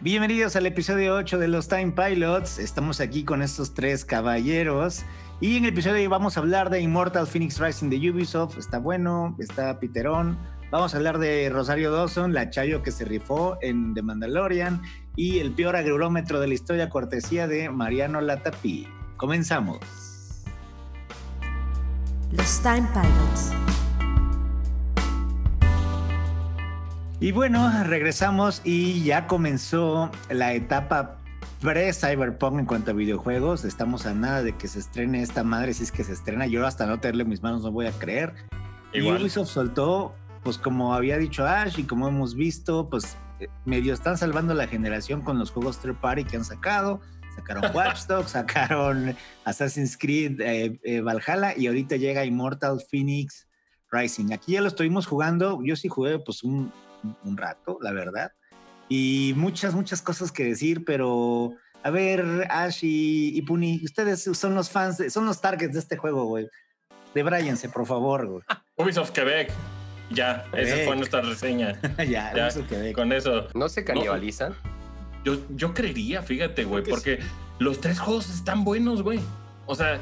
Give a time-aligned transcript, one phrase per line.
[0.00, 2.60] Bienvenidos al episodio 8 de los Time Pilots.
[2.60, 5.04] Estamos aquí con estos tres caballeros.
[5.40, 8.58] Y en el episodio vamos a hablar de Immortal Phoenix Rising de Ubisoft.
[8.58, 10.38] Está bueno, está Piterón.
[10.70, 14.80] Vamos a hablar de Rosario Dawson, la Chayo que se rifó en The Mandalorian.
[15.16, 18.86] Y el peor agrómetro de la historia, cortesía de Mariano Latapi.
[19.16, 19.80] Comenzamos.
[22.30, 23.50] Los Time Pilots.
[27.20, 31.18] Y bueno, regresamos y ya comenzó la etapa
[31.60, 33.64] pre-Cyberpunk en cuanto a videojuegos.
[33.64, 36.46] Estamos a nada de que se estrene esta madre, si es que se estrena.
[36.46, 38.34] Yo hasta no tenerle mis manos no voy a creer.
[38.92, 43.94] Y Ubisoft soltó, pues como había dicho Ash y como hemos visto, pues eh, medio
[43.94, 47.00] están salvando la generación con los juegos third party que han sacado.
[47.34, 53.48] Sacaron Watch Dogs, sacaron Assassin's Creed eh, eh, Valhalla y ahorita llega Immortal Phoenix
[53.90, 54.32] Rising.
[54.32, 55.60] Aquí ya lo estuvimos jugando.
[55.64, 56.72] Yo sí jugué pues un,
[57.24, 58.32] un rato, la verdad.
[58.88, 64.70] Y muchas, muchas cosas que decir, pero a ver, Ash y, Puni, ustedes son los
[64.70, 66.48] fans, son los targets de este juego, güey.
[67.14, 68.42] Debráyense, por favor, güey.
[68.76, 69.52] Ubisoft Quebec.
[70.10, 71.78] Ya, esa fue nuestra reseña.
[72.08, 72.94] ya, Ubisoft Quebec.
[72.94, 73.48] Con eso.
[73.54, 74.54] ¿No se canibalizan?
[75.24, 77.18] yo, yo creería, fíjate, güey, porque
[77.58, 79.20] los tres juegos están buenos, güey.
[79.66, 80.00] O sea,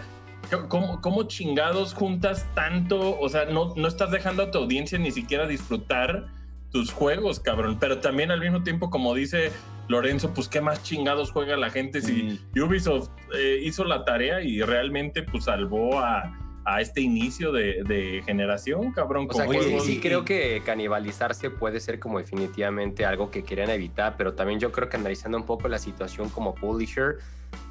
[0.69, 3.19] ¿Cómo, ¿Cómo, chingados juntas tanto?
[3.19, 6.29] O sea, no, no estás dejando a tu audiencia ni siquiera disfrutar
[6.71, 7.79] tus juegos, cabrón.
[7.81, 9.53] Pero también al mismo tiempo, como dice
[9.89, 14.61] Lorenzo, pues qué más chingados juega la gente si Ubisoft eh, hizo la tarea y
[14.63, 16.43] realmente pues salvó a,
[16.81, 19.29] este inicio de, generación, cabrón.
[19.31, 24.17] O sea, que sí, creo que canibalizarse puede ser como definitivamente algo que querían evitar,
[24.17, 27.19] pero también yo creo que analizando un poco la situación como publisher,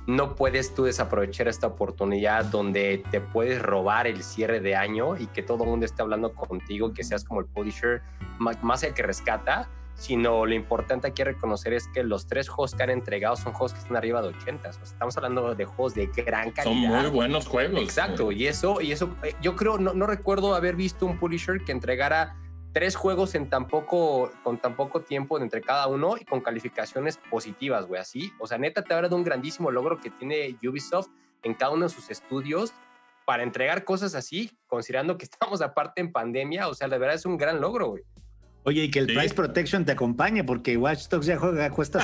[0.07, 5.27] no puedes tú desaprovechar esta oportunidad donde te puedes robar el cierre de año y
[5.27, 8.01] que todo el mundo esté hablando contigo, que seas como el publisher
[8.39, 12.83] más el que rescata, sino lo importante aquí reconocer es que los tres juegos que
[12.83, 14.69] han entregado son juegos que están arriba de 80.
[14.69, 16.91] estamos hablando de juegos de gran calidad.
[16.91, 17.81] Son muy buenos juegos.
[17.81, 21.63] Exacto, y eso, y eso, eh, yo creo, no, no recuerdo haber visto un publisher
[21.63, 22.35] que entregara
[22.75, 27.17] tres juegos en tan poco, con tan poco tiempo entre cada uno y con calificaciones
[27.31, 28.33] positivas, güey, así.
[28.37, 31.07] O sea, neta, te habla de un grandísimo logro que tiene Ubisoft
[31.43, 32.73] en cada uno de sus estudios
[33.25, 36.67] para entregar cosas así, considerando que estamos aparte en pandemia.
[36.67, 38.03] O sea, la verdad es un gran logro, güey.
[38.63, 42.03] Oye, y que el Price Protection te acompañe, porque Watch Dogs ya juega, cuesta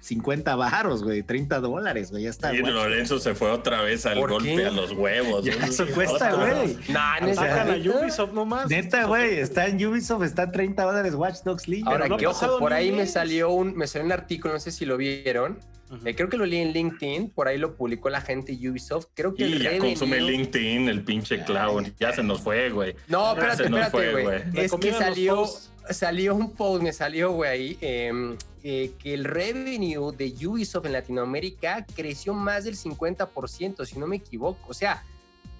[0.00, 2.54] 650 baros, güey, 30 dólares, güey, ya está.
[2.54, 5.44] Y Lorenzo se fue otra vez al golpe a los huevos.
[5.44, 6.78] Ya eso cuesta, güey.
[6.88, 7.62] Nah, neta.
[7.62, 8.68] a Ubisoft nomás.
[8.68, 11.84] Neta, güey, está en Ubisoft, está en 30 dólares Watch Dogs League.
[11.86, 14.84] Ahora, que ojo, por ahí me salió, un, me salió un artículo, no sé si
[14.84, 15.58] lo vieron,
[16.04, 19.06] eh, creo que lo leí en LinkedIn, por ahí lo publicó la gente de Ubisoft.
[19.14, 21.94] Creo que y ya consume LinkedIn, el pinche clown.
[21.98, 22.96] Ya se nos fue, güey.
[23.06, 24.42] No, espérate, espérate, güey.
[24.54, 25.46] Es que salió,
[25.90, 30.92] salió un post, me salió, güey, ahí, em, eh, que el revenue de Ubisoft en
[30.92, 34.58] Latinoamérica creció más del 50%, si no me equivoco.
[34.68, 35.04] O sea,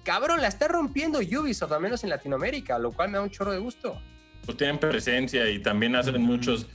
[0.03, 3.51] cabrón, la está rompiendo Ubisoft, al menos en Latinoamérica, lo cual me da un chorro
[3.51, 3.99] de gusto.
[4.45, 6.67] Pues tienen presencia y también hacen muchos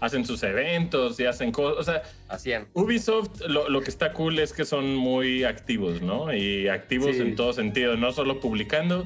[0.00, 1.80] hacen sus eventos y hacen cosas.
[1.80, 2.68] O sea, Hacían.
[2.74, 6.32] Ubisoft lo, lo, que está cool es que son muy activos, ¿no?
[6.32, 9.04] Y activos en todo sentido, no solo publicando,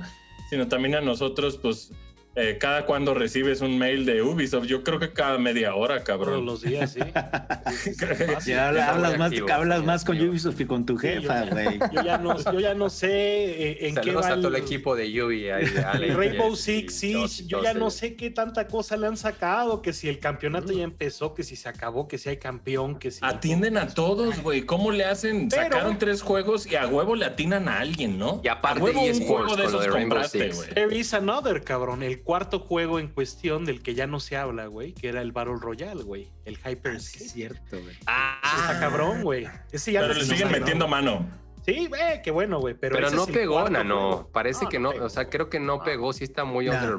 [0.50, 1.92] sino también a nosotros, pues
[2.34, 6.32] eh, cada cuando recibes un mail de Ubisoft, yo creo que cada media hora, cabrón.
[6.32, 7.00] Todos los días, sí.
[8.46, 11.78] ya hablas, más, hablas más con Ubisoft que con tu jefa, güey.
[11.92, 14.96] yo, ya no, yo ya no sé eh, en qué va a todo el equipo
[14.96, 15.46] de Ubi.
[15.50, 17.14] Rainbow Six sí,
[17.46, 20.84] yo ya no sé qué tanta cosa le han sacado, que si el campeonato ya
[20.84, 23.20] empezó, que si se acabó, que si hay campeón, que si...
[23.22, 24.62] Atienden a todos, güey.
[24.62, 25.50] ¿Cómo le hacen?
[25.50, 28.40] Sacaron tres juegos y a huevo le atinan a alguien, ¿no?
[28.42, 30.70] Y aparte a huevo un juego de esos compraste, güey.
[30.70, 32.02] There is another, cabrón.
[32.02, 35.32] El cuarto juego en cuestión del que ya no se habla, güey, que era el
[35.32, 36.28] Battle Royale, güey.
[36.44, 36.92] El Hyper.
[36.92, 37.96] Ah, es cierto, güey.
[38.06, 39.46] Ah, está cabrón, güey.
[39.70, 41.28] Ese ya pero le siguen metiendo mano.
[41.64, 42.74] Sí, güey, qué bueno, güey.
[42.74, 44.28] Pero, pero no pegó, no.
[44.32, 46.98] Parece que no, o sea, creo que no pegó, sí está muy under,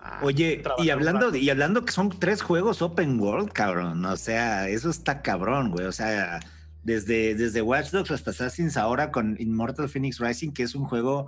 [0.00, 4.04] ah, Oye, y hablando, y hablando que son tres juegos open world, cabrón.
[4.04, 5.86] O sea, eso está cabrón, güey.
[5.86, 6.40] O sea,
[6.82, 11.26] desde, desde Watch Dogs hasta Assassin's ahora con Immortal Phoenix Rising, que es un juego,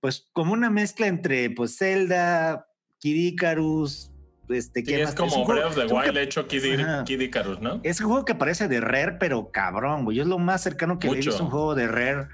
[0.00, 2.66] pues, como una mezcla entre, pues, Zelda,
[2.98, 4.10] Kid Icarus,
[4.48, 7.80] este, sí, es como Breath of the Wild hecho Kid, Icarus, ¿no?
[7.82, 10.20] Es un juego que parece de Rare, pero cabrón, güey.
[10.20, 12.28] Es lo más cercano que he visto un juego de Rare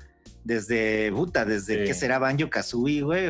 [0.45, 3.29] desde, puta, desde que será Banjo Kazooie, güey.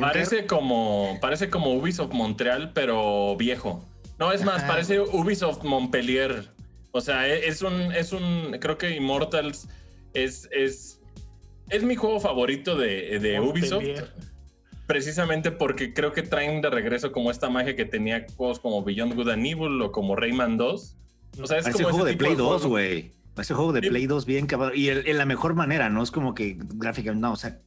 [0.00, 3.84] parece como, parece como Ubisoft Montreal, pero viejo.
[4.18, 6.50] No, es más, parece Ubisoft Montpellier.
[6.92, 9.68] O sea, e, es un, es un, creo que Immortals
[10.12, 10.99] es, es,
[11.70, 13.86] es mi juego favorito de, de Ubisoft
[14.90, 19.14] precisamente porque creo que traen de regreso como esta magia que tenía juegos como Beyond
[19.14, 20.96] Good and Evil o como Rayman 2,
[21.40, 23.12] O sea, es como juego de Play 2, güey.
[23.38, 24.72] Ese juego de Play 2 bien cabrón.
[24.74, 26.02] Y en la mejor manera, ¿no?
[26.02, 27.60] Es como que gráficamente, no, o sea,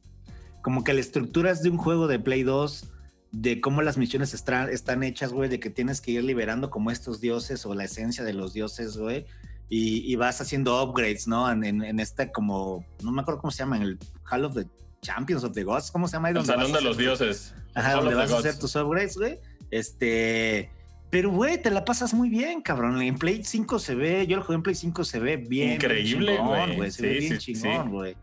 [0.60, 2.90] como que la estructura es de un juego de Play 2
[3.32, 6.90] de cómo las misiones están, están hechas, güey, de que tienes que ir liberando como
[6.90, 9.24] estos dioses o la esencia de los dioses, güey.
[9.68, 11.50] Y, vas haciendo upgrades, ¿no?
[11.50, 13.98] En, en, esta como, no me acuerdo cómo se llama, en el
[14.30, 14.66] Hall of the
[15.02, 16.30] Champions of the Gods, ¿cómo se llama?
[16.30, 17.54] El Salón de los Dioses.
[17.74, 19.38] Ajá, donde vas a hacer tus upgrades, güey.
[19.70, 20.70] Este,
[21.10, 23.00] pero, güey, te la pasas muy bien, cabrón.
[23.00, 25.74] En Play 5 se ve, yo lo jugué en Play 5 se ve bien.
[25.74, 26.90] Increíble, güey.
[26.90, 28.16] Se ve bien chingón, güey.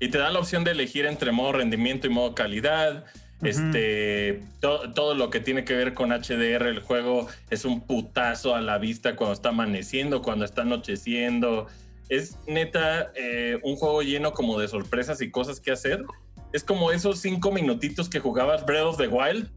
[0.00, 3.04] Y te da la opción de elegir entre modo rendimiento y modo calidad.
[3.42, 8.60] Este, todo lo que tiene que ver con HDR, el juego es un putazo a
[8.60, 11.66] la vista cuando está amaneciendo, cuando está anocheciendo.
[12.08, 16.04] Es neta eh, un juego lleno como de sorpresas y cosas que hacer.
[16.52, 19.50] Es como esos cinco minutitos que jugabas Breath of the Wild,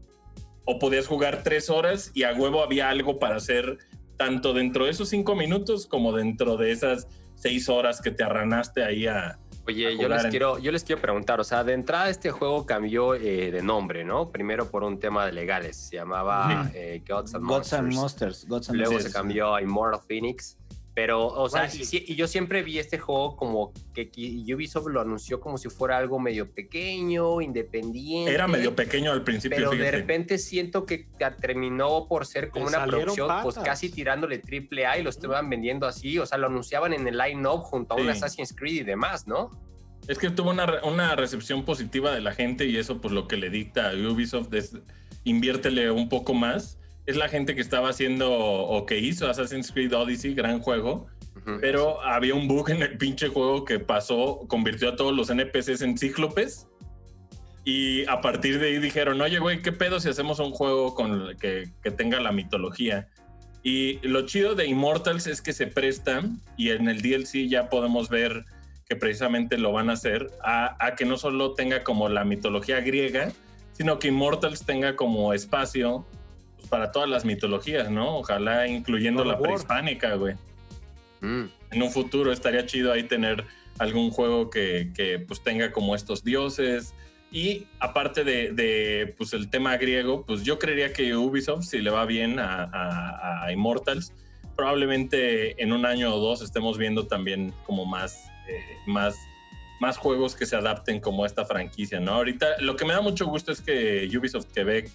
[0.64, 3.78] o podías jugar tres horas y a huevo había algo para hacer
[4.16, 8.84] tanto dentro de esos cinco minutos como dentro de esas seis horas que te arranaste
[8.84, 12.32] ahí a, Oye, yo les, quiero, yo les quiero preguntar, o sea, de entrada este
[12.32, 14.30] juego cambió eh, de nombre, ¿no?
[14.30, 18.46] Primero por un tema de legales, se llamaba eh, Gods and Monsters.
[18.48, 20.58] Gods and Luego se cambió a Immortal Phoenix.
[20.94, 24.10] Pero, o sea, y, yo siempre vi este juego como que,
[24.54, 28.32] Ubisoft lo anunció como si fuera algo medio pequeño, independiente.
[28.32, 29.56] Era medio pequeño al principio.
[29.56, 31.08] Pero de repente siento que
[31.40, 35.86] terminó por ser como una producción, pues casi tirándole triple A y lo estaban vendiendo
[35.86, 36.18] así.
[36.18, 39.50] O sea, lo anunciaban en el line-up junto a un Assassin's Creed y demás, ¿no?
[40.08, 43.36] Es que tuvo una, una, recepción positiva de la gente y eso, pues lo que
[43.36, 44.76] le dicta a Ubisoft es
[45.24, 49.94] inviértele un poco más es la gente que estaba haciendo o que hizo Assassin's Creed
[49.94, 51.06] Odyssey, gran juego.
[51.60, 55.82] Pero había un bug en el pinche juego que pasó, convirtió a todos los NPCs
[55.82, 56.68] en cíclopes.
[57.64, 61.36] Y a partir de ahí dijeron, oye, güey, ¿qué pedo si hacemos un juego con
[61.38, 63.08] que, que tenga la mitología?
[63.64, 68.08] Y lo chido de Immortals es que se prestan, y en el DLC ya podemos
[68.08, 68.44] ver
[68.88, 72.80] que precisamente lo van a hacer, a, a que no solo tenga como la mitología
[72.80, 73.32] griega,
[73.72, 76.04] sino que Immortals tenga como espacio
[76.72, 78.16] para todas las mitologías, ¿no?
[78.16, 80.36] Ojalá incluyendo la prehispánica, güey.
[81.20, 81.44] Mm.
[81.70, 83.44] En un futuro estaría chido ahí tener
[83.78, 86.94] algún juego que, pues tenga como estos dioses.
[87.30, 92.06] Y aparte de, pues el tema griego, pues yo creería que Ubisoft, si le va
[92.06, 94.14] bien a, Immortals,
[94.56, 99.18] probablemente en un año o dos estemos viendo también como más, eh, más,
[99.78, 102.12] más juegos que se adapten como a esta franquicia, ¿no?
[102.12, 104.90] Ahorita lo que me da mucho gusto es que Ubisoft Quebec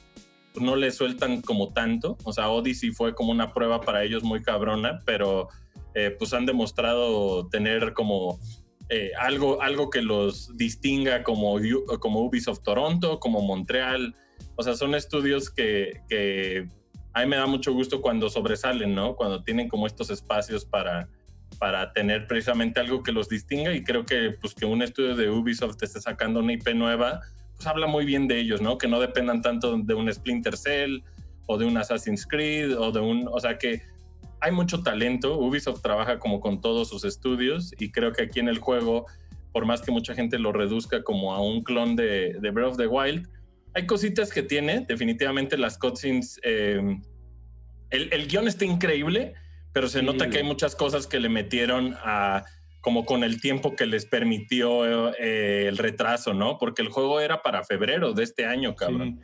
[0.59, 2.18] no le sueltan como tanto.
[2.24, 5.50] O sea, Odyssey fue como una prueba para ellos muy cabrona, pero
[5.94, 8.39] eh, pues han demostrado tener como
[8.89, 11.57] eh, algo, algo que los distinga como,
[12.00, 14.15] como Ubisoft Toronto, como Montreal.
[14.56, 16.69] O sea, son estudios que, que
[17.13, 19.15] a mí me da mucho gusto cuando sobresalen, ¿no?
[19.15, 21.09] Cuando tienen como estos espacios para,
[21.57, 25.30] para tener precisamente algo que los distinga y creo que pues que un estudio de
[25.30, 27.21] Ubisoft esté sacando una IP nueva
[27.57, 28.77] pues habla muy bien de ellos, ¿no?
[28.77, 31.01] Que no dependan tanto de un Splinter Cell
[31.48, 33.81] o de un Assassin's Creed o de un, o sea que
[34.39, 35.39] hay mucho talento.
[35.39, 39.07] Ubisoft trabaja como con todos sus estudios y creo que aquí en el juego,
[39.51, 42.77] por más que mucha gente lo reduzca como a un clon de, de Breath of
[42.77, 43.27] the Wild,
[43.74, 44.86] hay cositas que tiene.
[44.88, 47.00] Definitivamente las cutscenes, eh,
[47.89, 49.33] el, el guion está increíble,
[49.74, 52.45] pero se nota que hay muchas cosas que le metieron a
[52.88, 56.58] como con el tiempo que les permitió eh, el retraso, ¿no?
[56.58, 59.20] Porque el juego era para febrero de este año, cabrón.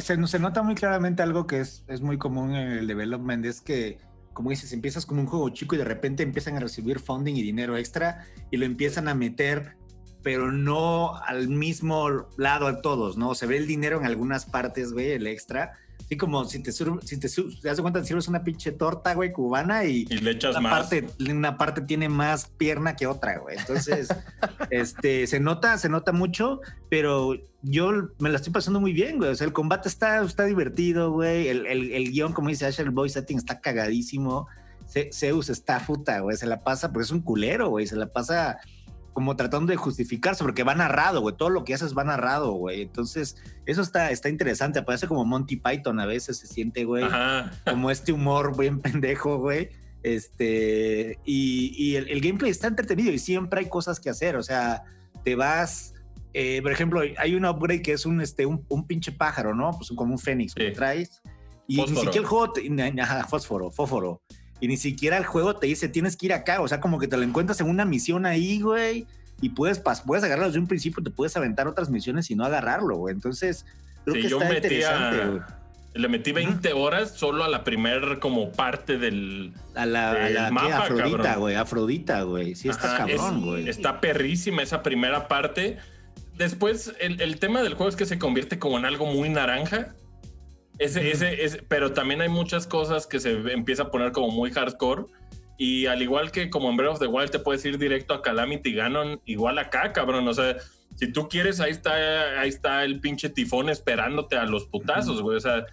[0.00, 3.98] Se, nota muy claramente algo que es, es muy común en el development, es que,
[4.32, 7.42] como dices, empiezas con un juego chico y de repente empiezan a recibir funding y
[7.42, 9.76] dinero extra y lo empiezan a meter
[10.24, 13.36] pero no al mismo lado a todos, ¿no?
[13.36, 16.84] Se ve el dinero en algunas partes, güey, el extra, Así como si te, si
[17.18, 20.80] te, te das cuenta, sirves una pinche torta, güey, cubana y, le echas una más.
[20.80, 23.58] Parte, una parte tiene más pierna que otra, güey.
[23.58, 24.08] Entonces,
[24.70, 29.30] este, se nota, se nota mucho, pero yo me la estoy pasando muy bien, güey.
[29.30, 31.48] O sea, el combate está, está divertido, güey.
[31.48, 34.46] El, el, el guion, como dice Asher, el voice setting está cagadísimo.
[35.12, 36.36] Zeus está puta, güey.
[36.36, 37.86] Se la pasa, porque es un culero, güey.
[37.86, 38.58] Se la pasa
[39.16, 41.34] como tratando de justificarse, porque va narrado, güey.
[41.34, 42.82] Todo lo que haces va narrado, güey.
[42.82, 44.82] Entonces, eso está, está interesante.
[44.82, 47.02] Parece como Monty Python a veces se siente, güey.
[47.64, 49.70] Como este humor bien pendejo, güey.
[50.02, 54.36] Este, y, el, gameplay está entretenido y siempre hay cosas que hacer.
[54.36, 54.84] O sea,
[55.24, 55.94] te vas.
[56.34, 59.70] Eh, por ejemplo, hay un upgrade que es un, este, un, pinche pájaro, ¿no?
[59.78, 61.22] Pues como un fénix que traes.
[61.66, 62.52] Y ni siquiera el juego,
[63.30, 64.20] fósforo, fósforo.
[64.60, 66.60] Y ni siquiera el juego te dice tienes que ir acá.
[66.60, 69.06] O sea, como que te lo encuentras en una misión ahí, güey.
[69.40, 72.96] Y puedes, puedes agarrarlo desde un principio, te puedes aventar otras misiones y no agarrarlo,
[72.96, 73.14] güey.
[73.14, 73.66] Entonces,
[74.04, 75.40] creo que está interesante, güey.
[75.94, 80.10] Le metí 20 horas solo a la primer como parte del, a la,
[80.78, 81.54] Afrodita, güey.
[81.54, 82.54] Afrodita, güey.
[82.54, 83.68] Sí, está cabrón, güey.
[83.68, 85.78] Está perrísima esa primera parte.
[86.36, 89.94] Después, el, tema del juego es que se convierte como en algo muy naranja.
[90.78, 91.10] Ese,
[91.42, 95.04] ese, pero también hay muchas cosas que se empieza a poner como muy hardcore.
[95.58, 98.20] Y al igual que como en Breath of the Wild te puedes ir directo a
[98.20, 100.28] Calamity Ganon, igual acá, cabrón.
[100.28, 100.56] O sea,
[100.96, 105.38] si tú quieres, ahí está, ahí está el pinche tifón esperándote a los putazos, güey.
[105.38, 105.64] O sea,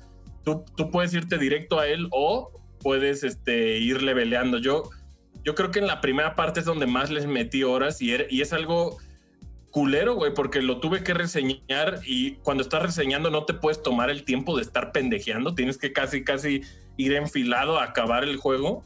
[0.44, 4.58] tú, tú puedes irte directo a él o puedes este, ir leveleando.
[4.58, 4.90] Yo,
[5.44, 8.42] yo creo que en la primera parte es donde más les metí horas y, y
[8.42, 8.98] es algo
[9.74, 14.12] culero, güey, porque lo tuve que reseñar y cuando estás reseñando no te puedes tomar
[14.12, 16.62] el tiempo de estar pendejeando, tienes que casi, casi
[16.96, 18.84] ir enfilado a acabar el juego.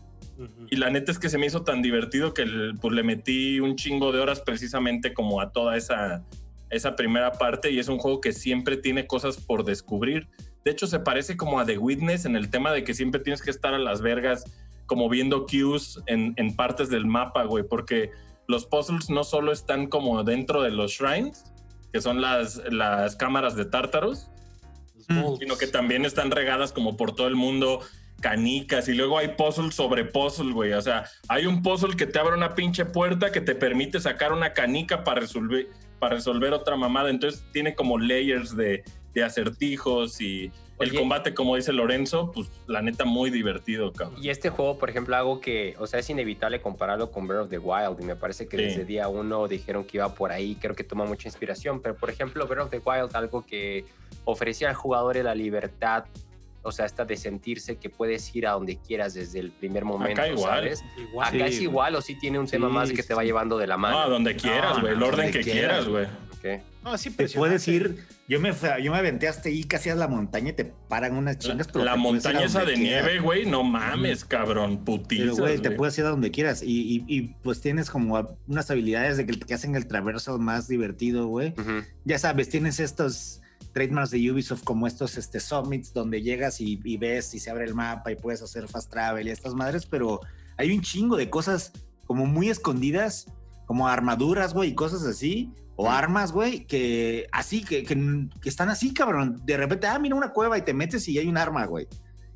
[0.70, 2.46] Y la neta es que se me hizo tan divertido que
[2.79, 6.24] pues, le metí un chingo de horas precisamente como a toda esa,
[6.70, 10.29] esa primera parte y es un juego que siempre tiene cosas por descubrir.
[10.63, 13.41] De hecho, se parece como a The Witness en el tema de que siempre tienes
[13.41, 14.46] que estar a las vergas
[14.86, 18.12] como viendo cues en, en partes del mapa, güey, porque
[18.48, 21.44] los puzzles no solo están como dentro de los shrines,
[21.92, 24.30] que son las, las cámaras de tártaros,
[25.39, 27.82] sino que también están regadas como por todo el mundo
[28.20, 30.74] canicas y luego hay puzzle sobre puzzle, güey.
[30.74, 34.34] O sea, hay un puzzle que te abre una pinche puerta que te permite sacar
[34.34, 35.68] una canica para resolver,
[36.00, 37.10] para resolver otra mamada.
[37.10, 38.84] Entonces tiene como layers de,
[39.17, 44.24] de acertijos y el combate, como dice Lorenzo, pues la neta muy divertido, cabrón.
[44.24, 47.50] Y este juego, por ejemplo, algo que, o sea, es inevitable compararlo con Breath of
[47.50, 50.75] the Wild y me parece que desde día uno dijeron que iba por ahí, creo
[50.75, 53.86] que toma mucha inspiración, pero por ejemplo, Breath of the Wild, algo que
[54.25, 56.05] ofrecía al jugador la libertad
[56.67, 60.21] o sea, esta de sentirse que puedes ir a donde quieras desde el primer momento.
[60.21, 60.69] Acá igual.
[61.21, 63.77] Acá es igual o sí tiene un tema más que te va llevando de la
[63.77, 63.95] mano.
[63.95, 66.07] No, a donde quieras, güey, el orden que quieras, güey.
[66.84, 68.04] No, sí, te puedes ir.
[68.27, 68.51] Yo me,
[68.82, 71.74] yo me aventé hasta ahí casi a la montaña y te paran unas chingas.
[71.75, 75.25] la montaña esa de nieve, güey, no mames, cabrón, putizas.
[75.32, 76.62] Pero, güey, te puedes ir a donde quieras.
[76.63, 81.27] Y, y, pues tienes como unas habilidades de que, que hacen el traverso más divertido,
[81.27, 81.54] güey.
[82.06, 83.42] Ya sabes, tienes estos
[83.77, 87.75] trademarks de Ubisoft como estos este, summits donde llegas y, ves y se abre el
[87.75, 90.20] mapa y puedes hacer fast travel y estas madres, pero
[90.58, 91.72] hay un chingo de cosas
[92.08, 93.27] como muy escondidas,
[93.68, 98.93] como armaduras, güey, y cosas así, o armas, güey, que así, que, que, están así,
[98.93, 99.39] cabrón.
[99.46, 101.88] De repente, ah, mira una cueva y te metes y hay un arma, güey.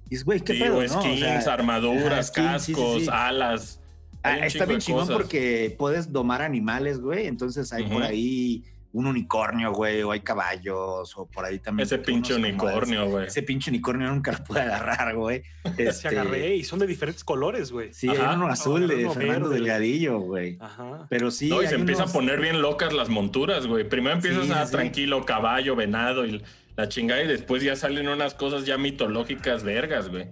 [0.10, 3.80] Y es, güey, qué pedo, skins, armaduras, cascos, alas.
[4.22, 7.26] Ah, está bien chingón porque puedes domar animales, güey.
[7.26, 11.86] Entonces hay por ahí un unicornio, güey, o hay caballos, o por ahí también.
[11.86, 13.28] Ese pinche unicornio, güey.
[13.28, 15.44] Ese pinche unicornio nunca lo pude agarrar, güey.
[15.78, 15.94] Este...
[15.94, 17.94] Se agarré y son de diferentes colores, güey.
[17.94, 20.58] Sí, hay uno azul de Fernando Delgadillo, güey.
[20.60, 21.06] Ajá.
[21.10, 21.50] Pero sí.
[21.50, 23.88] No, y se empiezan a poner bien locas las monturas, güey.
[23.88, 26.44] Primero empiezas a tranquilo, caballo, venado y
[26.76, 30.30] la chingada, y después ya salen unas cosas ya mitológicas vergas, güey.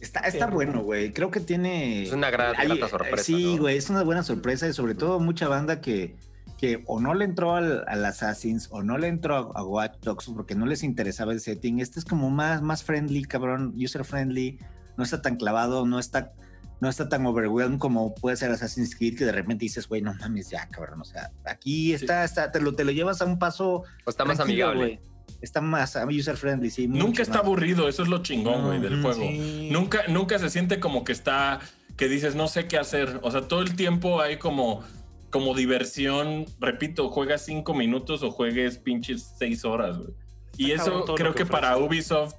[0.00, 1.12] Está, está bueno, güey.
[1.12, 2.04] Creo que tiene.
[2.04, 3.22] Es una gran, grata sorpresa.
[3.22, 6.16] Sí, güey, es una buena sorpresa y sobre todo mucha banda que
[6.58, 10.54] que o no le entró al, Assassins o no le entró a, Watch Dogs porque
[10.54, 11.80] no les interesaba el setting.
[11.80, 14.58] Este es como más, más friendly, cabrón, user friendly,
[14.96, 16.32] no está tan clavado, no está,
[16.80, 20.14] no está tan overwhelmed como puede ser Assassin's Creed, que de repente dices, güey, no
[20.14, 21.02] mames, ya, cabrón.
[21.02, 23.84] O sea, aquí está, está te, lo, te lo llevas a un paso.
[24.04, 25.00] O está más amigable.
[25.42, 26.88] Está más user friendly, sí.
[26.88, 29.28] Nunca está aburrido, eso es lo chingón, güey, del juego.
[29.70, 31.60] Nunca, nunca se siente como que está,
[31.96, 33.20] que dices, no sé qué hacer.
[33.22, 34.82] O sea, todo el tiempo hay como
[35.36, 40.08] como diversión, repito, juegas cinco minutos o juegues pinches seis horas, güey.
[40.56, 42.36] Y eso creo que, para Ubisoft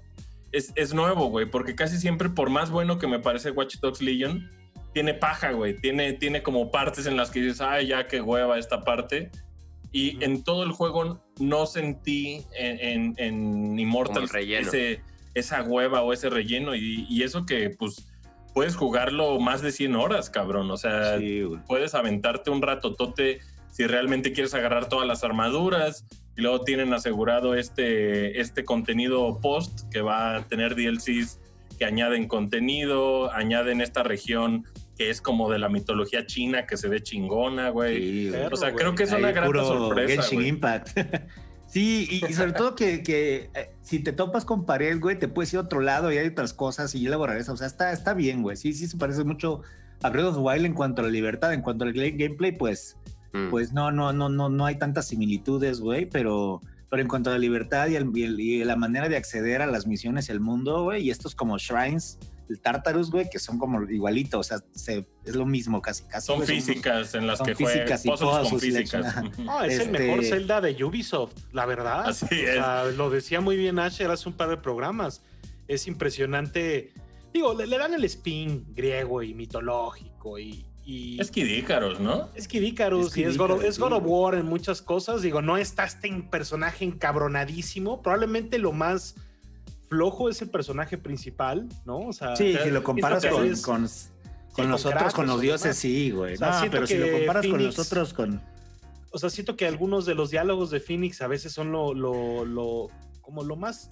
[0.51, 4.01] es, es nuevo, güey, porque casi siempre, por más bueno que me parece Watch Dogs
[4.01, 4.49] Legion,
[4.95, 5.79] tiene paja, güey.
[5.79, 9.29] Tiene, tiene como partes en las que dices, ay, ya qué hueva esta parte.
[9.91, 15.01] Y en todo el juego no sentí en, en, Immortal ese,
[15.35, 16.73] esa hueva o ese relleno.
[16.73, 18.07] Y, y eso que, pues,
[18.57, 20.71] puedes jugarlo más de 100 horas, cabrón.
[20.71, 21.19] O sea,
[21.67, 23.37] puedes aventarte un ratotote
[23.69, 26.07] si realmente quieres agarrar todas las armaduras.
[26.35, 31.39] Y luego tienen asegurado este, este contenido post que va a tener DLCs
[31.77, 34.65] que añaden contenido, añaden esta región
[34.97, 38.29] que es como de la mitología china que se ve chingona, güey.
[38.29, 40.33] o sea, creo que es una gran sorpresa.
[40.33, 40.97] Impact.
[41.67, 43.03] Sí, y, sobre todo que,
[43.53, 46.27] eh, si te topas con pared, güey, te puedes ir a otro lado y hay
[46.27, 47.55] otras cosas y luego regresas.
[47.55, 48.55] O sea, está, está bien, güey.
[48.55, 49.61] Sí, sí se parece mucho
[50.01, 52.97] a Breath of Wild en cuanto a la libertad, en cuanto al gameplay, pues,
[53.33, 53.49] mm.
[53.49, 57.33] pues no, no, no, no, no hay tantas similitudes, güey, pero, pero en cuanto a
[57.33, 61.03] la libertad y, y, la manera de acceder a las misiones y al mundo, güey,
[61.03, 62.17] y estos como shrines
[62.49, 66.27] el Tartarus, güey, que son como igualitos, o sea, es lo mismo casi, casi.
[66.27, 69.15] Son físicas en las que físicas y todas son físicas.
[69.37, 72.07] No, es el mejor Zelda de Ubisoft, la verdad.
[72.07, 72.95] Así es.
[72.95, 75.21] lo decía muy bien Asher hace un par de programas.
[75.67, 76.93] es impresionante.
[77.33, 82.29] Digo, le, le dan el spin griego y mitológico y, y Es Kid Icarus, ¿no?
[82.33, 84.03] es Kid Icarus Es y es God, of, es God of.
[84.05, 85.21] War en muchas cosas.
[85.21, 88.01] Digo, no está este personaje encabronadísimo.
[88.01, 89.15] Probablemente lo más
[89.89, 91.99] flojo es el personaje principal, ¿no?
[91.99, 94.17] O sea, Sí, si lo comparas con, es- con, con
[94.53, 95.77] con nosotros, Kratos con los dioses, demás.
[95.77, 96.33] sí, güey.
[96.33, 98.41] O sea, no, pero si lo comparas con Phoenix- nosotros, con.
[99.11, 102.43] o sea, siento que algunos de los diálogos de Phoenix a veces son lo, lo,
[102.43, 102.87] lo
[103.21, 103.91] como lo más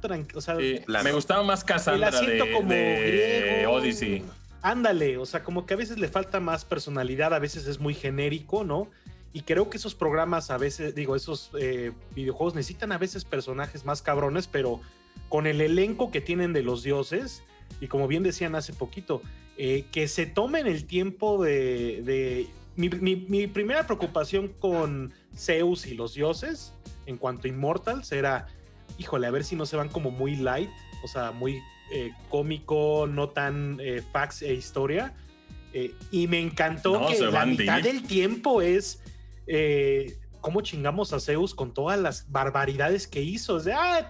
[0.00, 0.38] tranquilo.
[0.38, 0.80] O sea, Sí.
[0.86, 3.72] Me gustaba más Cassandra la siento de, como de griego.
[3.72, 4.22] Odyssey.
[4.62, 7.94] Ándale, o sea, como que a veces le falta más personalidad, a veces es muy
[7.94, 8.88] genérico, ¿no?
[9.32, 13.84] Y creo que esos programas a veces, digo, esos eh, videojuegos necesitan a veces personajes
[13.84, 14.80] más cabrones, pero
[15.28, 17.42] con el elenco que tienen de los dioses,
[17.80, 19.22] y como bien decían hace poquito,
[19.58, 22.02] eh, que se tomen el tiempo de...
[22.02, 22.46] de-
[22.76, 26.74] mi, mi- mi primera preocupación con Zeus y los dioses,
[27.06, 28.48] en cuanto a Immortals, era,
[28.98, 30.68] híjole, a ver si no se van como muy light,
[31.02, 31.58] o sea, muy
[31.94, 35.14] eh, cómico, no tan eh, facts e historia.
[36.10, 37.84] Y me encantó No, que la mitad deep.
[37.84, 39.02] del tiempo es
[40.40, 43.58] cómo chingamos a Zeus con todas las barbaridades que hizo.
[43.58, 44.08] Es de, ah,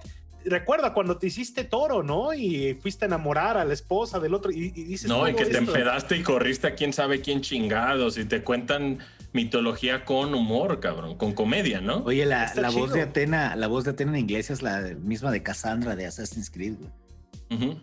[0.49, 2.33] recuerda cuando te hiciste toro, ¿no?
[2.33, 4.50] Y fuiste a enamorar a la esposa del otro.
[4.50, 8.19] Y, y dices, No, y que te empedaste y corriste a quién sabe quién chingados
[8.19, 8.99] y te cuentan
[9.33, 11.99] mitología con humor, cabrón, con comedia, ¿no?
[11.99, 15.31] Oye, la, la voz de Atena, la voz de Atena en inglés es la misma
[15.31, 17.81] de Cassandra de Assassin's Creed, güey.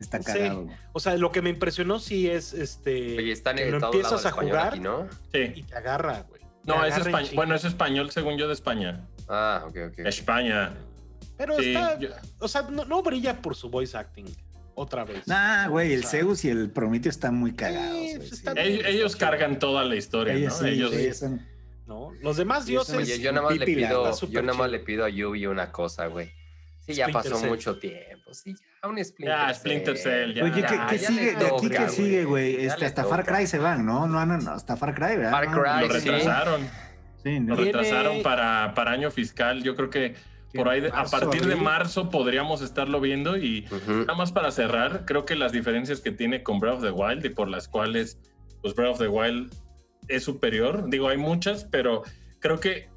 [0.00, 0.76] Está cagado, güey.
[0.92, 3.16] O sea, lo que me impresionó sí es este.
[3.16, 5.08] Oye, están que en lo empiezas a español jugar aquí, ¿no?
[5.32, 5.52] Sí.
[5.54, 6.42] y te agarra, güey.
[6.64, 7.30] No, es agarra español.
[7.34, 9.06] Bueno, es español según yo de España.
[9.28, 9.98] Ah, ok, ok.
[10.00, 10.72] España.
[11.36, 11.98] Pero Sí, está.
[11.98, 12.10] yo-
[12.40, 14.26] O sea, no, no brilla por su voice acting.
[14.76, 15.26] Otra vez.
[15.28, 17.90] Nah, güey, el O sea, Zeus y el Prometeo están muy cagados.
[17.96, 18.58] Güey, está sí.
[18.60, 18.66] bien.
[18.66, 20.66] ellos, ellos cargan toda la historia, Ellos ¿no?
[20.66, 21.46] sí, ellos sí, son-
[21.86, 22.10] ¿no?
[22.22, 22.94] Los demás dioses.
[22.96, 26.06] Oye, yo nada más le pido, yo nada más le pido a Yubi una cosa,
[26.08, 26.28] güey.
[26.80, 27.50] Sí, ya Splinter pasó Cell.
[27.50, 28.34] mucho tiempo.
[28.34, 30.44] Sí, ya un Splinter Ya, Splinter Cell, ya.
[30.44, 31.34] Oye, ¿qué, Ya, qué ya sigue?
[31.36, 32.66] ¿De aquí qué sigue, güey?
[32.66, 33.24] Este, hasta Far.
[33.24, 34.06] Cry se van, ¿no?
[34.08, 35.30] No, no, no, hasta Far Cry, ¿verdad?
[35.30, 36.68] Far No, Cry, Lo retrasaron.
[37.22, 37.54] Sí, ¿no?
[37.54, 39.62] Lo retrasaron para, para año fiscal.
[39.62, 40.14] Yo creo que
[40.56, 43.66] por ahí, de- a Marzo, partir de marzo podríamos estarlo viendo y.
[43.86, 47.24] Nada más para cerrar, creo que las diferencias que tiene con Breath of the Wild
[47.24, 48.18] y por las cuales
[48.62, 49.52] pues Breath of the Wild
[50.08, 52.02] es superior, digo, hay muchas, pero
[52.40, 52.88] creo que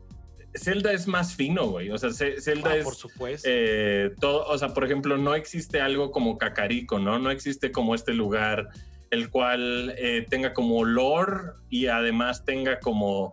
[0.56, 1.90] Zelda es más fino, güey.
[1.92, 3.48] O sea, Zelda Ah, es por supuesto.
[3.52, 7.20] eh, todo, o sea, por ejemplo, no existe algo como Cacarico, ¿no?
[7.20, 8.70] No existe como este lugar
[9.12, 13.32] el cual eh, tenga como olor y además tenga como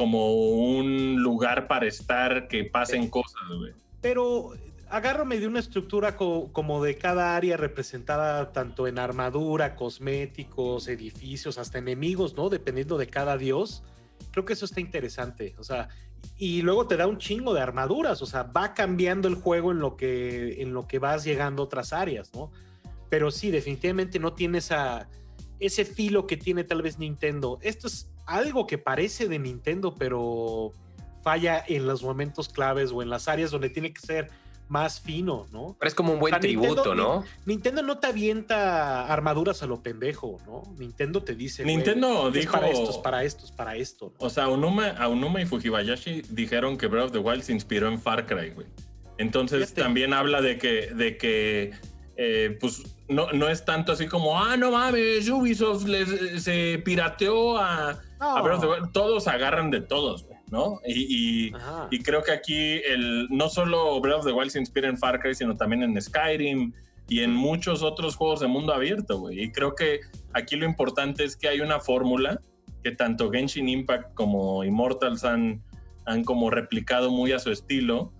[0.00, 3.74] como un lugar para estar que pasen cosas, güey.
[4.00, 4.52] Pero
[4.88, 11.58] agárrame de una estructura co- como de cada área representada tanto en armadura, cosméticos, edificios,
[11.58, 12.48] hasta enemigos, ¿no?
[12.48, 13.82] Dependiendo de cada dios.
[14.30, 15.54] Creo que eso está interesante.
[15.58, 15.88] O sea,
[16.38, 18.22] y luego te da un chingo de armaduras.
[18.22, 21.66] O sea, va cambiando el juego en lo que, en lo que vas llegando a
[21.66, 22.50] otras áreas, ¿no?
[23.10, 25.10] Pero sí, definitivamente no tiene esa,
[25.58, 27.58] ese filo que tiene tal vez Nintendo.
[27.60, 30.72] Esto es algo que parece de Nintendo, pero
[31.22, 34.28] falla en los momentos claves o en las áreas donde tiene que ser
[34.68, 35.74] más fino, ¿no?
[35.80, 37.24] Pero es como un buen O sea, Nintendo- tributo, ¿no?
[37.44, 40.62] Nintendo no te avienta armaduras a lo pendejo, ¿no?
[40.78, 41.64] Nintendo te dice.
[41.64, 44.12] Nintendo es dijo para esto, es para esto, es para esto.
[44.18, 44.26] ¿no?
[44.26, 47.98] O sea, Aonuma, Aonuma y Fujibayashi dijeron que Breath of the Wild se inspiró en
[48.00, 48.68] Far Cry, güey.
[49.18, 49.82] Entonces Fíjate.
[49.82, 51.72] también habla de que, de que
[52.16, 57.58] eh, pues no, no es tanto así como, ah, no mames, Ubisoft les- se pirateó
[57.58, 58.92] a, a Breath of the Wild.
[58.92, 60.80] Todos agarran de todos, güey, ¿no?
[60.86, 61.88] Y, y- Ajá.
[61.90, 65.20] y creo que aquí el, no solo Breath of the Wild se inspira en Far
[65.20, 66.72] Cry, sino también en Skyrim
[67.08, 69.42] y en muchos otros juegos de mundo abierto, güey.
[69.42, 70.00] Y creo que
[70.32, 72.40] aquí lo importante es que hay una fórmula
[72.84, 75.60] que tanto Genshin Impact como Immortals han,
[76.06, 78.12] han como replicado muy a su estilo.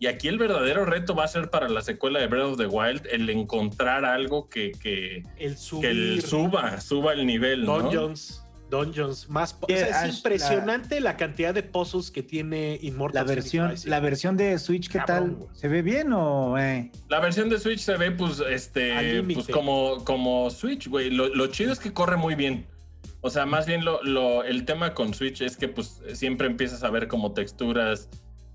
[0.00, 2.66] Y aquí el verdadero reto va a ser para la secuela de Breath of the
[2.66, 7.80] Wild el encontrar algo que, que, el que el suba, suba el nivel, ¿no?
[7.82, 9.56] dungeons, dungeons más.
[9.60, 11.16] o sea, Ash, es impresionante la...
[11.16, 15.56] cantidad de puzzles que tiene Immortal La versión, la versión de Switch, ¿qué Cabrón, tal?
[15.56, 16.92] ¿Se ve bien o eh?
[17.08, 21.10] La versión de Switch se ve, pues, este, pues como, como Switch, güey.
[21.10, 22.66] Lo, lo chido es que corre muy bien.
[23.20, 26.84] O sea, más bien lo, lo- el tema con Switch es que, pues, siempre empiezas
[26.84, 28.08] a ver como texturas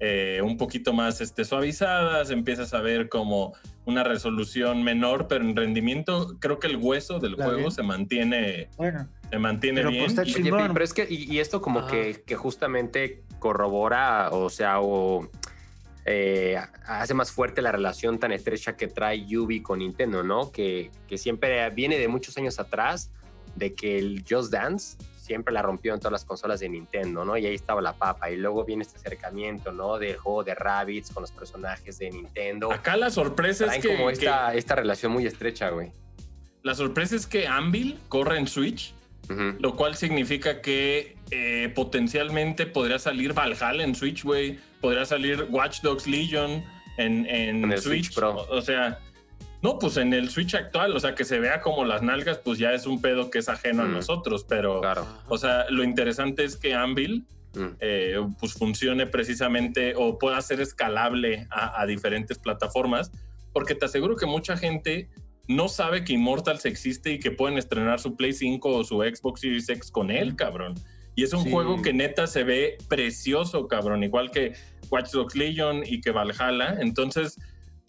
[0.05, 3.53] eh, un poquito más este, suavizadas, empiezas a ver como
[3.85, 7.71] una resolución menor, pero en rendimiento creo que el hueso del juego bien.
[7.71, 10.03] se mantiene, Bueno, se mantiene Pero, bien.
[10.03, 14.81] pues, está y- pero es que, y, y esto como que justamente corrobora, o sea,
[14.81, 15.29] o
[16.05, 20.51] eh, hace más fuerte la relación tan estrecha que trae Yubi con Nintendo, ¿no?
[20.51, 23.09] Que, que siempre viene de muchos años atrás,
[23.55, 27.37] de que el Just Dance siempre la rompió en todas las consolas de Nintendo, ¿no?
[27.37, 28.29] Y ahí estaba la papa.
[28.29, 29.97] Y luego viene este acercamiento, ¿no?
[29.97, 32.71] Del juego de Rabbids con los personajes de Nintendo.
[32.71, 35.91] Acá la sorpresa es Traen que, como que- esta, esta relación muy estrecha, güey.
[36.61, 38.93] la sorpresa es que Anvil corre en Switch,
[39.59, 44.59] lo cual significa que eh, potencialmente podría salir Valhalla en Switch, güey.
[44.81, 46.63] Podría salir Watch Dogs Legion
[46.97, 48.05] en, en En el Switch.
[48.07, 48.31] Switch Pro.
[48.35, 48.99] O, o sea,
[49.63, 52.59] no, pues en el Switch actual, o sea, que se vea como las nalgas, pues
[52.59, 53.93] ya es un pedo que es ajeno a Mm.
[53.93, 55.07] nosotros, pero, Claro.
[55.27, 57.65] o sea, lo interesante es que Anvil Mm.
[57.79, 63.11] eh, pues funcione precisamente o pueda ser escalable a, a diferentes plataformas,
[63.53, 65.07] porque te aseguro que mucha gente
[65.47, 69.41] no sabe que Immortals existe y que pueden estrenar su Play 5 o su Xbox
[69.41, 70.73] Series X con él, cabrón.
[71.15, 71.51] Y es un Sí.
[71.51, 74.53] juego que neta se ve precioso, cabrón, igual que
[74.89, 76.77] Watch Dogs Legion y que Valhalla.
[76.79, 77.37] Entonces,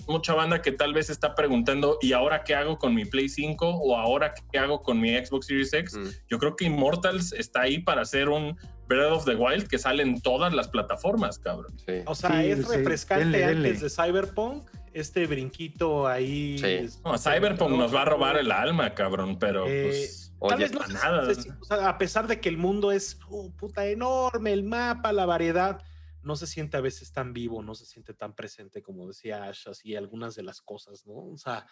[0.09, 3.69] mucha banda que tal vez está preguntando, ¿y ahora qué hago con mi Play 5
[3.69, 5.97] o ahora qué hago con mi Xbox Series X?
[5.97, 6.09] Mm.
[6.29, 10.03] Yo creo que Immortals está ahí para hacer un Breath of the Wild que sale
[10.03, 11.75] en todas las plataformas, cabrón.
[11.87, 11.95] Sí.
[12.07, 12.77] O sea, Sí, es sí.
[12.77, 13.69] refrescante Denle, denle.
[13.71, 14.69] antes de Cyberpunk.
[14.93, 16.57] Este brinquito ahí.
[16.59, 16.67] Sí.
[16.67, 20.21] es- No, Cyberpunk nos va a robar el alma, cabrón, pero Eh, pues.
[20.41, 21.35] Tal Oye, vez no para sé- nada.
[21.35, 24.63] sé si- o sea, a pesar de que el mundo es uh, puta enorme, el
[24.63, 25.81] mapa, la variedad,
[26.25, 29.69] no se siente a veces tan vivo, no se siente tan presente como decía Ash,
[29.69, 31.15] así algunas de las cosas, ¿no?
[31.15, 31.67] O sea,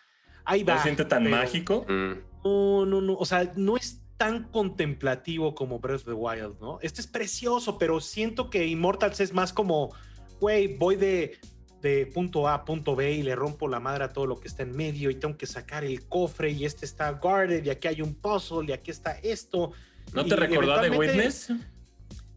[0.45, 0.75] ahí va.
[0.75, 1.87] ¿No se siente tan pero- mágico?
[1.89, 2.13] Mm.
[2.45, 3.15] No, no, no.
[3.15, 6.79] O sea, no es tan contemplativo como Breath of the Wild, ¿no?
[6.83, 9.93] Este es precioso, pero siento que Immortals es más como,
[10.41, 11.39] güey, voy de,
[11.81, 14.47] de punto A a punto B y le rompo la madre a todo lo que
[14.47, 17.89] está en medio y tengo que sacar el cofre y este está guarded y aquí
[17.89, 19.73] hay un puzzle y aquí está esto.
[20.13, 21.53] ¿No y te recordó de Witness?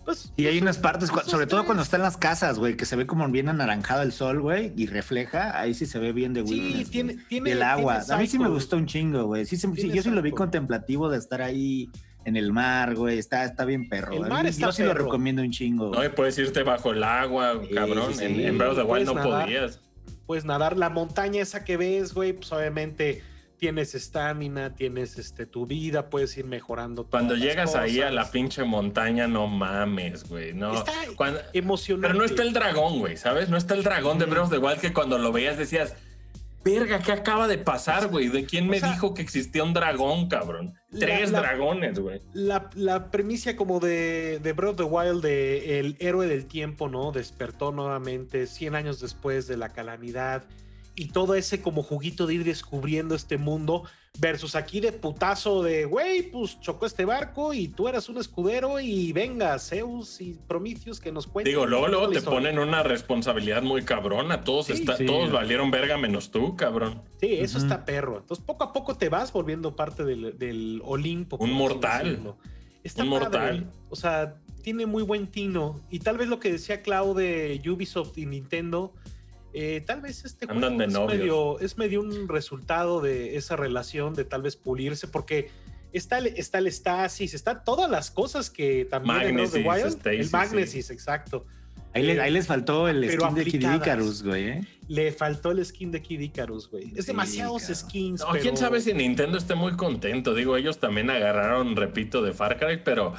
[0.05, 2.59] Pues, Y hay pues, unas partes, cu- esos sobre todo cuando está en las casas,
[2.59, 5.97] güey, que se ve como bien anaranjado el sol, güey, y refleja, ahí sí se
[5.99, 7.25] ve bien de Sí, Witness, tiene, güey.
[7.27, 7.49] tiene.
[7.49, 7.99] Y el agua.
[8.01, 9.45] tiene A mí sí me gustó un chingo, güey.
[9.45, 11.89] Sí, sí, yo sí lo vi contemplativo de estar ahí
[12.23, 13.17] en el mar, güey.
[13.17, 14.13] Está, está bien perro.
[14.23, 15.91] El mar está yo sí lo recomiendo un chingo.
[15.91, 18.13] No, y puedes irte bajo el agua, Sí, cabrón.
[18.13, 18.43] sí, En, sí.
[18.45, 19.43] en Breath of the Wild no nadar.
[19.45, 19.79] podías.
[20.27, 23.23] Puedes nadar la montaña esa que ves, güey, pues obviamente
[23.65, 27.07] tienes estamina, tienes este, tu vida, puedes ir mejorando.
[27.09, 30.53] Cuando llegas ahí a la pinche montaña, no mames, güey.
[30.53, 30.71] No.
[30.75, 32.07] Está Cuando- emocionante.
[32.09, 33.49] Pero no está el dragón, güey, ¿sabes?
[33.49, 34.25] No está el dragón de.
[34.25, 35.95] Breath of the Wild que cuando lo veías decías,
[36.63, 38.27] verga, ¿qué acaba de pasar, güey?
[38.27, 40.75] ¿De quién o me sea, dijo que existía un dragón, cabrón?
[40.91, 42.21] la- Tres la- dragones, güey.
[42.33, 46.87] La, la premisa como de, de Breath of the Wild, de el héroe del tiempo,
[46.87, 47.11] ¿no?
[47.11, 50.43] Despertó nuevamente 100 años después de la calamidad
[50.95, 53.83] y todo ese como juguito de ir descubriendo este mundo
[54.17, 58.79] versus aquí de putazo de, güey, pues chocó este barco y tú eras un escudero
[58.79, 61.51] y venga, Zeus y Prometheus que nos cuenten.
[61.51, 64.45] Digo, luego, luego te ponen una responsabilidad muy cabrona.
[64.45, 65.05] Todos, Sí, está- sí.
[65.05, 67.01] todos valieron verga menos tú, cabrón.
[67.19, 68.19] Sí, eso está perro.
[68.19, 71.35] Entonces, poco a poco te vas volviendo parte del, del Olimpo.
[71.37, 72.35] Un mortal.
[72.85, 73.23] Está Un padre.
[73.25, 73.71] mortal.
[73.89, 75.81] O sea, tiene muy buen tino.
[75.89, 78.93] Y tal vez lo que decía Clau de Ubisoft y Nintendo,
[79.55, 81.17] eh, tal vez este Andan juego de es novios.
[81.19, 85.49] medio, es medio un resultado de esa relación de tal vez pulirse, porque
[85.93, 89.87] está el, está el Stasis, está todas las cosas que también en Magnesis, Wild.
[89.99, 90.31] Stasis, el sí.
[90.31, 91.45] Magnesis, exacto.
[91.93, 93.71] Ahí, le- ahí les faltó el Pero skin de Kid.
[93.75, 94.67] Icarus, güey, ¿eh?
[94.89, 96.91] Le faltó el skin de Kid Icarus, güey.
[96.93, 98.19] Es Sí, demasiados skins.
[98.19, 100.33] No, pero- quién sabe si Nintendo esté muy contento.
[100.33, 103.13] Digo, ellos también agarraron, repito, de Far Cry, pero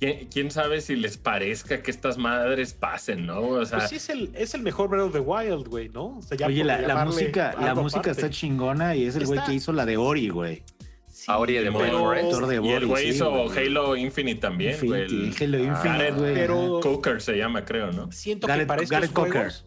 [0.00, 3.40] quién, quién sabe si les parezca que estas madres pasen, ¿no?
[3.40, 6.18] O sea, Pues sí, es el, es el mejor Breath of the Wild, güey, ¿no?
[6.18, 9.38] O sea, ya Oye, la, la música, la música está chingona y es el güey
[9.46, 10.62] que hizo la de Ori, güey.
[11.06, 13.66] Sí, Ori de y el güey sí, hizo güey.
[13.66, 15.02] Halo Infinite también, güey.
[15.02, 16.34] El- Halo Ah, Infinite, Gareth- güey.
[16.34, 16.80] pero-.
[16.80, 18.10] Coker se llama, creo, ¿no?
[18.10, 19.32] Siento que para estos Cocker.
[19.32, 19.66] juegos,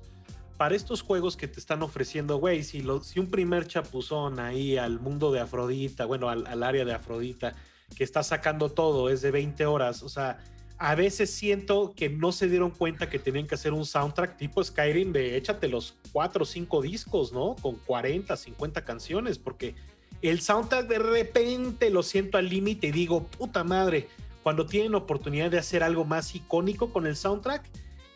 [0.57, 4.77] para estos juegos que te están ofreciendo, güey, si, lo- si un primer chapuzón ahí
[4.77, 7.53] al mundo de Afrodita, bueno, al, al área de Afrodita,
[7.93, 10.39] que está sacando todo, es de 20 horas, o sea,
[10.77, 14.61] a veces siento que no se dieron cuenta que tenían que hacer un soundtrack tipo
[14.63, 17.55] Skyrim de échate los 4 o 5 discos, ¿no?
[17.61, 19.75] Con 40, 50 canciones, porque
[20.21, 24.07] el soundtrack de repente lo siento al límite y digo, puta madre,
[24.41, 27.63] cuando tienen oportunidad de hacer algo más icónico con el soundtrack,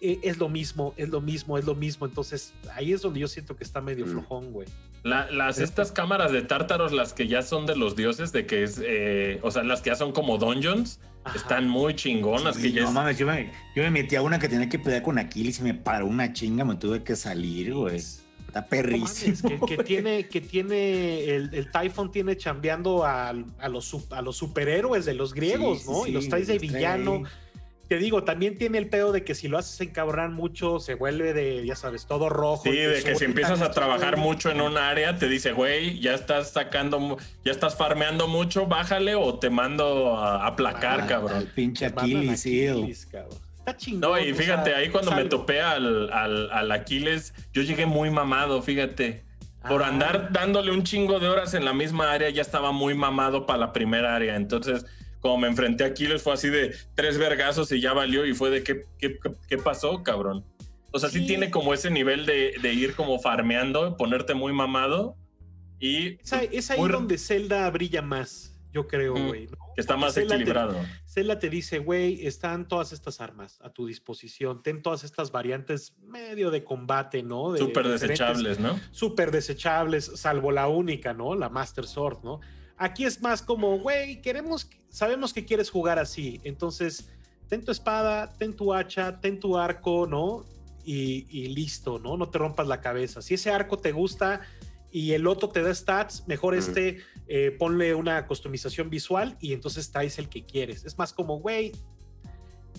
[0.02, 2.06] eh, es lo mismo, es lo mismo, es lo mismo.
[2.06, 4.10] Entonces ahí es donde yo siento que está medio Mm.
[4.10, 4.68] flojón, güey.
[5.04, 8.64] La- las, estas cámaras de tártaros, las que ya son de los dioses, de que
[8.64, 11.38] es, eh, o sea, las que ya son como dungeons, Ajá.
[11.38, 12.56] están muy chingonas.
[12.56, 14.68] Sí, que ya no es- mames, yo me, yo me metí a una que tenía
[14.70, 17.96] que pelear con Aquiles y me paró una chinga, me tuve que salir, güey.
[17.98, 19.36] Está No perrísimo.
[19.44, 24.22] mames, que, que tiene, que tiene, el, el Typhon tiene chambeando a, a los, a
[24.22, 26.02] los superhéroes de los griegos, Sí, sí, ¿no?
[26.04, 27.14] y sí, los traes de trae villano.
[27.16, 27.24] ahí.
[27.88, 31.34] Te digo, también tiene el pedo de que si lo haces encabronar mucho, se vuelve
[31.34, 32.64] de, ya sabes, todo rojo.
[32.64, 36.14] Sí, de que si empiezas a trabajar mucho en un área, te dice, güey, ya
[36.14, 41.38] estás sacando, ya estás farmeando mucho, bájale o te mando a aplacar, Ah, cabrón.
[41.38, 42.42] El pinche Aquiles.
[42.42, 43.38] Aquiles, cabrón.
[43.60, 44.02] Está chingón.
[44.12, 47.86] No, y o fíjate, sea, ahí cuando me topé al, al, al Aquiles, yo llegué
[47.86, 49.24] muy mamado, fíjate.
[49.68, 49.88] Por Ah.
[49.88, 53.60] andar dándole un chingo de horas en la misma área, ya estaba muy mamado para
[53.60, 54.36] la primera área.
[54.38, 54.86] Entonces,
[55.20, 58.26] como me enfrenté a Aquiles, fue así de tres vergazos y ya valió.
[58.26, 60.46] Y fue de qué, qué, qué pasó, cabrón.
[60.92, 61.28] O sea, sí, Sí.
[61.28, 65.16] tiene como ese nivel de, de ir como farmeando, ponerte muy mamado
[65.80, 69.28] y Es ahí, es ahí Muy- donde Zelda brilla más, yo creo, Mm.
[69.28, 69.46] güey.
[69.48, 69.58] ¿no?
[69.76, 70.76] que está Porque más Zelda te- equilibrado.
[71.06, 75.94] Zelda te dice, güey, están todas estas armas a tu disposición, ten todas estas variantes
[76.02, 77.52] medio de combate, ¿no?
[77.52, 78.80] De Súper desechables, ¿no?
[78.90, 81.36] Súper desechables, salvo la única, ¿no?
[81.36, 82.40] La Master Sword, ¿no?
[82.78, 87.10] Aquí es más como, güey, queremos, sabemos que quieres jugar así, entonces
[87.48, 90.46] ten tu espada, ten tu hacha, ten tu arco, ¿no?
[90.84, 92.16] Y, y listo, ¿no?
[92.18, 93.22] No te rompas la cabeza.
[93.22, 94.42] Si ese arco te gusta
[94.92, 99.92] y el otro te da stats, mejor este, eh, ponle una customización visual y entonces
[99.92, 100.86] traes el que quieres.
[100.86, 101.74] Es más como, güey,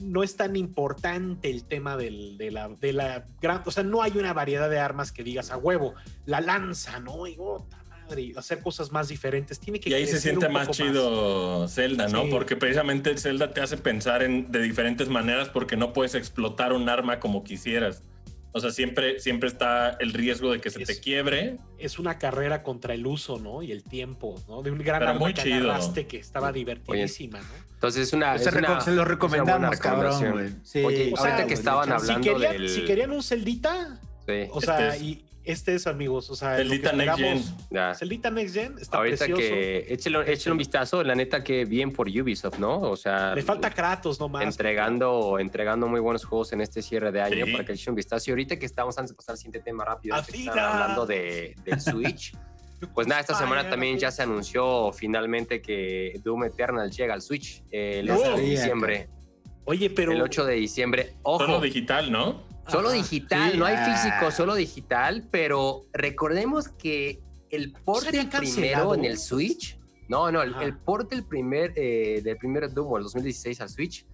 [0.00, 4.00] no es tan importante el tema del- de, la, de la gran, o sea, no
[4.02, 7.26] hay una variedad de armas que digas a huevo, la lanza, ¿no?
[7.26, 9.58] Y otra madre, y hacer cosas más diferentes.
[9.60, 12.24] Tiene que Y ahí se siente más chido Zelda, ¿no?
[12.24, 12.28] Sí.
[12.30, 16.72] Porque precisamente el Zelda te hace pensar en, de diferentes maneras porque no puedes explotar
[16.72, 18.02] un arma como quisieras.
[18.52, 21.58] O sea, siempre, siempre está el riesgo de que se te quiebre.
[21.78, 23.62] Es una carrera contra el uso, ¿no?
[23.62, 24.62] Y el tiempo, ¿no?
[24.62, 25.70] De un gran Pero arma muy que chido.
[25.70, 27.46] agarraste que estaba divertidísima, ¿no?
[27.74, 28.36] Entonces es una.
[28.38, 30.48] Se, es una- se lo recomendamos, cabrón, güey.
[30.64, 32.68] Sí, Oye, O sea, ahorita que estaban si hablando querían, del.
[32.70, 35.02] si querían un Celdita, Sí, o sea, Este es.
[35.02, 37.42] y este es, amigos, o sea, Celdita Next Gen.
[37.70, 37.94] ya.
[37.94, 39.40] Celdita Next Gen está Ahorita precioso.
[39.42, 42.78] que échale, échale un vistazo, la neta que bien por Ubisoft, ¿no?
[42.80, 44.44] O sea, Le falta Kratos nomás.
[44.44, 47.52] entregando, entregando muy buenos juegos en este cierre de año Sí.
[47.52, 48.30] para que eche un vistazo.
[48.30, 52.32] Y ahorita que estamos, antes de pasar al siguiente tema rápido, hablando de, del Switch.
[52.94, 57.64] Pues nada, esta semana también ya se anunció finalmente que Doom Eternal llega al Switch
[57.72, 58.14] eh, el No.
[58.20, 59.08] 8 de diciembre.
[59.64, 60.12] Oye, pero.
[60.12, 61.14] El 8 de diciembre.
[61.24, 62.46] Ojo, solo, digital, ¿no?
[62.68, 62.92] Ajá.
[62.92, 63.94] digital, sí, no hay ah.
[63.94, 69.78] físico, solo digital, pero recordemos que el port ¿Se había del primero en el Switch,
[70.08, 74.06] no, no, el, el port del primer, eh, del primer Doom el 2016 al Switch,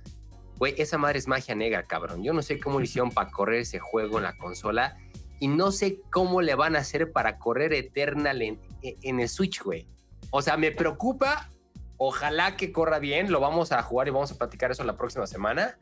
[0.58, 2.22] güey, esa madre es magia negra, cabrón.
[2.22, 4.96] Yo no sé cómo le hicieron para correr ese juego en la consola
[5.40, 9.62] y no sé cómo le van a hacer para correr Eternal en, en el Switch,
[9.62, 9.88] güey.
[10.30, 11.50] O sea, me preocupa.
[11.96, 13.30] Ojalá que corra bien.
[13.30, 15.78] Lo vamos a jugar y vamos a platicar eso la próxima semana.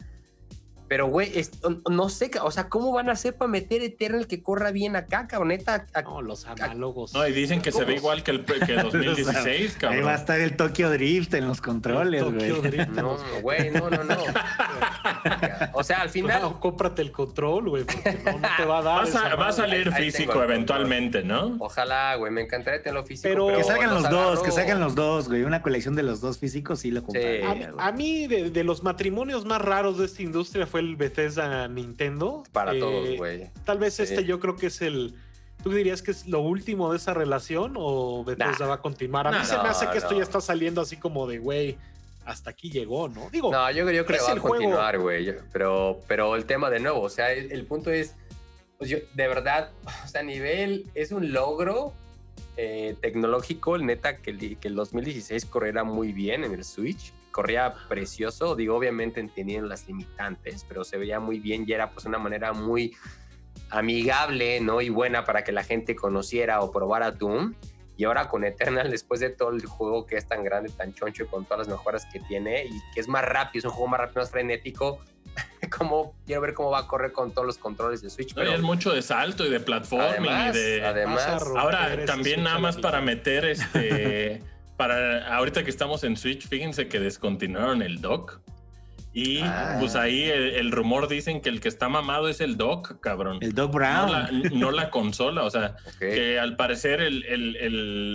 [0.89, 1.33] Pero, güey,
[1.91, 5.27] no sé, o sea, ¿cómo van a hacer para meter Eternal que corra bien acá,
[5.27, 5.49] cabrón?
[5.49, 7.15] Neta, a- No, los análogos.
[7.15, 10.07] No, y dicen que se ve igual que el que 2016, Ahí cabrón.
[10.07, 12.51] va a estar el Tokyo Drift en los controles, güey.
[12.51, 12.89] Tokyo Drift.
[12.91, 14.17] No, güey, no, no, no.
[15.73, 18.83] O sea, al final, No, cómprate el control, güey, porque no, no te va a
[18.83, 18.97] dar.
[18.99, 19.53] Va a, esa sa- va a madre.
[19.53, 21.57] salir Ahí- ahí físico eventualmente, ¿no?
[21.59, 23.29] ojalá, güey, me encantaría tenerlo físico.
[23.29, 25.43] Pero- Pero, Que salgan los dos, que salgan los dos, güey.
[25.45, 27.51] Una colección de los dos físicos sí lo compraría.
[27.51, 27.67] A, güey.
[27.79, 32.43] a mí, de, de los matrimonios más raros de esta industria fue el Bethesda Nintendo.
[32.51, 33.51] Para Eh, todos, güey.
[33.67, 34.03] Tal vez Sí.
[34.05, 35.15] este yo creo que es el...
[35.63, 38.67] ¿Tú dirías que es lo último de esa relación o Bethesda Nah.
[38.69, 39.27] va a continuar?
[39.29, 40.17] A mí se me hace no, que esto no.
[40.17, 41.77] ya está saliendo así como de, güey,
[42.25, 43.29] hasta aquí llegó, ¿no?
[43.31, 45.35] Digo, No, yo, yo creo que va a continuar, güey.
[45.53, 48.15] Pero, pero el tema de nuevo, o sea, el, el punto es,
[48.79, 49.71] pues yo, de verdad,
[50.05, 51.93] o sea, a nivel, es un logro
[52.57, 57.13] eh, tecnológico, el neta, que, el- que el 2016 corriera muy bien en el Switch.
[57.33, 62.05] Corría precioso, digo, obviamente entendiendo las limitantes, pero se veía muy bien y era pues
[62.07, 62.95] una manera muy
[63.71, 64.81] amigable, ¿no?
[64.81, 67.55] Y buena para que la gente conociera o probara Doom.
[67.97, 71.25] Y ahora con Eternal, después de todo el juego que es tan grande, tan choncho
[71.25, 73.89] y con todas las mejoras que tiene y que es más rápido, es un juego
[73.89, 75.01] más rápido, más frenético,
[75.79, 78.31] como quiero ver cómo va a correr con todos los controles de Switch.
[78.31, 80.87] No, Pero es mucho de salto y de platforming además, y de.
[80.87, 84.43] Además, Ahora, también Switch nada más para meter este.
[84.77, 88.41] para ahorita que estamos en Switch, fíjense que descontinuaron el dock.
[89.15, 89.77] Y Ah.
[89.79, 93.39] pues ahí el, el rumor dicen que el que está mamado es el dock, cabrón.
[93.43, 94.11] El Doc no, Brown.
[94.11, 95.45] la, no la consola.
[95.45, 95.99] O sea, ok.
[95.99, 97.57] que al parecer el, el-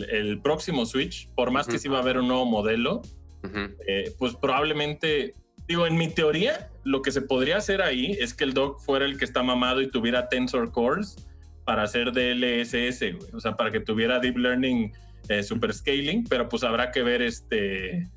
[0.10, 1.82] el- próximo Switch, por más que Ujú.
[1.84, 3.04] sí va a haber un nuevo modelo,
[3.43, 3.60] Ujú.
[3.88, 5.36] eh, pues probablemente,
[5.67, 9.06] digo, en mi teoría, lo que se podría hacer ahí es que el dock fuera
[9.06, 11.28] el que está mamado y tuviera Tensor Cores
[11.63, 13.32] para hacer DLSS, güey.
[13.34, 14.93] o sea, para que tuviera Deep Learning
[15.30, 18.10] eh, Super Scaling, pero pues habrá que ver este...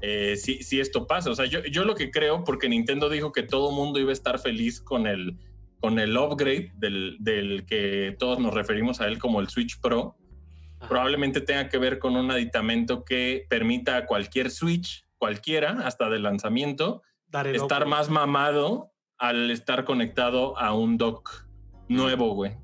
[0.00, 3.32] eh, si, si esto pasa, o sea, yo, yo lo que creo, porque Nintendo dijo
[3.32, 5.36] que todo mundo iba a estar feliz con el,
[5.80, 10.16] con el upgrade del, del que todos nos referimos a él como el Switch Pro,
[10.78, 10.88] Ajá.
[10.88, 16.18] probablemente tenga que ver con un aditamento que permita a cualquier Switch, cualquiera, hasta de
[16.18, 17.02] lanzamiento,
[17.52, 21.46] estar más mamado al estar conectado a un dock
[21.88, 22.56] nuevo, güey.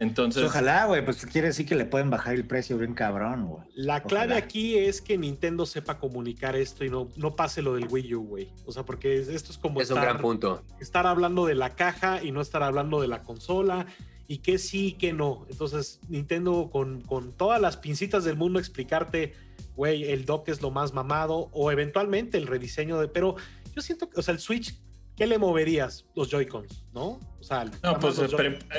[0.00, 3.46] Entonces, Pues ojalá, güey, pues quiere decir que le pueden bajar el precio bien cabrón,
[3.46, 3.62] güey.
[3.74, 4.36] La clave Ojalá.
[4.44, 8.22] aquí es que Nintendo sepa comunicar esto y no, no pase lo del Wii U,
[8.24, 8.52] güey.
[8.64, 10.62] O sea, porque es- esto es como Es un estar, gran punto.
[10.80, 13.86] estar hablando de la caja y no estar hablando de la consola
[14.28, 15.46] y que sí y que no.
[15.50, 19.32] Entonces, Nintendo con, con todas las pincitas del mundo explicarte,
[19.74, 23.08] güey, el dock es lo más mamado o eventualmente el rediseño de...
[23.08, 23.34] Pero
[23.74, 24.78] yo siento que, o sea, el Switch,
[25.18, 26.06] ¿qué le moverías?
[26.14, 27.18] Los Joy-Cons, ¿no?
[27.40, 28.32] O sea, no, pues los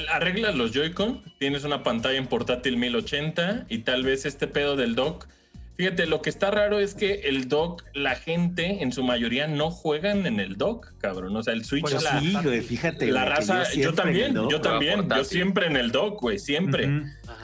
[0.10, 4.96] arreglas los Joy-Con, tienes una pantalla en portátil 1080 y tal vez este pedo del
[4.96, 5.28] dock.
[5.76, 9.72] Fíjate, lo que está raro es que el dock, la gente en su mayoría no
[9.72, 11.36] juegan en el dock, cabrón.
[11.36, 13.12] O sea, el Switch, Pues la, sí, güey, fíjate.
[13.12, 16.90] la raza, yo, también, dock, yo también, yo siempre en el dock, güey, siempre.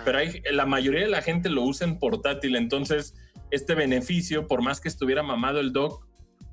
[0.03, 3.15] Pero hay, la mayoría de la gente lo usa en portátil, entonces
[3.51, 6.05] este beneficio, por más que estuviera mamado el dock,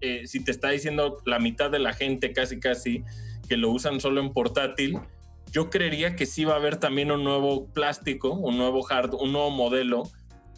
[0.02, 3.04] eh, si te está diciendo la mitad de la gente casi casi
[3.48, 4.98] que lo usan solo en portátil,
[5.50, 9.32] yo creería que sí va a haber también un nuevo plástico, un nuevo hard, un
[9.32, 10.04] nuevo modelo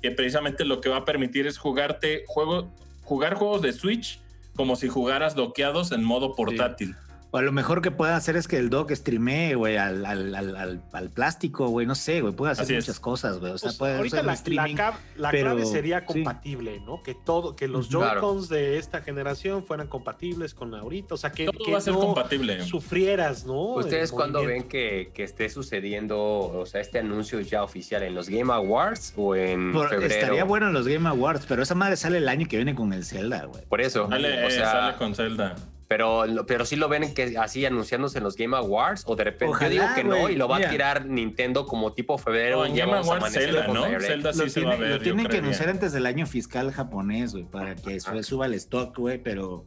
[0.01, 4.21] que precisamente lo que va a permitir es jugarte juego, jugar juegos de Switch
[4.55, 6.95] como si jugaras doqueados en modo portátil.
[7.35, 10.33] O a lo mejor que pueda hacer es que el dock streamee, güey, al, al,
[10.37, 12.85] al, al, al plástico, güey, no sé, güey, puede hacer Así es.
[12.85, 13.51] muchas cosas, güey.
[13.51, 14.75] O sea, Pues, puede ahorita hacer la, streaming.
[14.77, 16.07] la, la pero- clave sería sí.
[16.07, 17.03] compatible, ¿no?
[17.03, 17.89] Que todo, que los.
[17.89, 21.15] Joy-Cons de esta generación fueran compatibles con ahorita.
[21.15, 22.63] O sea, que, Todo que va a ser no compatible.
[22.67, 23.61] sufrieras, ¿no?
[23.75, 28.15] ¿Ustedes El cuándo ven que, que esté sucediendo, o sea, este anuncio ya oficial en
[28.15, 30.15] los Game Awards o en Por- febrero?
[30.15, 32.93] estaría bueno en los Game Awards, pero esa madre sale el año que viene con
[32.93, 33.65] el Zelda, güey.
[33.67, 35.57] Por eso, Sale, o eh, sea, sale con Zelda.
[35.89, 39.47] Pero, pero sí lo ven que así anunciándose en los Game Awards o de repente
[39.55, 40.69] Ojalá, yo digo que no güey, y lo va mira.
[40.69, 42.59] a tirar Nintendo como tipo febrero.
[42.59, 43.85] No, en Game vamos a Awards Zelda, ¿no?
[44.01, 44.99] Zelda sí Lo, se va a tiene- ver.
[44.99, 48.55] lo tienen que anunciar antes del año fiscal japonés, güey, para que su- suba el
[48.55, 49.65] stock, güey, pero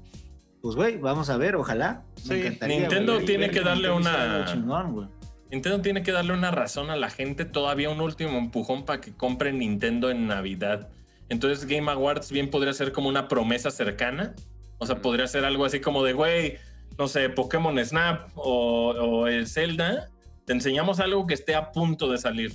[0.62, 2.04] pues, güey, vamos a ver, ojalá.
[2.16, 5.12] Sí, Me encantaría, Nintendo güey, tiene ver que darle una- chingón.
[5.52, 9.14] Nintendo tiene que darle una razón a la gente, todavía un último empujón para que
[9.16, 10.90] compren Nintendo en Navidad.
[11.30, 14.34] Entonces Game Awards bien podría ser como una promesa cercana.
[14.80, 16.58] O sea, podría ser algo así como de, güey,
[16.98, 20.10] no sé, Pokémon Snap o, o el Zelda.
[20.46, 22.54] Te enseñamos algo que esté a punto de salir.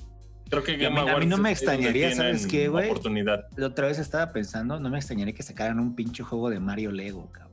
[0.48, 2.87] Creo que Y a Game mí- a mí no me extrañaría, ¿sabes qué, güey?
[2.90, 3.46] Oportunidad.
[3.56, 6.92] La otra vez estaba pensando, no me extrañaría que sacaran un pinche juego de Mario
[6.92, 7.52] Lego, cabrón.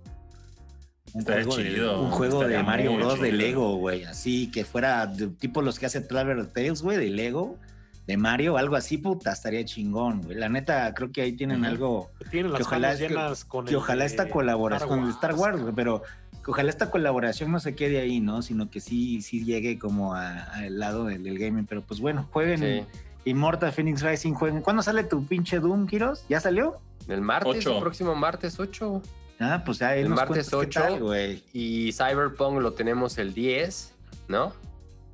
[1.13, 3.19] Un Estaría juego, de, un juego de Mario Bros.
[3.19, 3.32] de.
[3.32, 4.03] Lego, güey.
[4.03, 7.58] Así que fuera de- tipo los que hace Traveler Tales, güey, de Lego,
[8.10, 10.36] de Mario, algo así, puta, estaría chingón, güey.
[10.36, 12.10] La neta, creo que ahí tienen algo.
[12.32, 15.10] Tienen las que ojalá manos es que- llenas con Que el ojalá esta colaboración con
[15.12, 16.02] Star Wars, güey, pero
[16.43, 18.41] que ojalá esta colaboración no se quede ahí, ¿no?
[18.41, 21.67] Sino que sí, sí llegue como a- al lado del, del gaming.
[21.67, 23.00] Pero pues bueno, jueguen Sí.
[23.26, 24.62] Immortal Phoenix Rising, jueguen.
[24.63, 26.26] ¿Cuándo sale tu pinche Doom, Kiros?
[26.30, 26.78] ¿Ya salió?
[27.08, 27.76] El martes, Ocho.
[27.76, 29.04] el próximo martes 8.
[29.39, 30.82] Ah, pues ya, ahí El martes cuentas qué 8.
[30.82, 31.43] tal, güey.
[31.54, 33.93] Y Cyberpunk lo tenemos el 10,
[34.28, 34.52] ¿no?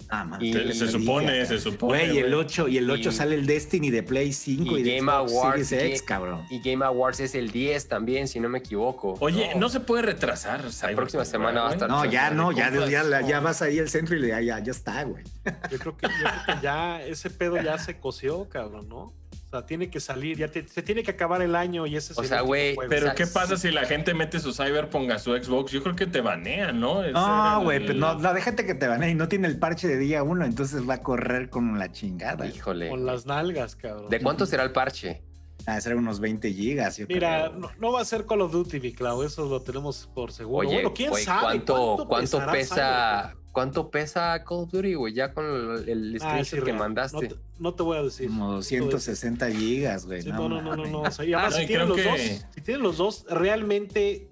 [0.10, 2.06] Ah, Y- Se, supone, se supone.
[2.06, 2.46] Güey, y el güey.
[2.46, 5.12] 8, y el 8 Y- sale el Destiny de Play 5 y, y de Game
[5.12, 6.42] Xbox Awards, Series X, y- cabrón.
[6.50, 9.16] Y Game Awards es el 10 también, si no me equivoco.
[9.20, 10.62] Oye, no, se puede retrasar.
[10.64, 11.90] La próxima semana va a estar.
[11.90, 15.04] No, ya no, ya, ya, ya, vas ahí al centro y ya, ya, ya está,
[15.04, 15.24] güey.
[15.72, 19.14] Yo creo, que, yo creo que ya ese pedo ya se coció, cabrón, ¿no?
[19.56, 22.20] Sea, tiene que salir, ya te- se tiene que acabar el año y ese es
[22.20, 22.76] O el sea, güey.
[22.90, 25.72] Pero ¿qué pasa si la gente mete su Cyberpunk a su Xbox?
[25.72, 26.96] Yo creo que te banean, ¿no?
[27.12, 29.88] No, el- güey, pero no, no, déjate que te van y no tiene el parche
[29.88, 32.46] de día uno, entonces va a correr con la chingada.
[32.48, 32.90] Híjole.
[32.90, 34.10] Con las nalgas, cabrón.
[34.10, 35.22] ¿De cuánto será el parche?
[35.68, 37.60] A ser unos 20 gigas, yo Mira, creo.
[37.60, 40.68] no, no va a ser Call of Duty, mi Clau, eso lo tenemos por seguro.
[40.68, 43.52] Oye, bueno, quién güey, sabe ¿cuánto, cuánto pesa, Cyberpunk?
[43.52, 45.14] cuánto pesa Call of Duty, güey?
[45.14, 46.78] Ya con el, el Ah, sí, que real.
[46.78, 47.16] mandaste.
[47.16, 48.28] No te, no te voy a decir.
[48.28, 48.80] Como no te voy a decir.
[48.82, 50.22] 260 gigas, güey.
[50.22, 51.02] Sí, no, no, no, no, no.
[51.02, 52.20] O sea, y además, si y tienen los dos,
[52.54, 54.30] si tienen los dos, realmente.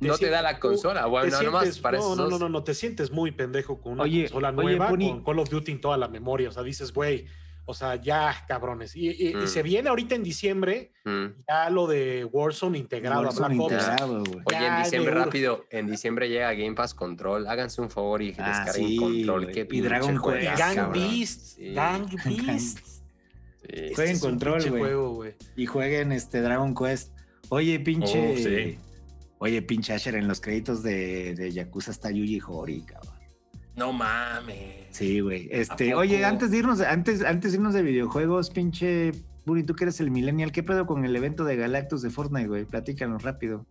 [0.00, 2.72] No te da la consola, bueno, nomás sientes- para no, no, no, no, no, te
[2.72, 5.08] sientes muy pendejo con una Oye, consola oye, nueva, Pony.
[5.10, 6.50] con Call of Duty en toda la memoria.
[6.50, 7.26] O sea, dices, güey,
[7.70, 8.96] o sea, ya, cabrones.
[8.96, 9.46] Y, y- y Mm.
[9.46, 11.26] se viene ahorita en diciembre Mm.
[11.46, 13.72] ya lo de Warzone integrado Warzone a Black Ops.
[13.74, 14.42] integrado, güey.
[14.46, 17.46] Oye, en diciembre rápido, en diciembre llega Game Pass Control.
[17.46, 19.52] Háganse un favor y Ah, descarguen sí, Control.
[19.52, 20.92] Qué Y Dragon Quest, Gang.
[20.92, 21.72] Beasts, Sí.
[21.74, 23.02] Gang Beasts.
[23.60, 23.92] Sí.
[23.94, 25.34] Jueguen Este Control, güey.
[25.56, 27.12] Y jueguen este Dragon Quest.
[27.50, 28.32] Oye, pinche.
[28.32, 28.78] Oh, sí.
[29.40, 33.14] Oye, pinche Asher, en los créditos de, de Yakuza está Yuji Horii, cabrón.
[33.76, 34.77] No mames.
[34.90, 35.48] Sí, güey.
[35.50, 39.12] Este, oye, antes de irnos, antes, antes de irnos de videojuegos, pinche
[39.44, 42.48] Buri, tú que eres el millennial, ¿qué pedo con el evento de Galactus de Fortnite,
[42.48, 42.64] güey?
[42.64, 43.64] Platícanos rápido.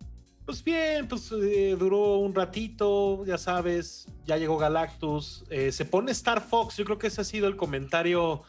[0.44, 6.10] Pues bien, pues eh, duró un ratito, ya sabes, ya llegó Galactus, eh, se pone
[6.12, 8.42] Star Fox, yo creo que ese ha sido el comentario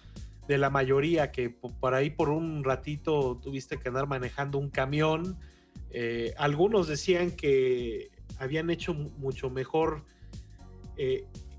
[0.47, 4.70] de la mayoría, que po- por ahí por un ratito tuviste que andar manejando un
[4.70, 5.38] camión.
[5.91, 8.09] Eh, algunos decían que
[8.39, 10.05] habían hecho mucho mejor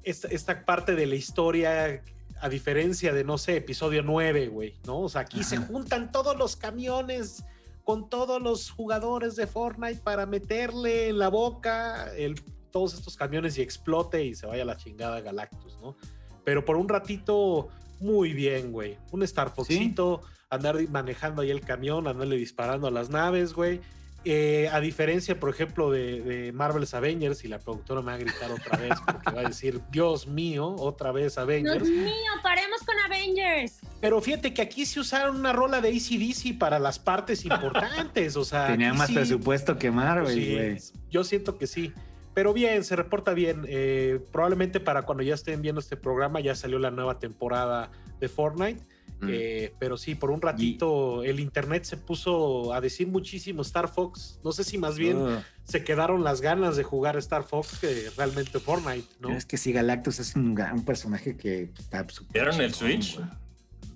[0.03, 2.03] esta, esta, parte de la historia,
[2.41, 5.01] a diferencia de, no sé, episodio 9, güey, ¿no?
[5.01, 7.45] O sea, aquí se juntan todos los camiones
[7.85, 12.41] con todos los jugadores de Fortnite para meterle en la boca el,
[12.71, 15.97] todos estos camiones y explote y se vaya a la chingada Galactus, ¿no?
[16.45, 17.69] Pero por un ratito,
[18.01, 18.97] muy bien, güey.
[19.13, 23.81] Un Star Foxito, andar manejando ahí el camión, andarle disparando a las naves, güey.
[24.25, 28.51] Eh, a diferencia, por ejemplo, de, Marvel's Avengers, y la productora me va a gritar
[28.51, 31.85] otra vez porque va a decir, Dios mío, otra vez Avengers.
[31.85, 33.81] Dios mío, paremos con Avengers.
[34.01, 38.45] Pero fíjate que aquí se usaron una rola de ACDC para las partes importantes, o
[38.45, 38.67] sea.
[38.67, 40.79] Tenía más presupuesto que Marvel,
[41.11, 41.93] Yo siento que sí.
[42.35, 43.65] Pero bien, se reporta bien.
[43.69, 47.91] Eh, probablemente para cuando ya estén viendo este programa ya salió la nueva temporada
[48.21, 48.81] de Fortnite.
[49.21, 49.29] Mm.
[49.31, 54.41] Eh, pero sí, por un ratito el internet se puso a decir muchísimo Star Fox.
[54.43, 55.45] No sé si más bien ah.
[55.65, 59.31] se quedaron las ganas de jugar Star Fox que realmente Fortnite, ¿no?
[59.31, 60.55] Es que sí, Galactus es un,
[60.87, 63.21] personaje que está ¿Vieron el Switch?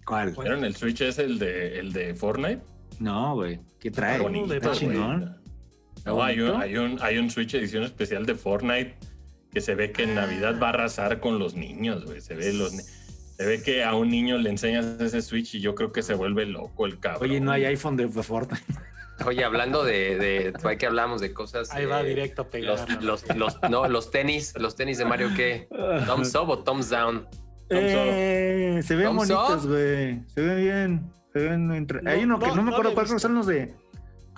[0.05, 0.33] ¿Cuál?
[0.33, 2.61] ¿Vieron el Switch es el de, el de Fortnite?
[2.99, 3.61] No, güey.
[3.81, 4.21] ¿Qué trae?
[4.21, 5.37] Bonito, chingón.
[6.05, 8.95] No, hay un, hay, un, hay un Switch edición especial de Fortnite
[9.51, 12.21] que se ve que en Navidad va a arrasar con los niños, güey.
[12.21, 12.75] Se ve los
[13.37, 16.15] se ve que a un niño le enseñas ese Switch y yo creo que se
[16.15, 17.31] vuelve loco el cabrón.
[17.31, 18.65] Oye, no hay iPhone de Fortnite.
[19.27, 21.71] Oye, hablando de, de que hablamos de cosas.
[21.73, 22.79] Ahí va directo a pegar.
[23.03, 25.69] Los, los, no, los tenis, los tenis de Mario, ¿qué?
[26.07, 27.27] ¿Thumbs up o thumbs down?
[27.71, 30.23] Eh, se ven bonitos, güey.
[30.35, 31.13] Se ven bien.
[31.33, 33.75] Se ven Hay uno que no, me acuerdo cuáles son los de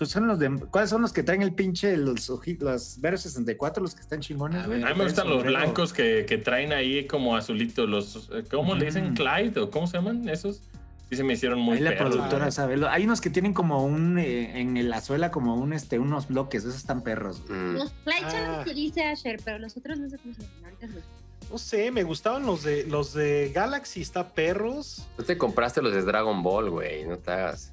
[0.05, 3.95] son los de, ¿Cuáles son los que traen el pinche, los los Vero 64, los
[3.95, 4.65] que están chingones?
[4.65, 8.87] A, mí me gustan los blancos que, que, traen ahí como azulitos, los, ¿cómo le
[8.87, 9.15] dicen?
[9.15, 10.61] Clyde o cómo se llaman esos?
[11.09, 12.85] Sí se me hicieron muy Ahí la productora sabe.
[12.89, 16.65] Hay unos que tienen como un, eh, en la suela como un, este, unos bloques,
[16.65, 17.43] esos están perros.
[17.49, 17.77] Mm.
[17.77, 18.63] Los Clyde son los ah.
[18.65, 21.03] que dice Asher, pero los otros no sé cómo se llaman.
[21.49, 25.07] No sé, me gustaban los de los de Galaxy, está perros.
[25.17, 27.73] Tú te compraste los de Dragon Ball, güey, no te hagas.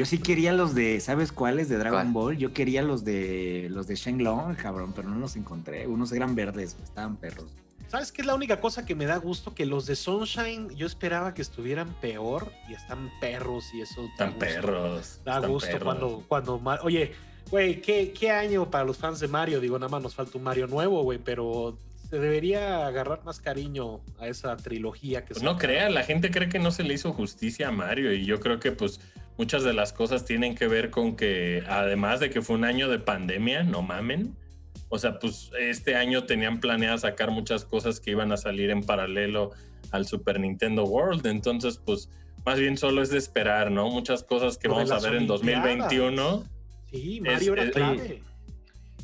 [0.00, 1.68] Yo sí quería los de, ¿sabes cuáles?
[1.68, 2.38] De Dragon Ball.
[2.38, 5.86] Yo quería los de los de Shenlong, cabrón, pero no los encontré.
[5.86, 7.50] Unos eran verdes, estaban perros.
[7.88, 9.54] ¿Sabes qué es la única cosa que me da gusto?
[9.54, 14.06] Que los de Sunshine yo esperaba que estuvieran peor y están perros y eso.
[14.06, 15.20] Están perros.
[15.22, 16.62] Da gusto cuando, cuando.
[16.82, 17.12] Oye,
[17.50, 19.60] güey, ¿qué, ¿qué año para los fans de Mario?
[19.60, 21.76] Digo, nada más nos falta un Mario nuevo, güey, pero
[22.08, 26.48] se debería agarrar más cariño a esa trilogía que pues No crea, la gente cree
[26.48, 28.98] que no se le hizo justicia a Mario y yo creo que pues
[29.40, 32.90] muchas de las cosas tienen que ver con que, además de que fue un año
[32.90, 34.36] de pandemia, no mamen.
[34.90, 38.82] O sea, pues este año tenían planeado sacar muchas cosas que iban a salir en
[38.82, 39.52] paralelo
[39.92, 41.26] al Super Nintendo World.
[41.26, 42.10] Entonces, pues
[42.44, 43.88] más bien solo es de esperar, ¿no?
[43.88, 46.44] Muchas cosas que vamos a ver en 2021.
[46.90, 48.22] Sí, Mario era clave.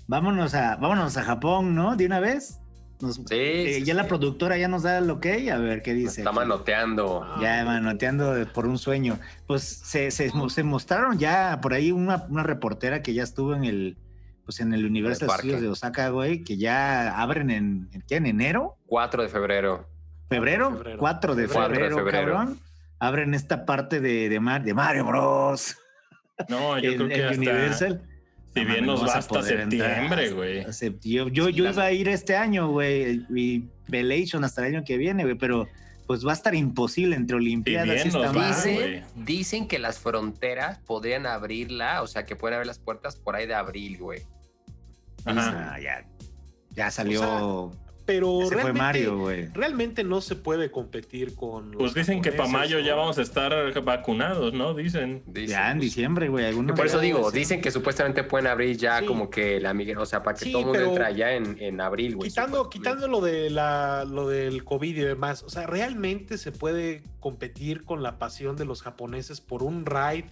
[0.07, 1.97] vámonos a, vámonos a Japón, ¿no?
[1.97, 2.61] De una vez.
[3.01, 6.23] Nos, eh, ya la productora ya nos da el ok, a ver qué dice.
[6.23, 7.27] Está manoteando.
[7.41, 9.19] Ya manoteando por un sueño.
[9.47, 10.33] Pues se, se,
[10.63, 13.97] mostraron ya por ahí una, una, reportera que ya estuvo en el
[14.45, 18.77] pues en el Universal Studios de Osaka, güey, que ya abren en, ¿en, en enero.
[18.87, 19.89] 4 de febrero.
[20.29, 20.83] ¿Febrero?
[20.99, 22.61] 4 de febrero, cabrón.
[22.99, 25.77] Abren esta parte de, de, de Mario Bros.
[26.49, 27.37] No, yo creo que hasta...
[27.37, 28.16] Universal
[28.57, 30.65] si bien nos va hasta septiembre, güey.
[31.03, 35.25] Yo, yo, iba a ir este año, güey, y Velation hasta el año que viene,
[35.25, 35.69] güey, pero
[36.07, 42.03] pues va a estar imposible entre Olimpiadas y dicen, dicen que las fronteras podrían abrirla,
[42.03, 44.23] o sea, que pueden abrir las puertas por ahí de abril, güey.
[45.25, 45.75] Ajá.
[45.75, 46.07] Ah, ya,
[46.71, 47.73] ya salió
[48.07, 51.73] pero realmente, Mario, realmente no se puede competir con.
[51.73, 54.75] Pues dicen que para mayo ya vamos a estar vacunados, ¿no?
[54.75, 55.23] Dicen.
[55.47, 56.55] ya en diciembre, güey.
[56.55, 60.39] Por eso digo, dicen que supuestamente pueden abrir ya como que la o sea, para
[60.39, 62.31] que todo el mundo entre ya en, en abril, güey.
[62.31, 67.03] Quitando, quitando lo de la, lo del COVID y demás, o sea, realmente se puede
[67.21, 70.27] competir con la pasión de los japoneses por un ride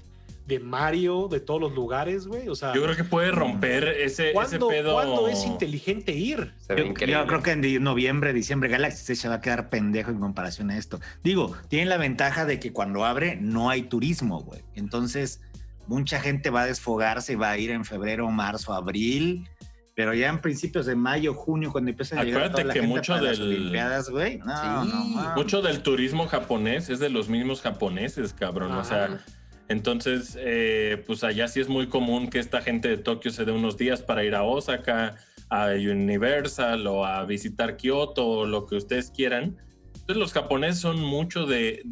[0.46, 2.48] de Mario de todos los lugares, güey.
[2.48, 4.94] O sea, yo creo que puede romper ese, ese pedo.
[4.94, 6.52] ¿Cuándo es inteligente ir?
[6.68, 10.76] Yo, creo que en noviembre, diciembre, Galaxy se va a quedar pendejo en comparación a
[10.76, 11.00] esto.
[11.22, 14.62] Digo, tienen la ventaja de que cuando abre no hay turismo, güey.
[14.74, 15.40] Entonces,
[15.86, 19.48] mucha gente va a desfogarse y va a ir en febrero, marzo, abril.
[19.96, 22.94] Pero ya en principios de mayo, junio, cuando empiezan a llegar toda la que gente
[22.94, 24.38] mucho del, las Olimpiadas, güey.
[24.38, 25.04] No, no,
[25.36, 28.72] mucho del turismo japonés es de los mismos japoneses, cabrón.
[28.72, 29.24] O sea,
[29.68, 33.52] entonces, eh, pues allá sí es muy común que esta gente de Tokio se dé
[33.52, 35.16] unos días para ir a Osaka,
[35.48, 39.56] a Universal o a visitar Kioto o lo que ustedes quieran.
[39.94, 41.82] Entonces los japoneses son mucho de,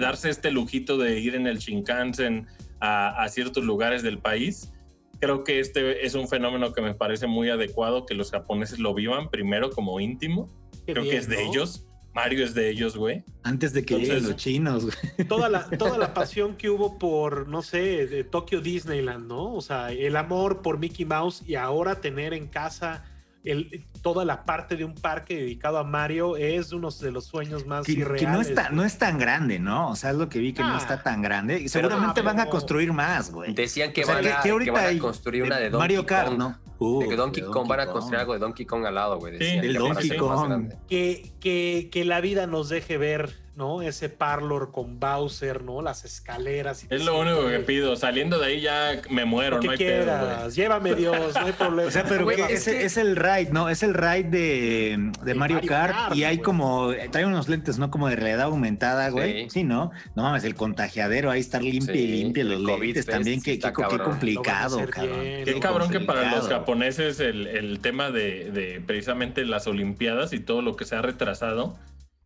[0.00, 2.46] darse este lujito de ir en el Shinkansen
[2.80, 4.72] a, ciertos lugares del país.
[5.20, 8.94] creo que este es un fenómeno que me parece muy adecuado que los japoneses lo
[8.94, 10.48] vivan primero como íntimo.
[10.86, 11.86] Qué creo bien, que es de ellos.
[12.12, 13.22] Mario es de ellos, güey.
[13.42, 15.28] Antes de que Entonces- lleguen los chinos, güey.
[15.28, 19.54] Toda la, toda la pasión que hubo por, no sé, de Tokio Disneyland, ¿no?
[19.54, 23.04] O sea, el amor por Mickey Mouse y ahora tener en casa
[23.44, 27.66] el, toda la parte de un parque dedicado a Mario es uno de los sueños
[27.66, 28.28] más Que, que irreales.
[28.30, 29.90] no, está, no es tan grande, ¿no?
[29.90, 30.78] O sea, es lo que vi que no Ah.
[30.78, 31.60] está tan grande.
[31.60, 33.54] Y seguramente no, van a construir más, güey.
[33.54, 36.06] Decían que, O sea, van, que- a, que que van construir una de Donkey Mario
[36.06, 36.38] Kart, Kong.
[36.38, 36.58] ¿no?
[36.78, 39.18] Uh, de que Donkey de Kong van a construir algo de Donkey Kong al lado,
[39.18, 39.34] güey.
[39.34, 40.72] Sí, decían el que para Donkey Kong.
[40.88, 43.80] que, que, que la vida nos deje ver, ¿no?
[43.82, 45.80] Ese parlor con Bowser, ¿no?
[45.82, 46.82] Las escaleras.
[46.84, 47.94] y Es lo único que pido.
[47.94, 51.46] Saliendo de ahí ya me muero, Lo que no hay pedo, quieras, llévame Dios, no
[51.46, 51.86] hay problema.
[51.88, 53.68] O sea, pero es es, que- es el ride, ¿no?
[53.68, 56.44] Es el ride de, de Mario, Mario Kart, Kart, y hay güey.
[56.44, 57.90] como, trae unos lentes, ¿no?
[57.90, 59.44] Como de realidad aumentada, güey.
[59.44, 59.60] Sí.
[59.60, 59.64] Sí.
[59.64, 59.92] ¿no?
[60.16, 63.58] No mames, el contagiadero ahí estar limpio y limpio los COVID lentes Fest también, qué,
[63.58, 65.20] qué- complicado, cabrón.
[65.22, 70.32] bien, Qué cabrón que para los japoneses el, el tema de, de precisamente las Olimpiadas
[70.32, 71.76] y todo lo que se ha retrasado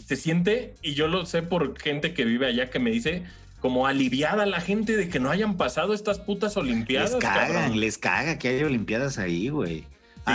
[0.06, 3.22] se siente, y yo lo sé por gente que vive allá que me dice,
[3.60, 7.12] como aliviada la gente de que no hayan pasado estas putas Olimpiadas.
[7.12, 7.80] Les cagan, cabrón.
[7.80, 9.84] les caga que haya olimpiadas ahí, güey.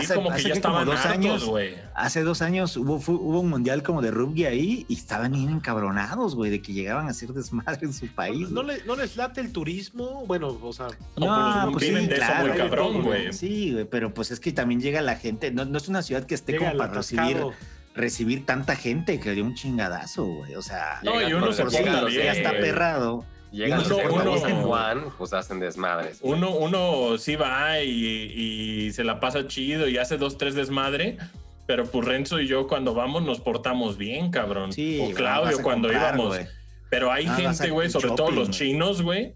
[0.03, 1.73] Sí, como que ya estaban dos hartos, años, güey.
[1.95, 6.35] hace dos años hubo, hubo un mundial como de rugby ahí y estaban bien encabronados,
[6.35, 8.51] güey, de que llegaban a hacer desmadre en su país.
[8.51, 8.77] ¿No, güey.
[8.77, 10.25] le- ¿No les late el turismo?
[10.27, 13.33] Bueno, o sea, No, pues, viven de eso muy cabrón, güey.
[13.33, 16.23] Sí, güey, pero pues es que también llega la gente, no, no es una ciudad
[16.23, 17.37] que esté llega como para recibir.
[17.99, 20.55] Recibir tanta gente que dio un chingadazo, güey.
[20.55, 23.25] O sea, No, y uno se sí, los- ya está perrado.
[23.51, 26.19] Llegan Uno- los uno- Juan, pues hacen desmadres.
[26.21, 27.89] Uno, uno sí va y,
[28.85, 31.17] y se la pasa chido y hace dos, tres desmadre.
[31.65, 34.71] Pero pues Renzo y yo cuando vamos nos portamos bien, cabrón.
[34.73, 36.35] Sí, o Claudio cuando comprar, íbamos.
[36.35, 36.47] güey.
[36.89, 38.57] Pero hay Ah, gente, güey, sobre todo shopping, los güey.
[38.59, 39.33] chinos, güey,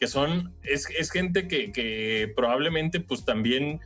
[0.00, 3.80] que son, es, es gente que, que probablemente pues también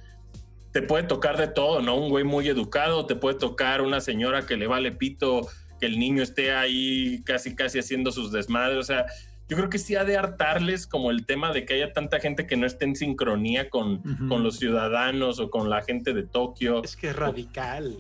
[0.79, 1.97] te puede tocar de todo, ¿no?
[1.97, 5.49] Un güey muy educado, te puede tocar una señora que le vale pito,
[5.81, 9.07] que el niño esté ahí casi, casi haciendo sus desmadres, o sea,
[9.49, 12.47] yo creo que sí ha de hartarles como el tema de que haya tanta gente
[12.47, 16.85] que no esté en sincronía con, con los ciudadanos o con la gente de Tokio.
[16.85, 17.97] Es que es radical.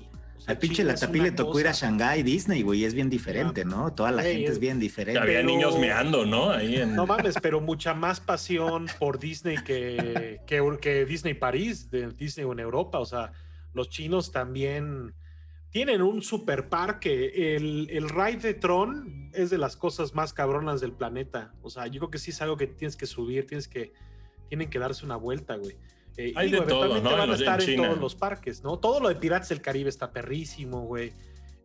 [0.48, 2.94] Al pinche China la es Tapi una le tocó ir a Shanghái, Disney, güey, es
[2.94, 3.92] bien diferente, ¿no?
[3.92, 5.20] Toda la gente es es- bien diferente.
[5.20, 6.50] había pero- niños meando, ¿no?
[6.50, 6.94] Ahí en...
[6.96, 12.46] No mames, pero mucha más pasión por Disney que, que, que Disney París, de Disney
[12.50, 12.98] en Europa.
[12.98, 13.32] O sea,
[13.74, 15.14] los chinos también
[15.70, 17.54] tienen un super parque.
[17.56, 21.52] El, el ride de Tron es de las cosas más cabronas del planeta.
[21.60, 23.92] O sea, yo creo que sí es algo que tienes que subir, tienes que,
[24.48, 25.76] tienen que darse una vuelta, güey.
[26.18, 27.12] Eh, Hay de todo, ¿no?
[27.12, 27.86] van En a en estar en, China.
[27.88, 28.78] todos los parques, ¿no?
[28.78, 31.12] Todo lo de Piratas del Caribe está perrísimo, güey.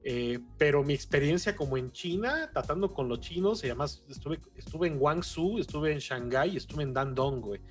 [0.04, 4.88] Eh, pero mi experiencia como en China, tratando con los chinos, y además estuve, estuve
[4.88, 7.62] en Guangzhou, estuve en Shanghái, estuve en Dandong, güey.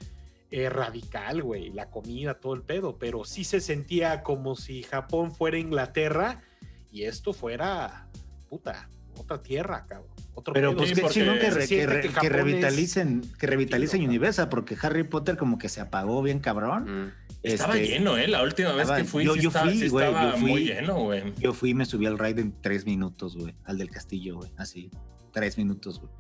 [0.51, 5.33] Eh, radical, güey, la comida, todo el pedo, pero sí se sentía como si Japón
[5.35, 6.43] fuera Inglaterra
[6.91, 8.09] y esto fuera,
[8.51, 10.09] puta, otra tierra, cabrón.
[10.35, 15.05] Otro Pero pues qué chingón que, re- que, re- revitalicen, que revitalicen Universal, porque Harry
[15.05, 17.05] Potter como que se apagó bien cabrón.
[17.07, 17.13] Mm.
[17.43, 18.29] Estaba Este, lleno, ¿eh?
[18.29, 20.51] La última vez que fui, yo- sí yo fui, sí güey, estaba yo fui.
[20.51, 21.35] muy lleno, güey.
[21.39, 24.51] Yo fui y me subí al ride en tres minutos, güey, al del castillo, güey,
[24.57, 24.91] así,
[25.33, 26.13] tres minutos, güey.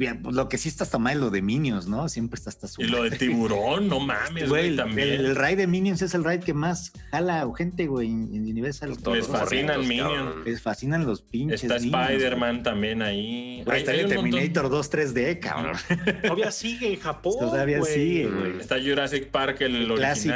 [0.00, 2.08] Bien, pues lo que sí está hasta mal es lo de Minions, ¿no?
[2.08, 5.08] Siempre está hasta su Y lo de tiburón, no mames, Güey, el, también.
[5.10, 8.42] el, el ride de Minions es el ride que más jala gente, güey, en, en
[8.46, 8.96] Universal.
[8.96, 10.36] Todos Les fascinan Minions.
[10.46, 13.62] Les fascinan los pinches Está Spider-Man también ahí.
[13.66, 13.78] güey.
[13.80, 14.30] Está el un montón.
[14.30, 15.76] Terminator 2 3D, cabrón.
[16.22, 17.34] Todavía sigue en Japón.
[17.38, 17.92] Todavía güey.
[17.94, 18.58] sigue, güey.
[18.58, 20.34] Está Jurassic Park, el, El clásico.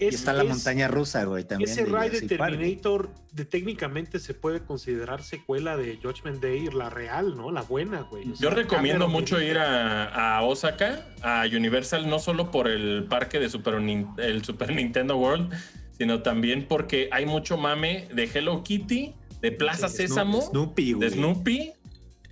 [0.00, 1.70] Y Es- está la es- montaña rusa, güey, también.
[1.70, 2.52] Ese de ride de Park.
[2.52, 7.50] Terminator de, técnicamente se puede considerar secuela de Judgment Day, la real, ¿no?
[7.52, 8.30] La buena, güey.
[8.30, 13.04] O Yo recomiendo Cameron mucho ir a, a Osaka, a Universal, no solo por el
[13.10, 15.52] parque de Super, el Super Nintendo World,
[15.98, 21.08] sino también porque hay mucho mame de Hello Kitty, de Plaza Snoop- Sésamo, Snoopy, güey.
[21.10, 21.72] de Snoopy.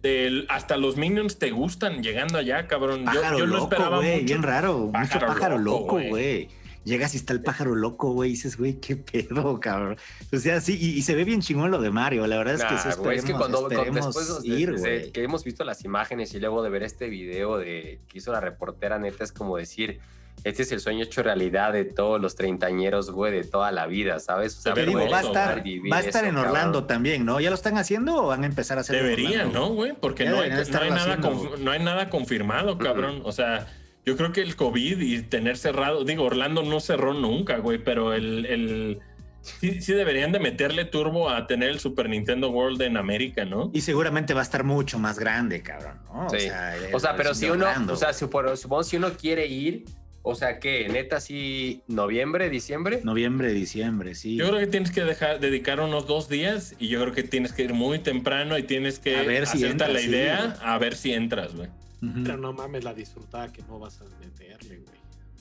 [0.03, 3.01] del- hasta los Minions te gustan llegando allá, cabrón.
[3.01, 4.25] Yo- Pájaro yo, no loco, esperaba mucho.
[4.25, 4.91] bien raro.
[4.93, 6.49] Pájaro mucho pájaro loco, güey.
[6.89, 9.97] Llegas y está el pájaro loco, güey, y dices, güey, qué pedo, cabrón.
[10.33, 12.27] O sea, sí, y, y se ve bien chingón lo de Mario.
[12.27, 14.71] La verdad es que sí güey, es que esperemos- cuando, cuando esperemos después de- ir,
[14.73, 15.13] de- güey.
[15.13, 18.41] que hemos visto las imágenes y luego de ver este video de que hizo la
[18.41, 20.01] reportera, neta, es como decir,
[20.45, 24.21] este es el sueño hecho realidad de todos los treintañeros, güey, de toda la vida,
[24.21, 24.57] ¿sabes?
[24.57, 26.53] O sea, Te digo, va a estar, va a estar eso, en cabrón.
[26.53, 27.41] Orlando también, ¿no?
[27.41, 29.95] ¿Ya lo están haciendo o van a empezar a hacer Deberían, ¿no, güey?
[30.01, 33.21] Porque no hay, nada no hay nada confirmado, cabrón.
[33.25, 33.67] O sea,
[34.09, 38.15] yo creo que el COVID y tener cerrado, digo, Orlando no cerró nunca, güey, pero
[38.15, 38.99] el, el
[39.43, 43.71] sí, sí deberían de meterle turbo a tener el Super Nintendo World en América, ¿no?
[43.75, 46.31] Y seguramente va a estar mucho más grande, cabrón, ¿no?
[46.31, 46.47] Sí.
[46.47, 47.93] el- O sea, pero si uno, Orlando.
[47.93, 49.85] o sea, supongo si uno quiere ir,
[50.23, 53.01] O sea que, neta, sí, noviembre, diciembre.
[53.05, 54.37] Noviembre, diciembre, sí.
[54.37, 57.53] Yo creo que tienes que dejar, dedicar unos dos días y yo creo que tienes
[57.53, 60.97] que ir muy temprano y tienes que A ver si entras, la idea a ver
[60.97, 61.69] si entras, güey.
[62.01, 64.98] Pero no mames la disfrutada que no vas a meterle, güey.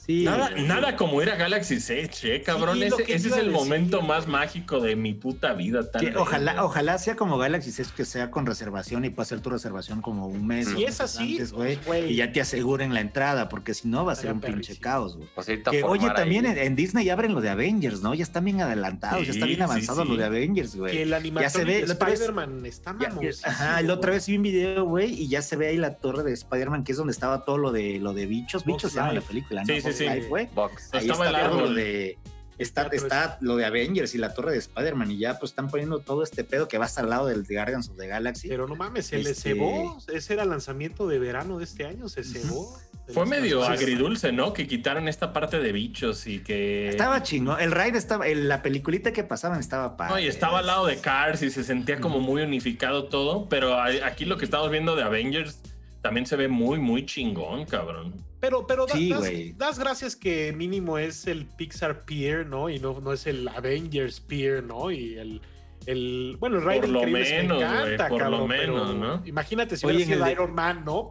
[0.07, 2.77] Sí, Nada, como ir a Galaxy Edge, eh, cabrón.
[2.77, 5.91] Sí, ese que es el decir, momento más mágico de mi puta vida.
[5.91, 9.41] tal Que ojalá, ojalá sea como Galaxy Edge, que sea con reservación y puedas hacer
[9.41, 10.69] tu reservación como un mes.
[10.69, 12.13] Si es así, antes, güey, güey.
[12.13, 15.17] y ya te aseguren la entrada, porque si no va a ser un pinche caos,
[15.17, 15.27] güey.
[15.35, 18.13] Pues Que, oye, también en, en Disney ya abren lo de Avengers, ¿no?
[18.13, 20.09] Ya están bien adelantados, ya está bien avanzado sí.
[20.09, 20.97] lo de Avengers, Que güey.
[20.99, 23.93] el animatronic se ve, de la otra vez- Spider-Man está Ya- ya- mamosísimo, ajá, la
[23.93, 26.85] otra vez vi un video, güey, y ya se ve ahí la torre de Spider-Man,
[26.85, 28.63] que es donde estaba todo lo de lo de bichos.
[28.63, 29.81] Bichos se llama la película, Sí, ¿no?
[29.81, 29.96] sí, sí.
[29.99, 30.47] Life, güey.
[30.91, 32.17] Ahí Estaba está el lo de.
[32.57, 35.99] Está, está lo de Avengers y la torre de Spider-Man, y ya pues están poniendo
[35.99, 38.47] todo este pedo que va hasta al lado del de Guardians of the Galaxy.
[38.47, 39.97] Pero no mames, se le Este- cebó.
[40.11, 42.75] Ese era el lanzamiento de verano de este año, se cebó.
[43.09, 44.53] Fue medio agridulce, ¿no?
[44.53, 46.89] Que quitaron esta parte de bichos y que.
[46.89, 47.61] Estaba chingón.
[47.61, 50.13] El ride estaba, el- la peliculita que pasaban estaba padre.
[50.15, 53.79] No, y estaba al lado de Cars y se sentía como muy unificado todo, pero
[53.79, 55.61] aquí lo que estamos viendo de Avengers
[56.01, 58.15] también se ve muy, muy chingón, cabrón.
[58.39, 62.69] Pero, pero da- Sí, das, gracias que mínimo es el Pixar Pier, ¿no?
[62.69, 64.91] Y no, no es el Avengers Pier, ¿no?
[64.91, 65.41] Y el.
[65.87, 68.93] el bueno, el Ride Por lo me menos, güey, encanta, por lo cabrón, menos, pero
[68.99, 69.21] ¿no?
[69.25, 71.09] Imagínate si Oye, hubiera en sido el de- Iron Man, ¿no?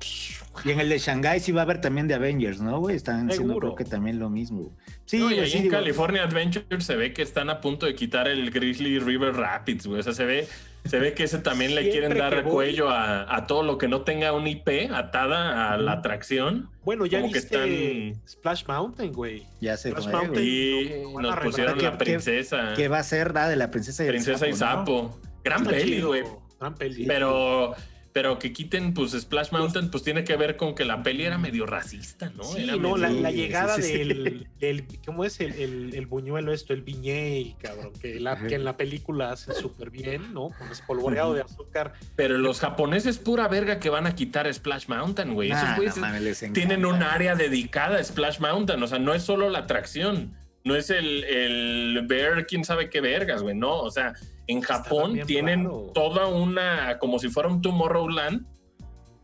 [0.64, 2.94] Y en el de Shanghai sí va a haber también de Avengers, ¿no, güey?
[2.96, 4.76] Están haciendo creo que también lo mismo.
[5.04, 7.86] Sí, No, y ahí sí, en digo, California Adventure se ve que están a punto
[7.86, 10.00] de quitar el Grizzly River Rapids, güey.
[10.00, 10.48] O sea, se ve,
[10.88, 13.78] se ve que ese también le quieren dar que voy- cuello a, a todo lo
[13.78, 16.70] que no tenga un IP atada a la atracción.
[16.84, 19.44] Bueno, ya Como que viste están- Splash Mountain, güey.
[19.60, 20.44] Ya se Splash fue, Mountain.
[20.46, 22.74] Y nos pusieron la ¿Qué- qué- princesa.
[22.76, 24.56] Que va a ser la de la princesa y el Princesa y ¿no?
[24.56, 25.20] Sapo.
[25.44, 26.22] Gran Está peli, chido, güey.
[26.60, 27.06] Gran peli.
[27.06, 27.74] Pero,
[28.16, 31.36] pero que quiten, pues, Splash Mountain, pues tiene que ver con que la peli era
[31.36, 32.44] medio racista, ¿no?
[32.44, 33.98] Sí, Era no, la, medio- la Sí, llegada sí, sí.
[33.98, 36.72] del, del- ¿Cómo es el, el, el buñuelo esto?
[36.72, 37.92] El viñey, cabrón.
[38.00, 40.48] Que, la, que en la película hace súper bien, ¿no?
[40.48, 41.92] Con espolvoreado de azúcar.
[42.16, 45.50] Pero los japoneses, pura verga que van a quitar Splash Mountain, güey.
[45.50, 48.82] Esos Nah, güeyes no tienen un área dedicada a Splash Mountain.
[48.82, 50.32] O sea, no es solo la atracción.
[50.64, 53.54] No es el, el ver quién sabe qué vergas, güey.
[53.54, 54.14] No, o sea,
[54.46, 55.90] en Japón tienen raro.
[55.94, 58.46] toda una, como si fuera un Tomorrowland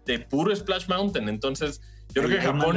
[0.05, 1.29] de puro Splash Mountain.
[1.29, 1.81] Entonces,
[2.15, 2.77] yo creo que Japón.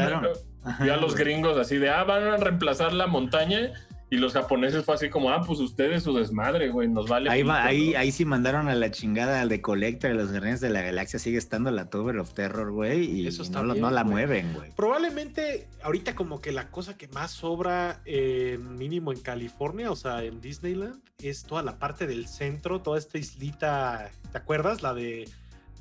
[0.63, 3.73] Ajá, vio a los gringos así de, ah, van a reemplazar la montaña.
[4.15, 7.29] Y los japoneses fue así como, ah, pues ustedes su desmadre, güey, nos vale.
[7.29, 7.99] Ahí, va, ahí, ¿no?
[7.99, 11.19] ahí sí mandaron a la chingada al de Collector, a los Guardianes de la Galaxia.
[11.19, 13.03] Sigue estando la Tower of Terror, güey.
[13.03, 14.13] Y Eso está no, lo- bien, no la güey.
[14.13, 14.71] mueven, güey.
[14.75, 20.23] Probablemente ahorita como que la cosa que más sobra eh, mínimo en California, o sea,
[20.23, 24.81] en Disneyland, es toda la parte del centro, toda esta islita, ¿te acuerdas?
[24.81, 25.29] La de...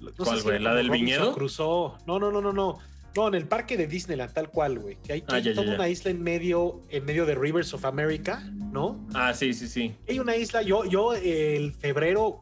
[0.01, 0.55] no sé ¿Cuál, si güey?
[0.57, 1.35] era ¿La del Robinson viñedo?
[1.35, 1.93] Crusoe.
[2.07, 2.78] No, no, no, no, no.
[3.16, 4.96] No, en el parque de Disneyland, tal cual, güey.
[5.04, 5.74] Que hay, Ah, hay ya, ya, toda ya.
[5.74, 8.42] una isla en medio, en medio de Rivers of America,
[8.72, 9.06] ¿no?
[9.14, 9.94] Ah, sí, sí, sí.
[10.08, 12.40] Hay una isla, yo, yo el febrero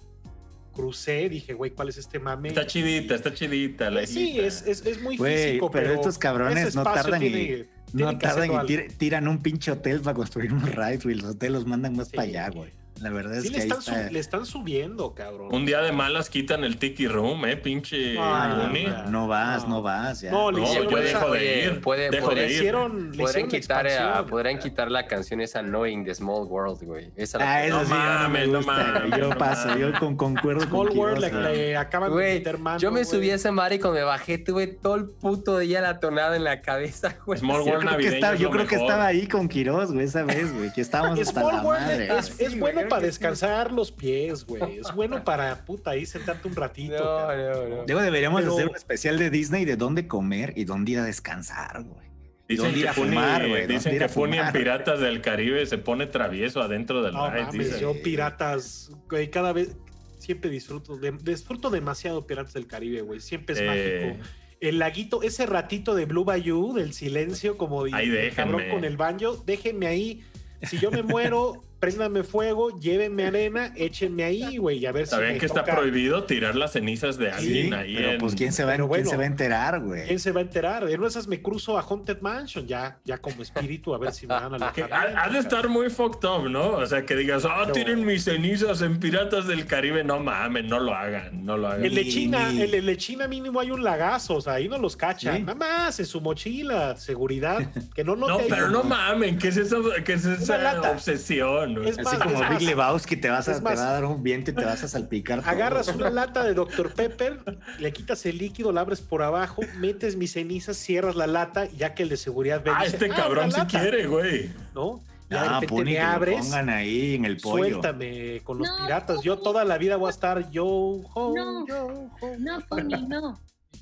[0.72, 2.48] crucé, dije, güey, ¿cuál es este mame?
[2.48, 4.46] Está chidita, está chidita la sí, islita.
[4.46, 8.50] es, es, es muy Güey, físico, pero pero, estos cabrones no tardan y- No tardan
[8.50, 11.16] y tir- tiran un pinche hotel para construir un ride, güey.
[11.16, 12.16] Los hoteles los mandan más Sí.
[12.16, 12.70] para allá, güey.
[13.02, 14.10] La verdad es Sí, que le están, su- está.
[14.10, 15.48] le están subiendo, cabrón.
[15.52, 18.68] Un día de malas quitan el Tiki Room, eh, pinche Ah,
[19.04, 19.68] No, no vas, No.
[19.76, 20.20] no vas.
[20.20, 20.30] Ya.
[20.30, 21.80] No, le No, hicieron yo dejo de ir.
[21.80, 22.52] puede- dejo puede- de ir.
[22.54, 24.26] hicieron, Podrían la quitar, a- expansión.
[24.28, 27.10] podrían quitar la canción esa Knowing the Small World, güey.
[27.16, 29.76] Esa la Ah, podrían- eso No sí, ya no me mames, no mames, Yo paso,
[29.76, 31.42] yo con, concuerdo Small con World le, güey.
[31.56, 33.04] le acaban de meter mano, yo me güey.
[33.04, 36.36] subí a esa madre y cuando me bajé tuve todo el puto día la tonada
[36.36, 37.38] en la cabeza, güey.
[37.40, 39.92] Small Yo World creo, que, navideño estaba, es yo creo que estaba ahí con Quiroz,
[39.92, 42.16] güey, esa vez, güey, que estábamos hasta la madre.
[42.18, 44.78] es, es bueno para descansar los pies, güey.
[44.78, 46.94] Es bueno para puta ahí sentarte un ratito.
[46.98, 47.70] No, cabrón.
[47.70, 47.84] no, no.
[47.86, 51.04] Luego deberíamos Pero- hacer un especial de Disney de dónde comer y dónde ir a
[51.04, 52.10] descansar, güey.
[52.48, 54.52] Dicen que fumar, dicen que Funi en.
[54.52, 57.44] Piratas del Caribe se pone travieso adentro del No ride.
[57.46, 59.74] mames, yo piratas, güey, cada vez
[60.18, 63.20] siempre disfruto, de- disfruto demasiado Piratas del Caribe, güey.
[63.20, 63.66] Siempre es Eh,
[64.12, 64.28] mágico.
[64.60, 68.96] El laguito, ese ratito de Blue Bayou, del silencio, como Ahí de cabrón con el
[68.96, 70.22] banjo, déjenme ahí.
[70.62, 75.10] Si yo me muero, préndame fuego, llévenme arena, échenme ahí, güey, y a ver si
[75.16, 77.96] Saben que está prohibido tirar las cenizas de Sí, alguien ahí.
[77.96, 79.10] pero en- pues quién se va, Pero quién bueno.
[79.10, 80.06] se va a enterar, güey.
[80.06, 80.88] ¿Quién se va a enterar?
[80.88, 84.34] En esas me cruzo a Haunted Mansion, ya, ya como espíritu, a ver si me
[84.34, 86.68] dan a que ha, ha de estar muy fucked up, ¿no?
[86.76, 90.04] O sea, que digas, ah, Pero- tienen mis cenizas en Piratas del Caribe.
[90.04, 91.84] No mames, no lo hagan, no lo hagan.
[91.84, 94.68] El de China, ni- el, el de China mínimo hay un lagazo, o sea, ahí
[94.68, 95.38] no los cachan.
[95.38, 95.42] Sí.
[95.42, 97.58] Nada más en su mochila, seguridad.
[97.92, 101.71] Que no No, ahí pero no mamen, ¿qué es, eso, qué es esa obsesión?
[101.84, 102.68] Es Así más, como es Big.
[102.68, 105.40] Lebowski te vas a, te va a dar un viento y te vas a salpicar.
[105.40, 105.50] todo.
[105.50, 106.92] Agarras una lata de Dr.
[106.94, 107.40] Pepper,
[107.78, 111.76] le quitas el líquido, la abres por abajo, metes mis cenizas, cierras la lata, y
[111.76, 112.70] ya que el de seguridad ve.
[112.74, 114.50] Ah, dice, este "Ah, cabrón si lata", quiere, güey.
[114.74, 115.00] ¿No?
[115.30, 117.64] Y de Ah, repente me abres, pongan ahí en el pollo.
[117.64, 118.76] suéltame con los No.
[118.84, 119.22] piratas.
[119.22, 121.66] Yo toda la vida voy a estar yo, ho, No.
[121.66, 121.86] yo,
[122.20, 122.36] ho.
[122.38, 123.38] No, Pony, no.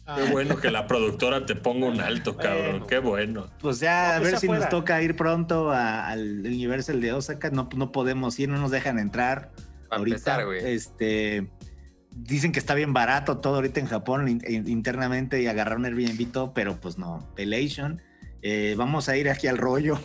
[0.07, 2.71] Ah, Qué bueno que la productora te ponga un alto, cabrón.
[2.71, 2.87] Bueno.
[2.87, 3.47] Qué bueno.
[3.61, 7.13] Pues ya, No, a pues ver si nos toca ir pronto a- al Universal de
[7.13, 7.51] Osaka.
[7.51, 9.51] No, no podemos ir, no nos dejan entrar.
[9.91, 10.41] Ahorita.
[10.41, 10.67] empezar.
[10.67, 11.49] Este.
[12.13, 15.85] Dicen que está bien barato todo ahorita en Japón in- in- internamente y agarrar un
[15.85, 17.29] Airbnb y todo, pero pues no.
[17.37, 18.03] Pelation.
[18.43, 19.99] Eh, vamos a ir aquí al rollo.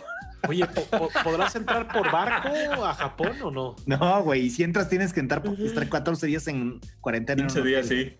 [0.48, 2.48] Oye, ¿po- po- ¿podrás entrar por barco
[2.84, 3.74] a Japón o no?
[3.86, 7.40] No, güey, y si entras tienes que entrar, estar 14 días en cuarentena.
[7.42, 8.16] en 15 un días, sí.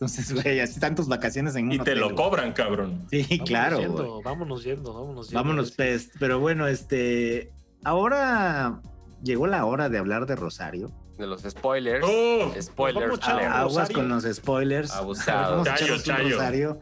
[0.00, 3.06] Entonces, güey, así tantas vacaciones en un Y te hotel, lo cobran, cabrón.
[3.10, 4.22] Sí, Vámonos claro.
[4.24, 5.42] vámonos yendo, vámonos yendo.
[5.42, 6.10] Vámonos, pues.
[6.18, 7.52] Pero bueno, este.
[7.84, 8.80] Ahora
[9.22, 10.90] llegó la hora de hablar de Rosario.
[11.18, 12.02] De los spoilers.
[12.08, 12.50] ¡Oh!
[12.60, 13.06] Spoilers.
[13.10, 13.52] Vamos alert.
[13.52, 13.96] Aguas Rosario.
[13.96, 14.90] con los spoilers.
[14.92, 15.64] Abusado.
[15.64, 16.36] Chayo, chayo.
[16.36, 16.80] Rosario.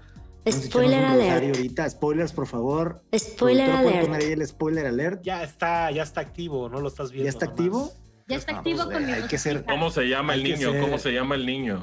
[0.49, 1.45] Spoiler alert.
[1.57, 1.91] ahorita.
[1.91, 3.03] Spoilers, por favor.
[3.16, 4.41] Spoiler ¿puede poner ahí alert.
[4.41, 5.23] el spoiler alert.
[5.25, 7.25] Ya está, ya está activo, no lo estás viendo.
[7.25, 7.59] ¿Ya está nomás.
[7.61, 7.93] activo?
[8.29, 9.64] Ya está No, activo pues, con mi hay que ser-.
[9.64, 10.71] ¿Cómo se llama el niño?
[10.71, 11.83] ser- ¿Cómo se llama el niño?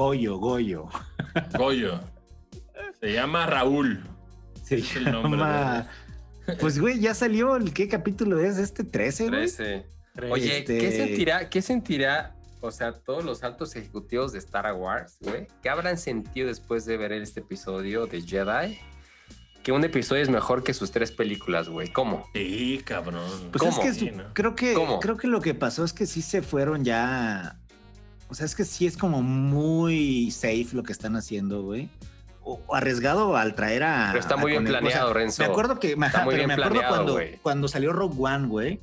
[0.00, 0.88] Goyo, Goyo.
[1.58, 2.00] Goyo.
[3.00, 4.02] Se llama Raúl.
[4.64, 5.42] Se Es el nombre
[6.58, 9.40] Pues, güey, ya salió el qué capítulo es este 13, güey.
[9.40, 9.86] 13.
[10.14, 10.32] Tres.
[10.32, 15.18] Oye, Este- ¿qué sentirá, qué sentirá, o sea, todos los altos ejecutivos de Star Wars,
[15.20, 15.48] güey?
[15.62, 18.78] ¿Qué habrán sentido después de ver este episodio de Jedi?
[19.62, 21.92] Que un episodio es mejor que sus tres películas, güey.
[21.92, 22.24] ¿Cómo?
[22.32, 23.28] Sí, cabrón.
[23.52, 23.70] Pues ¿Cómo?
[23.72, 24.32] es que Sí, su- ¿no?
[24.32, 24.98] creo que ¿Cómo?
[24.98, 27.59] creo que lo que pasó es que sí se fueron ya.
[28.30, 31.88] O sea, es que sí es como muy safe lo que están haciendo, güey.
[32.42, 34.08] O, o arriesgado al traer a.
[34.12, 34.78] Pero está muy bien Conejo.
[34.86, 35.42] O sea, planeado, Renzo.
[35.42, 38.16] Me acuerdo que Está ajá, muy pero bien me acuerdo planeado, cuando, cuando salió Rogue
[38.18, 38.80] One, güey.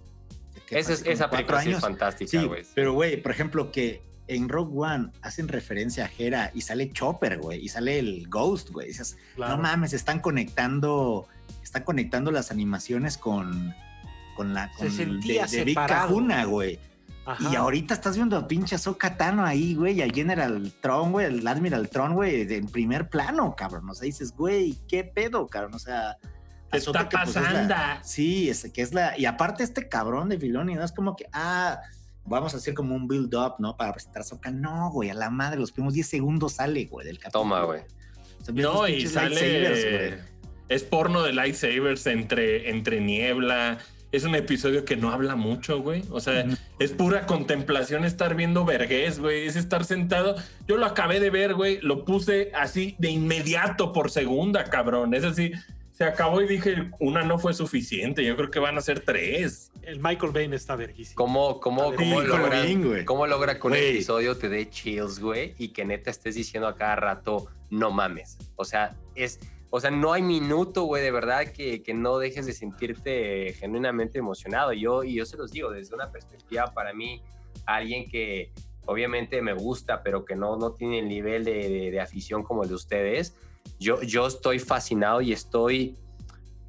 [0.70, 1.82] Esa, esa cuatro película sí es años.
[1.82, 2.64] fantástica, Sí, güey.
[2.76, 7.38] pero güey, por ejemplo, que en Rogue One hacen referencia a Hera y sale Chopper,
[7.40, 8.88] güey, y sale el Ghost, güey.
[8.90, 9.56] Dices, Claro.
[9.56, 11.26] no mames, están conectando,
[11.64, 13.74] están conectando las animaciones con,
[14.36, 16.08] con la Se con sentía de, de separado.
[16.10, 16.80] Kahuna, güey.
[17.28, 17.50] Ajá.
[17.52, 21.26] Y ahorita estás viendo a pinche Ahsoka Tano ahí, güey, y al General Tron, güey,
[21.26, 23.90] el Admiral Tron, güey, de- en primer plano, cabrón.
[23.90, 25.74] O sea, dices, güey, ¿qué pedo, cabrón?
[25.76, 26.18] O sea,
[26.72, 27.76] ¿Qué Ahsoka está que, pues, es la- pasando?
[28.04, 29.18] Sí, es que es la.
[29.20, 30.84] Y aparte, este cabrón de Filoni, ¿no?
[30.84, 31.80] Es como que, ah,
[32.26, 33.76] vamos a hacer como un build-up, ¿no?
[33.78, 34.50] Para presentar a Ahsoka.
[34.52, 37.44] No, güey, a la madre, los primeros 10 segundos sale, güey, del capítulo.
[37.44, 37.82] Toma, güey.
[38.42, 39.70] O sea, ves No, y sale.
[39.70, 40.38] güey.
[40.70, 43.78] Es porno de lightsabers entre, entre niebla.
[44.12, 46.04] Es un episodio que no habla mucho, güey.
[46.12, 46.56] O sea, Ujú.
[46.80, 49.46] es pura contemplación estar viendo vergés, güey.
[49.48, 50.36] Es estar sentado.
[50.68, 51.80] Yo lo acabé de ver, güey.
[51.82, 55.14] Lo puse así de inmediato por segunda, cabrón.
[55.14, 55.52] Es así.
[55.92, 58.24] Se acabó y dije, una no fue suficiente.
[58.24, 59.72] Yo creo que van a ser tres.
[59.82, 61.16] El Michael Bain está verguísimo.
[61.16, 63.04] ¿Cómo, cómo, cómo, logra, güey.
[63.04, 63.90] cómo logra que un Güey.
[63.96, 65.56] episodio te dé chills, güey?
[65.58, 68.38] Y que neta estés diciendo a cada rato, no mames.
[68.56, 69.40] O sea, es...
[69.70, 74.18] O sea, no hay minuto, güey, de verdad que, que no dejes de sentirte genuinamente
[74.20, 74.72] emocionado.
[74.74, 77.22] Yo, y yo se los digo, desde una perspectiva para mí,
[77.66, 78.52] alguien que
[78.86, 82.64] obviamente me gusta, pero que no, no tiene el nivel de, de- de afición como
[82.64, 83.36] el de ustedes,
[83.80, 85.98] yo, yo estoy fascinado y estoy,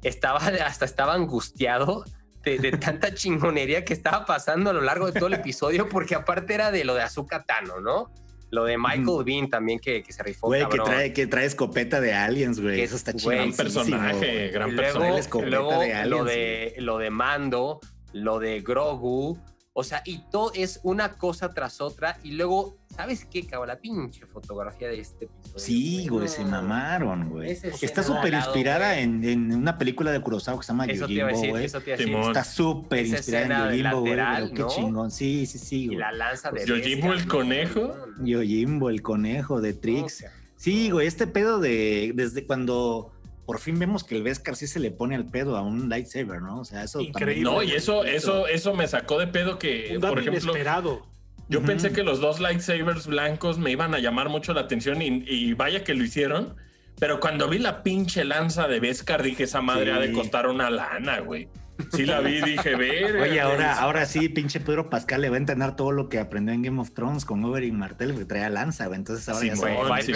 [0.03, 2.03] estaba, hasta estaba angustiado
[2.43, 6.15] de, de tanta chingonería que estaba pasando a lo largo de todo el episodio, porque
[6.15, 8.11] aparte era de lo de Azúcar Tano, ¿no?
[8.51, 9.23] Lo de Michael Ujú.
[9.23, 12.77] Bean también que, que se rifó, Güey, que trae, que trae escopeta de aliens, güey.
[12.77, 13.29] Que- Eso está chido.
[13.31, 15.19] Gran personaje, gran personaje.
[15.19, 17.79] escopeta luego de aliens, lo, de, lo de Mando,
[18.13, 19.37] lo de Grogu,
[19.73, 22.19] o sea, y todo es una cosa tras otra.
[22.23, 23.69] Y luego, ¿sabes qué, cabrón?
[23.69, 25.59] La pinche fotografía de este episodio.
[25.59, 27.51] Sí, güey, se mamaron, güey.
[27.51, 29.03] Está súper inspirada güey.
[29.03, 31.49] en, en una película de Kurosawa que se llama Eso te iba a Yojimbo, decir,
[31.51, 31.65] güey.
[31.65, 32.13] eso te iba a decir.
[32.13, 32.27] Simón.
[32.29, 34.13] Está súper inspirada en Yojimbo, güey.
[34.15, 34.67] pero Qué ¿no?
[34.67, 35.11] chingón.
[35.11, 35.97] Sí, sí, sí, Y güey.
[35.99, 37.31] la lanza de Yojimbo, el ¿no?
[37.31, 37.95] conejo.
[38.23, 40.25] Yojimbo, el conejo de Trix.
[40.57, 43.13] Sí, güey, este pedo de desde cuando
[43.49, 46.39] por fin vemos que el Beskar sí se le pone al pedo a un lightsaber,
[46.39, 46.59] ¿no?
[46.59, 47.41] O sea, eso Increíble.
[47.49, 51.01] No, y eso, eso, eso me sacó de pedo que, Un dato por ejemplo, inesperado.
[51.47, 55.23] yo pensé que los dos lightsabers blancos me iban a llamar mucho la atención y,
[55.27, 56.55] y vaya que lo hicieron.
[56.99, 59.97] Pero cuando vi la pinche lanza de Beskar, dije, esa madre Sí.
[59.97, 61.47] ha de costar una lana, güey.
[61.95, 63.15] Sí la vi, dije, ver.
[63.17, 66.53] Oye, ahora, ahora sí, pinche Pedro Pascal le va a entrenar todo lo que aprendió
[66.53, 68.97] en Game of Thrones con Oberyn Martell, que traía lanza, güey.
[68.99, 69.69] Entonces ahora Sí, ya Viper,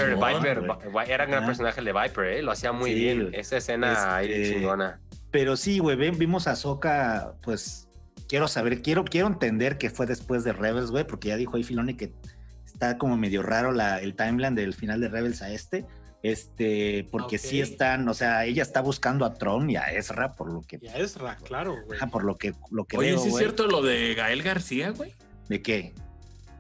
[0.10, 1.06] Simón, Viper, güey.
[1.06, 2.42] Vi- era un gran personaje de Viper, ¿eh?
[2.42, 3.22] Lo hacía muy Sí, bien.
[3.24, 3.36] güey.
[3.40, 5.00] Esa escena ahí Este, chingona.
[5.32, 7.88] Pero sí, güey, vimos a Soka, pues
[8.28, 11.64] quiero saber, quiero, quiero entender que fue después de Rebels, güey, porque ya dijo ahí
[11.64, 12.14] Filoni que
[12.66, 15.86] está como medio raro la, el timeline del final de Rebels a este.
[16.24, 17.68] Este, porque sí Ok.
[17.70, 20.96] están, o sea, ella está buscando a Tron y a Ezra, por lo que, Ya
[20.98, 22.00] es ra, claro, güey.
[22.00, 24.92] ajá, por lo que, lo que Oye, veo, ¿sí es cierto lo de Gael García,
[24.92, 25.14] güey?
[25.50, 25.94] ¿De qué?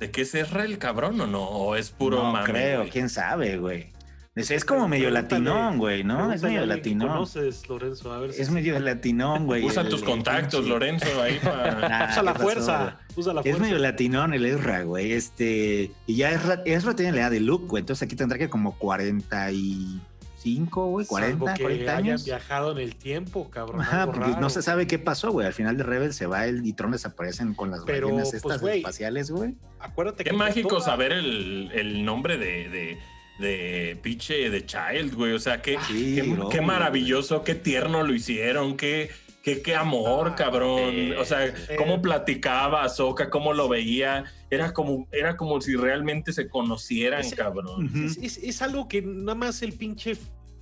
[0.01, 1.47] ¿De que es Ezra el cabrón o no?
[1.47, 2.89] ¿O es puro no mame, creo, güey?
[2.91, 3.92] quién sabe, güey.
[4.35, 6.33] Es, es como medio latinón, güey, ¿no?
[6.33, 7.07] Es medio latinón.
[7.09, 8.11] conoces, Lorenzo?
[8.11, 9.63] A ver si Es medio latinón, güey.
[9.63, 11.79] Usa el- tus contactos, Lorenzo, ahí para...
[11.87, 12.99] Nah, Usa la ¿qué pasó, fuerza.
[13.15, 13.61] Usa la Es fuerza.
[13.61, 15.11] medio latinón el Ezra, güey.
[15.11, 15.91] Este.
[16.07, 17.81] Y ya Ezra, Ezra tiene la edad de Luke, güey.
[17.81, 21.05] Entonces aquí tendrá que como 45, güey.
[21.05, 22.25] 40, Salvo que 40 hayan años.
[22.25, 23.81] viajado en el tiempo, cabrón.
[23.81, 25.45] Ajá, porque no se sabe qué pasó, güey.
[25.45, 28.43] Al final de Rebel se va el y Tron desaparecen con las Pero, ballenas pues,
[28.43, 29.53] estas espaciales, güey.
[29.79, 32.97] Acuérdate Qué que mágico toda- saber el, el nombre de, de,
[33.39, 35.33] de pinche de Child, güey.
[35.33, 36.67] O sea, qué, Sí, qué, bro, qué güey.
[36.67, 39.09] maravilloso, qué tierno lo hicieron, qué,
[39.43, 41.13] qué, qué amor, Ah, cabrón.
[41.17, 44.25] o sea, cómo platicaba Ahsoka, cómo lo veía.
[44.49, 47.91] Era como, era como si realmente se conocieran, cabrón.
[48.05, 50.15] Es, es- es algo que nada más el pinche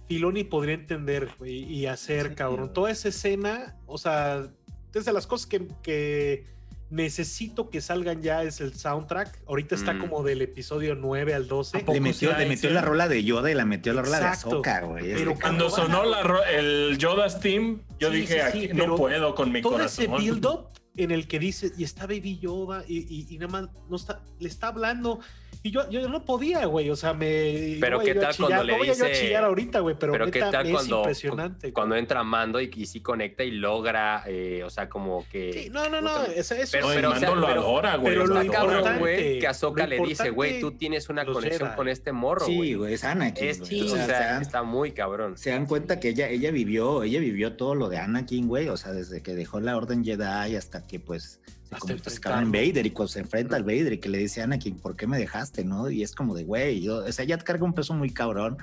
[0.08, 2.74] Filoni podría entender güey, y hacer, Sí, cabrón.
[2.74, 4.48] Toda esa escena, o sea,
[4.92, 6.46] desde las cosas que, que
[6.92, 9.42] necesito que salgan ya es el soundtrack.
[9.48, 10.00] Ahorita está Mm.
[10.00, 11.78] como del episodio 9 al 12.
[11.78, 14.20] ¿A poco Le metió, le metió la rola de Yoda y la metió la rola
[14.20, 14.50] de Exacto.
[14.50, 15.14] Ahsoka, güey.
[15.14, 18.74] Pero Este, Cuando sonó la ro- el Yoda's Team, yo Sí, dije, sí, sí, aquí
[18.74, 20.06] no puedo con mi todo corazón.
[20.06, 20.68] ese build up
[20.98, 24.22] en el que dice y está Baby Yoda y, y- y nada más no está,
[24.40, 25.22] le está hablando
[25.64, 28.78] y yo, yo no podía, güey, o sea, me Pero ¿qué tal cuando le no
[28.80, 30.98] voy a yo a dice- chillar ahorita, güey, pero, Pero qué neta, tal es cuando,
[31.00, 31.72] impresionante.
[31.74, 35.54] cuando entra Mando y, y sí conecta y logra, eh, o sea, como que...
[35.54, 38.14] Sí, no, no, no, eso, eso Pero- pero, o Mando sea, lo pero- adora, güey.
[38.14, 41.68] pero o lo cabrón, güey, que Ahsoka lo le dice, güey, tú tienes una conexión
[41.70, 41.76] Jedi.
[41.78, 42.74] con este morro, Sí, güey.
[42.74, 43.48] güey, es Anakin.
[43.48, 43.70] Es güey.
[43.70, 45.38] sí, O o sea, está muy cabrón.
[45.38, 48.78] se dan cuenta que ella, ella vivió, ella vivió todo lo de Anakin, güey, o
[48.78, 51.40] sea, desde que dejó la Orden Jedi hasta que pues
[51.72, 52.52] Hasta en enfrentarlo.
[52.52, 55.08] Vader y cuando se enfrenta al Vader y que le dice a Anakin, ¿por qué
[55.08, 55.90] me dejaste, no?
[55.90, 58.58] Y es como de, güey, yo, o sea, ella carga un peso muy cabrón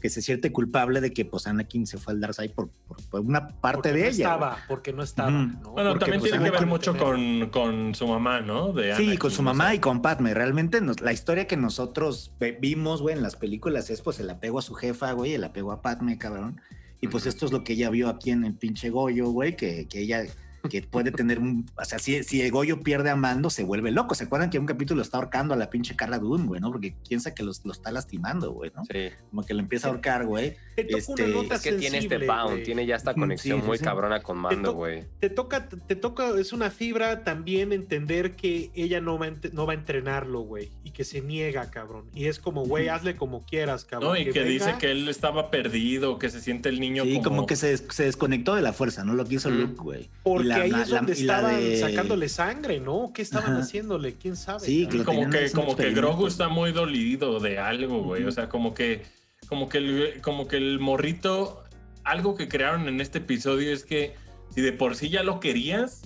[0.00, 3.20] que se siente culpable de que pues Anakin se fue al Darkseid por, por, por
[3.22, 4.10] una parte porque de no ella.
[4.24, 5.30] estaba, porque no estaba.
[5.30, 5.70] ¿no?
[5.72, 8.72] Bueno, Porque, también pues, tiene que ver mucho con, con su mamá, ¿no?
[8.72, 9.74] De Sí, Anakin, con su o mamá sea.
[9.76, 10.34] y con Padme.
[10.34, 14.58] Realmente nos- la historia que nosotros vimos, güey, en las películas es pues el apego
[14.58, 16.60] a su jefa, güey, el apego a Padme, cabrón.
[17.00, 19.86] Y pues esto es lo que ella vio aquí en el pinche Goyo, güey, que,
[19.88, 20.24] que ella
[20.70, 21.66] que puede tener un...
[21.76, 24.14] O sea, si, si el Goyo pierde a Mando, se vuelve loco.
[24.14, 26.70] ¿Se acuerdan que en un capítulo está ahorcando a la pinche Cara Dune, güey, no?
[26.70, 28.82] Porque piensa que los- lo está lastimando, güey, ¿no?
[28.84, 29.10] Sí.
[29.30, 30.56] Como que lo empieza a ahorcar, güey.
[30.76, 33.66] Te toca este, una nota Es que tiene este bound, tiene ya esta conexión sí,
[33.66, 33.84] muy sí.
[33.84, 35.04] cabrona con Mando, güey.
[35.20, 39.72] Te toca, te toca, es una fibra también entender que ella no va no va
[39.72, 42.04] a entrenarlo, güey, y que se niega, cabrón.
[42.14, 44.10] Y es como, güey, hazle como quieras, cabrón.
[44.12, 47.22] No, y que, dice que él estaba perdido, que se siente el niño Sí, como...
[47.36, 49.14] como que se, des- se desconectó de la fuerza, ¿no?
[49.14, 49.50] Lo que hizo.
[49.50, 50.10] Luke, güey.
[50.22, 53.12] Porque La- ahí la- es donde la- y la estaban de- sacándole sangre, ¿no?
[53.14, 53.60] ¿Qué estaban Ajá.
[53.62, 54.14] haciéndole?
[54.14, 54.60] ¿Quién sabe?
[54.60, 55.90] Sí, que como que, como que.
[55.92, 58.24] Grogu está muy dolido de algo, güey.
[58.24, 59.02] O sea, como que,
[59.48, 61.62] como que el, como que el morrito,
[62.04, 64.14] algo que crearon en este episodio es que
[64.54, 66.02] si de por sí ya lo querías,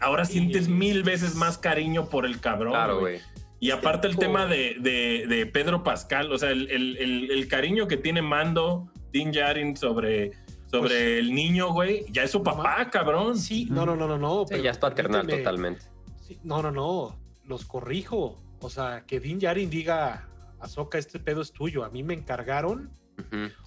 [0.00, 2.72] ahora Sí, sientes es- mil veces más cariño por el cabrón.
[2.72, 3.18] Claro, güey.
[3.62, 7.46] Y aparte el tema de, de- de Pedro Pascal, o sea, el, el- el- el
[7.48, 10.30] cariño que tiene Mando, Din Djarin sobre,
[10.70, 13.36] sobre Pues- el niño, güey, ya es su papá, cabrón.
[13.38, 14.40] Sí, no, no, no, no, no.
[14.40, 15.82] Sí, pero ya es paternal permíteme- totalmente.
[16.26, 17.18] Sí, no, no, no.
[17.44, 18.40] Los corrijo.
[18.60, 20.28] O sea, que Din Yarin diga,
[20.60, 21.84] Azoka, este pedo es tuyo.
[21.84, 22.90] A mí me encargaron.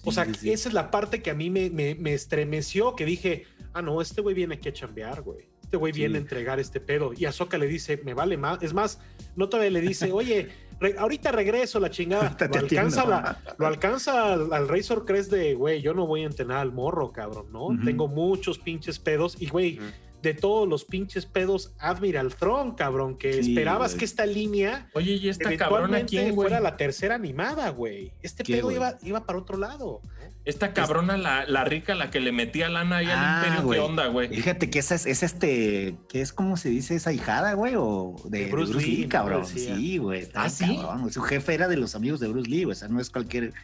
[0.04, 0.50] O sea, Sí, sí, sí.
[0.52, 4.00] esa es la parte que a mí me, me- me estremeció, que dije, ah, no,
[4.00, 5.48] este güey viene aquí a chambear, güey.
[5.62, 6.00] Este güey Sí.
[6.00, 7.12] viene a entregar este pedo.
[7.16, 8.62] Y Azoka le dice, me vale más.
[8.62, 9.00] Es más,
[9.36, 10.48] no todavía le dice, oye,
[10.80, 12.22] re- ahorita regreso la chingada.
[12.28, 16.06] Ahorita Lo te alcanza, la- lo alcanza al, al Razor Crest de, güey, yo no
[16.06, 17.68] voy a entrenar al morro, cabrón, ¿no?
[17.84, 19.36] Tengo muchos pinches pedos.
[19.40, 19.78] Y, güey.
[20.24, 25.12] De todos los pinches pedos, Admiral Throne, cabrón, que Sí, esperabas que esta línea Oye,
[25.12, 28.12] ¿y esta cabrona quién, fuera la tercera animada, güey.
[28.22, 30.00] Este ¿Qué, pedo iba, iba para otro lado.
[30.44, 33.78] Esta cabrona, la, la rica, la que le metía lana ahí Ah, al imperio, güey.
[33.78, 34.28] ¿qué onda, güey?
[34.28, 37.74] Fíjate que esa es, es este, ¿qué es como se dice esa hijada, güey?
[37.78, 39.46] O de, Bruce Bruce, Lee, Lee, cabrón.
[39.46, 40.28] Sí, güey.
[40.34, 40.76] ¿Ah, sí?
[40.76, 41.10] cabrón.
[41.12, 42.72] Su jefe era de los amigos de Bruce Lee, güey.
[42.72, 43.54] O sea, no es cualquier,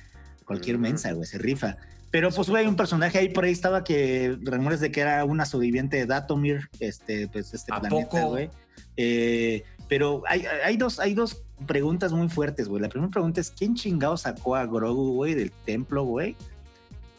[0.47, 0.81] cualquier Mm.
[0.81, 1.27] mensa, güey.
[1.27, 1.77] Se rifa.
[2.11, 5.47] Pero pues, güey, un personaje ahí por ahí estaba que rumores de que era una
[5.47, 8.51] sobreviviente de Datomir, este, pues, este ¿A planeta, güey.
[8.97, 12.83] Eh, pero hay, hay, dos, hay dos preguntas muy fuertes, güey.
[12.83, 16.37] La primera pregunta es: ¿quién chingado sacó a Grogu, güey, del templo, güey?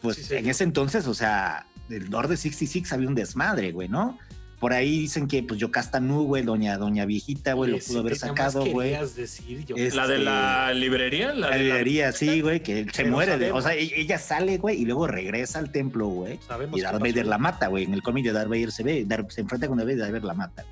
[0.02, 0.44] Pues Sí, señor.
[0.44, 4.18] en ese entonces, o sea, del Lord de 66 había un desmadre, güey, ¿no?
[4.62, 7.98] Por ahí dicen que, pues, Yocasta Nu, güey, doña, doña viejita, güey, lo pudo sí,
[7.98, 8.96] haber ¿qué nada más sacado, güey.
[9.16, 9.74] decir, yo?
[9.76, 13.04] Es- La de este, la librería, la La de la- librería, sí, güey, que se
[13.06, 13.38] muere.
[13.38, 16.38] de- o sea, e- ella sale, güey, y luego regresa al templo, güey.
[16.46, 17.00] Sabemos Y Darth.
[17.00, 17.82] Vader la mata, güey.
[17.84, 20.00] En el cómic de Darth Vader se ve, Dar- se enfrenta con Darth Vader y
[20.00, 20.64] Darth Vader la mata.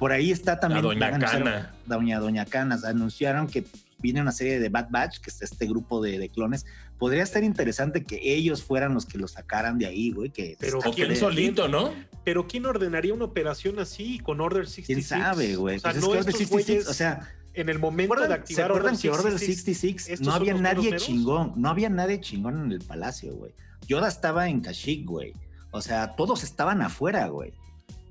[0.00, 0.82] Por ahí está la también.
[0.82, 1.74] doña anunciaron- Cana.
[1.86, 2.84] Doña Doña Canas.
[2.84, 3.64] Anunciaron que
[4.00, 6.66] viene una serie de Bad Batch, que es este grupo de, de clones,
[6.98, 10.30] podría estar interesante que ellos fueran los que lo sacaran de ahí, güey.
[10.30, 11.92] Que Pero ¿quién- solito, ¿no?
[12.26, 15.08] Pero ¿quién ordenaría una operación así con Order 66?
[15.08, 15.76] quién sabe, güey.
[15.76, 17.80] O sea, Pues no es que Order estos 66, güeyes o sea, en el ¿se
[17.80, 21.52] momento de activar ¿se acuerdan que Order 66, 66 estos no son había nadie chingón?
[21.54, 23.52] No había nadie chingón en el palacio, güey.
[23.86, 25.34] Yoda estaba en Kashyyyk, güey.
[25.70, 27.52] O sea, todos estaban afuera, güey.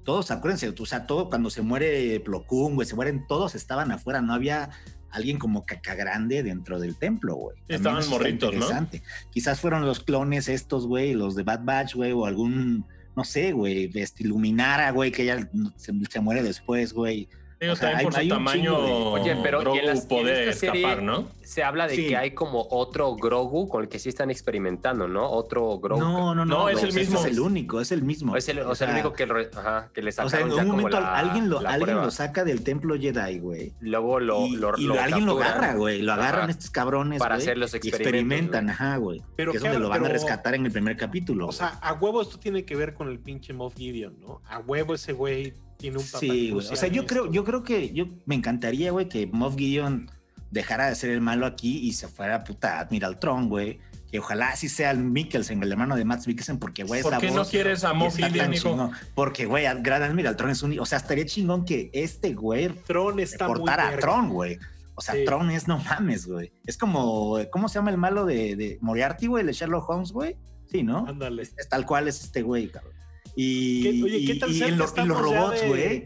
[0.05, 3.91] Todos, acuérdense, o sea, todo cuando se muere Plo Koon, güey, se mueren, todos estaban
[3.91, 4.21] afuera.
[4.21, 4.69] No había
[5.11, 7.57] alguien como caca grande dentro del templo, güey.
[7.67, 8.61] Estaban morritos, ¿no?
[8.61, 9.03] interesante.
[9.31, 12.85] Quizás fueron los clones estos, güey, los de Bad Batch, güey, o algún,
[13.15, 17.29] no sé, güey, este, Iluminara, güey, que ya se, se muere después, güey.
[17.59, 19.87] Digo, O sea, también por hay- su hay tamaño, de- Oye, pero y en Grogu
[19.87, 21.27] las- en puede esta serie- escapar, ¿no?
[21.43, 22.07] Se habla de Sí.
[22.07, 25.29] que hay como otro Grogu con el que sí están experimentando, ¿no?
[25.29, 26.01] Otro Grogu.
[26.01, 27.19] No, no, no, No, es el ese mismo.
[27.19, 28.35] Es el único, es el mismo.
[28.35, 30.59] Es el, o sea, el único que, lo- ajá, que le O sea, sacaron en
[30.59, 33.73] un momento la- alguien, lo, alguien lo saca del templo Jedi, güey.
[33.79, 36.01] Luego lo, y, lo, y lo alguien lo agarra, güey.
[36.01, 36.51] Lo agarran Ajá.
[36.51, 37.19] estos cabrones.
[37.19, 39.21] Para güey, hacer los y experimentos, experimentan, ajá, güey.
[39.37, 41.47] Pero que es donde lo van a rescatar en el primer capítulo.
[41.47, 44.41] O sea, a huevo esto tiene que ver con el pinche Moff Gideon, ¿no?
[44.49, 46.67] A huevo ese güey tiene un papel Sí, güey.
[46.67, 50.09] O sea, yo creo, yo creo que yo me encantaría, güey, que Moff Gideon
[50.51, 53.79] dejara de ser el malo aquí y se fuera puta Admiral Tron, güey.
[54.11, 57.19] Que ojalá así sea el Mikkelsen, el hermano de Max Mikkelsen, porque, güey, ¿Por esa
[57.19, 58.69] qué no voz quieres a Moff está Gideon, hijo?
[58.69, 58.91] chingón.
[59.15, 60.79] Porque, güey, Gran Admiral Tron es un...
[60.79, 64.01] O sea, estaría chingón que este güey Tron está muy portar a verga.
[64.01, 64.57] Tron, güey.
[64.93, 65.25] O sea, Sí.
[65.25, 66.53] Tron es no mames, güey.
[66.65, 69.41] Es como, ¿cómo se llama el malo de, de Moriarty, güey?
[69.41, 70.37] El de Sherlock Holmes, güey.
[70.71, 71.05] Sí, ¿no?
[71.05, 71.41] Ándale.
[71.41, 72.93] Es, es tal cual es este güey, cabrón.
[73.35, 76.03] Y, ¿Qué- oye, ¿qué y- y en, en los robots, de- güey.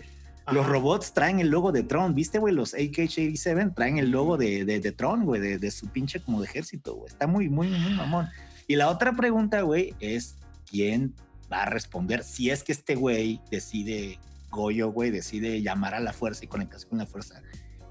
[0.51, 2.53] Los robots traen el logo de Tron, ¿viste, güey?
[2.55, 6.41] Los AK-87 traen el logo de, de, de Tron, güey, de, de su pinche como
[6.41, 7.07] de ejército, güey.
[7.07, 8.27] Está muy, muy, muy mamón.
[8.67, 11.13] Y la otra pregunta, güey, es quién
[11.53, 14.17] va a responder si es que este güey decide,
[14.49, 17.43] Goyo, güey, decide llamar a la fuerza y conectarse con la fuerza.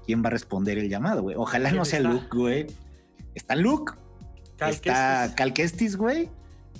[0.05, 1.37] ¿Quién va a responder el llamado, güey?
[1.37, 2.11] Ojalá ¿Quién no sea está?
[2.11, 2.67] Luke, güey.
[3.35, 3.93] Está Luke,
[4.57, 6.29] Cal está Kestis, Cal Kestis, güey.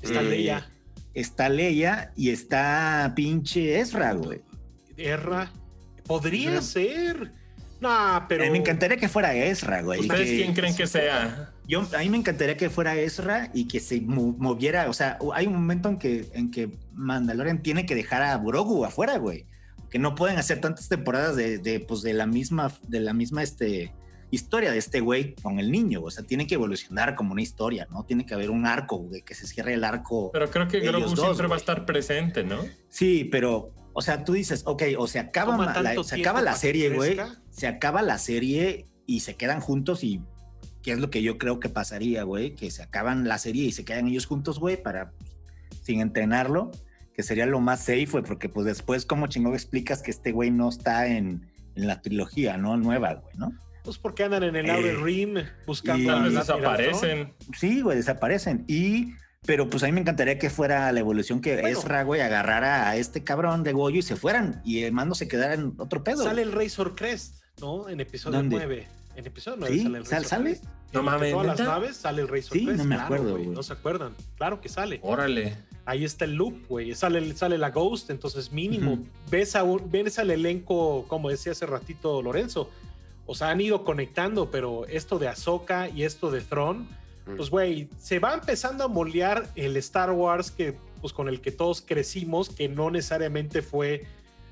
[0.01, 0.70] está eh, Leia,
[1.14, 4.41] Está Leia y está pinche Ezra, güey.
[4.97, 5.51] Erra.
[6.05, 6.62] Podría Ezra.
[6.62, 7.32] ser.
[7.82, 8.43] Nah, pero.
[8.43, 10.01] A mí me encantaría que fuera Ezra, güey.
[10.01, 11.53] ¿Ustedes que- quién creen que sea?
[11.68, 14.89] Yo, a mí me encantaría que fuera Ezra y que se mo- moviera.
[14.89, 18.86] O sea, hay un momento en que, en que Mandalorian tiene que dejar a Grogu
[18.86, 19.45] afuera, güey.
[19.89, 23.43] Que no pueden hacer tantas temporadas de, de, pues, de la misma, de la misma
[23.43, 23.91] este,
[24.32, 26.02] historia de este güey con el niño.
[26.04, 28.04] O sea, tiene que evolucionar como una historia, ¿no?
[28.06, 30.32] Tiene que haber un arco, güey, que se cierre el arco.
[30.32, 32.64] Pero creo que Grogu siempre va a estar presente, ¿no?
[32.90, 36.90] Sí, pero, o sea, tú dices, ok, o se acaba, la, se acaba la serie,
[36.90, 37.18] güey.
[37.50, 40.22] Se acaba la serie y se quedan juntos y
[40.82, 43.72] qué es lo que yo creo que pasaría, güey, que se acaban la serie y
[43.72, 45.12] se quedan ellos juntos, güey, para
[45.84, 46.72] sin entrenarlo,
[47.14, 50.52] que sería lo más safe, güey, porque pues después, ¿cómo chingón explicas que este güey
[50.52, 52.78] no está en, en la trilogía, no?
[52.78, 53.52] Nueva, güey, ¿no?
[53.84, 57.34] Pues porque andan en el Eh, Outer Rim buscando y- desaparecen.
[57.58, 58.66] Sí, güey, desaparecen.
[58.68, 59.14] Y,
[59.46, 61.68] pero pues a mí me encantaría que fuera la evolución que Bueno.
[61.80, 65.28] Ezra, güey, agarrara a este cabrón de Goyo y se fueran y el mando se
[65.28, 66.24] quedara en otro pedo.
[66.24, 67.88] Sale el Razor Crest, ¿no?
[67.90, 68.56] En episodio ¿Dónde?
[68.58, 68.88] 9.
[69.16, 70.50] En episodio 9 Sí, sale el ¿sal- Razor sale?
[70.52, 70.66] Crest.
[70.92, 72.78] No mames, todas las naves sale el Razor Sí, Crest.
[72.80, 73.56] no me claro, acuerdo, güey, güey.
[73.56, 74.16] No se acuerdan.
[74.38, 75.00] Claro que sale.
[75.04, 75.56] Órale.
[75.86, 76.94] Ahí está el loop, güey.
[76.96, 78.94] Sale, sale la Ghost, entonces mínimo.
[78.94, 79.08] Ujú.
[79.32, 82.70] ves, a ves al elenco, como decía hace ratito Lorenzo.
[83.30, 86.86] O sea, han ido conectando, pero esto de Ahsoka y esto de Throne,
[87.28, 87.36] Mm.
[87.36, 91.52] pues, güey, se va empezando a moldear el Star Wars que, pues, con el que
[91.52, 94.06] todos crecimos, que no necesariamente fue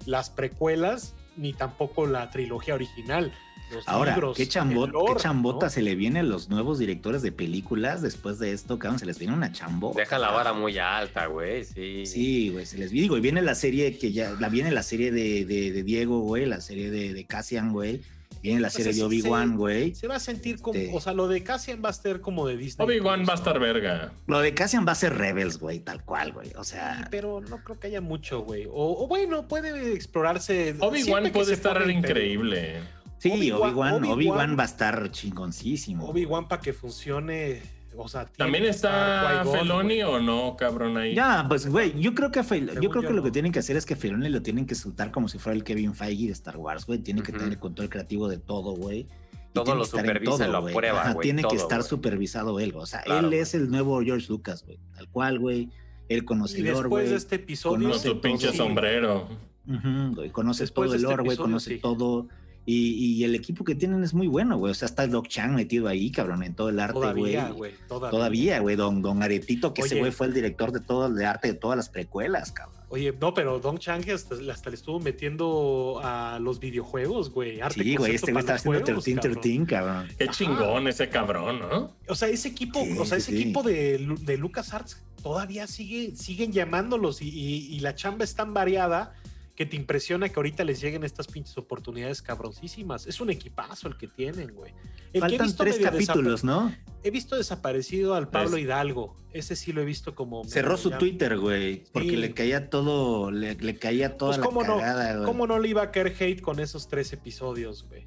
[0.05, 3.33] las precuelas, ni tampoco la trilogía original.
[3.73, 5.69] Los Ahora, libros, ¿qué, chambot, lore, qué chambota ¿no?
[5.71, 8.99] se le viene a los nuevos directores de películas después de esto, cabrón?
[8.99, 9.99] Se les viene una chambota.
[9.99, 11.65] Deja la vara muy alta, güey.
[11.65, 12.05] Sí.
[12.05, 13.03] Sí, güey, se les viene.
[13.03, 16.19] Digo, y viene la serie que ya, la viene la serie de, de, de Diego,
[16.19, 18.01] güey, la serie de, de Cassian, güey.
[18.41, 19.93] Viene la Pues serie de Obi-Wan, güey.
[19.95, 22.47] Se va a sentir como, Este- o sea, lo de Cassian va a ser como
[22.47, 22.85] de Disney.
[22.85, 24.11] Obi-Wan va a estar verga.
[24.27, 26.51] Lo de Cassian va a ser Rebels, güey, tal cual, güey.
[26.57, 28.65] O Sí, sea, pero no creo que haya mucho, güey.
[28.65, 28.71] O,
[29.03, 30.75] o bueno, puede explorarse.
[30.79, 32.79] Obi-Wan puede estar pone increíble.
[33.19, 36.05] sí, Obi-Wan- Obi-Wan Obi Obi-Wan- va a estar chingoncísimo.
[36.07, 37.61] Obi-Wan para que funcione,
[37.97, 41.15] o sea, tiene ¿También que está Feloni o no, cabrón, ahí?
[41.15, 43.23] Ya, pues, güey, yo creo que, Fel- yo creo yo, que lo no.
[43.23, 45.63] que tienen que hacer es que Filoni lo tienen que soltar como si fuera el
[45.63, 46.99] Kevin Feige de Star Wars, güey.
[46.99, 47.39] Tiene que Ujú.
[47.39, 49.07] tener el control creativo de todo, güey.
[49.53, 52.83] Todo lo que supervisa, lo Ajá, güey, Tiene que todo, estar supervisado él, güey.
[52.83, 54.77] O sea, Claro, él es el nuevo George Lucas, güey.
[54.95, 55.69] Tal cual, güey.
[56.09, 57.07] Él Y conoce el después güey.
[57.09, 57.89] de este episodio.
[57.89, 59.27] Con su pinche sí, sombrero.
[59.65, 61.37] Güey, Conoce Después todo el este lore, güey.
[61.37, 61.79] Conoce sí.
[61.79, 62.27] todo.
[62.69, 64.71] Y, y el equipo que tienen es muy bueno, güey.
[64.71, 67.05] O sea, está Doc Chan metido ahí, cabrón, en todo el arte, güey.
[67.33, 67.71] Todavía, güey.
[67.87, 68.11] Todavía.
[68.11, 68.75] Todavía, güey.
[68.75, 71.77] Don, don Aretito, que ese güey fue el director de todo el arte de todas
[71.77, 72.75] las precuelas, cabrón.
[72.89, 77.59] Oye, no, pero Don Chang hasta, hasta le estuvo metiendo a los videojuegos, güey.
[77.61, 79.41] arte Sí, güey, este güey los haciendo juegos, 13 cabrón.
[79.41, 80.07] 13, cabrón.
[80.17, 81.91] Qué chingón ese cabrón, ¿no?
[82.07, 83.41] O sea, ese equipo, Sí, o sea, ese sí.
[83.41, 88.53] equipo de, de LucasArts todavía sigue, siguen llamándolos y, y- y la chamba es tan
[88.53, 89.13] variada
[89.57, 93.07] que te impresiona que ahorita les lleguen estas pinches oportunidades cabroncísimas.
[93.07, 94.71] Es un equipazo el que tienen, güey.
[94.71, 96.71] El que he Faltan visto tres capítulos, ¿no?
[97.03, 99.15] He visto desaparecido al Pablo Hidalgo.
[99.33, 100.43] Ese sí lo he visto como...
[100.45, 102.15] Cerró su ya- Twitter, güey, porque Sí.
[102.17, 104.75] le caía todo, le, le caía toda Pues, la ¿cómo no?
[104.75, 105.25] güey.
[105.25, 108.03] ¿Cómo no le iba a caer hate con esos tres episodios, güey?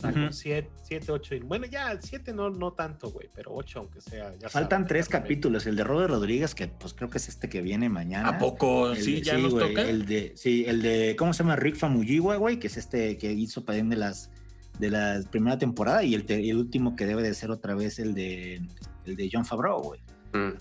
[0.00, 0.20] O sea, Ujú.
[0.20, 1.34] con siete, siete, ocho.
[1.34, 4.34] y- Bueno, ya, siete no, no tanto, güey, pero ocho, aunque sea.
[4.38, 5.66] Ya Faltan tres capítulos.
[5.66, 8.30] El de Robert Rodríguez, que pues creo que es este que viene mañana.
[8.30, 8.92] ¿A poco?
[8.92, 9.82] El Sí, de- ya nos güey, toca.
[9.82, 11.56] El de, sí, el de, ¿cómo se llama?
[11.56, 14.30] Rick Famuyiwa, güey, que es este que hizo también de las
[14.78, 17.74] de la primera temporada y el, te- y el último que debe de ser otra
[17.74, 18.62] vez el de
[19.04, 20.00] el de John Favreau, güey.
[20.32, 20.56] Mm.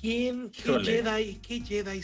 [0.00, 0.72] ¿Quién, qué.
[0.82, 2.00] Jedi, qué Jedi,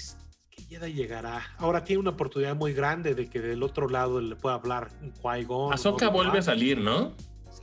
[0.58, 1.42] qué Jedi llegará?
[1.58, 5.12] Ahora tiene una oportunidad muy grande de que del otro lado le pueda hablar un
[5.12, 5.72] Qui-Gon.
[5.72, 7.12] Ahsoka vuelve a salir, ¿no?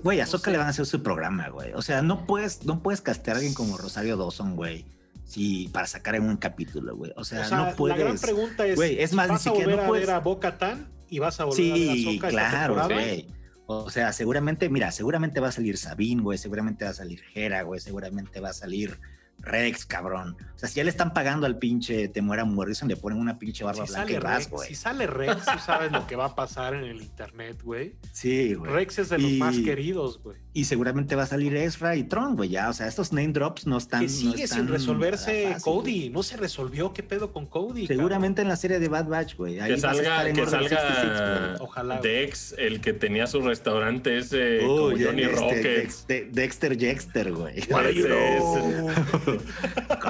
[0.04, 0.52] Güey, a No sé.
[0.52, 1.74] le van a hacer su programa, güey.
[1.74, 4.86] O sea, no puedes, no puedes castear a alguien como Rosario Dawson, güey.
[5.24, 7.12] Sí, para sacar en un capítulo, güey.
[7.16, 7.98] O sea, O sea, no puedes.
[7.98, 10.08] la gran pregunta es, Güey, es más, ni ¿vas a siquiera volver no a puedes-
[10.08, 13.28] ver a Bo-Katan y vas a volver a ver a claro, güey.
[13.68, 17.64] O sea, seguramente, mira, seguramente va a salir Sabine, güey, seguramente va a salir Hera,
[17.64, 19.00] güey, seguramente va a salir
[19.40, 20.36] Rex, cabrón.
[20.56, 23.64] O sea, si ya le están pagando al pinche Temuera Morrison, le ponen una pinche
[23.64, 24.68] barba Si blanca y Rex, güey.
[24.70, 27.96] si sale Rex, tú sabes lo que va a pasar en el internet, güey.
[28.12, 28.72] Sí, güey.
[28.72, 30.38] Rex es de los Y- más queridos, güey.
[30.58, 32.70] Y seguramente va a salir Ezra y Tron, güey, ya.
[32.70, 34.00] O sea, estos name drops no están.
[34.00, 35.98] Que no sigue están sin resolverse fácil, Cody.
[36.00, 36.10] güey.
[36.12, 36.94] No se resolvió.
[36.94, 37.88] ¿Qué pedo con Cody?
[37.88, 39.60] Seguramente en la serie de Bad Batch, güey.
[39.60, 41.58] Ahí Que vas a estar salga, en que Order 66, salga güey.
[41.60, 42.10] Ojalá, güey.
[42.14, 45.66] Dex, el que tenía su restaurante ese como Johnny este, Rockets.
[45.66, 47.56] Dex- De- Dexter Jexter, güey.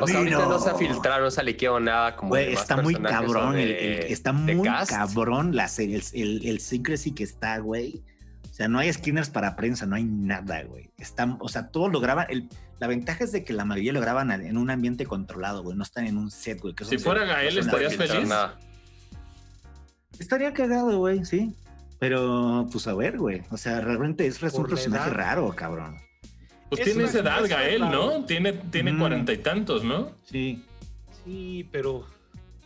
[0.01, 2.29] O sea, ahorita no se ha filtrado, no se ha liqueado nada como.
[2.29, 4.91] Güey, está muy cabrón, el- de- el- está muy cast.
[4.91, 8.03] cabrón la serie, el, el, el secrecy que está, güey.
[8.55, 10.89] O sea, no hay screeners para prensa, no hay nada, güey.
[10.97, 12.27] Están, o sea, todos lo graban.
[12.29, 12.47] El,
[12.79, 15.75] la ventaja es de que la mayoría lo graban en un ambiente controlado, güey.
[15.75, 16.73] No están en un set, güey.
[16.73, 18.29] que Si fuera Gael, ¿estarías feliz?
[18.29, 18.57] nada.
[20.19, 21.53] Estaría cagado, güey, sí.
[21.99, 23.41] Pero, pues a ver, güey.
[23.51, 25.17] O sea, realmente es, es un personaje edad.
[25.17, 25.97] raro, cabrón.
[26.69, 27.81] Pues Es tiene esa edad, Gael.
[27.81, 28.23] ¿no?
[28.23, 28.99] Tiene tiene Mm.
[28.99, 30.11] cuarenta y tantos, ¿no?
[30.23, 30.63] Sí.
[31.25, 32.05] Sí, pero.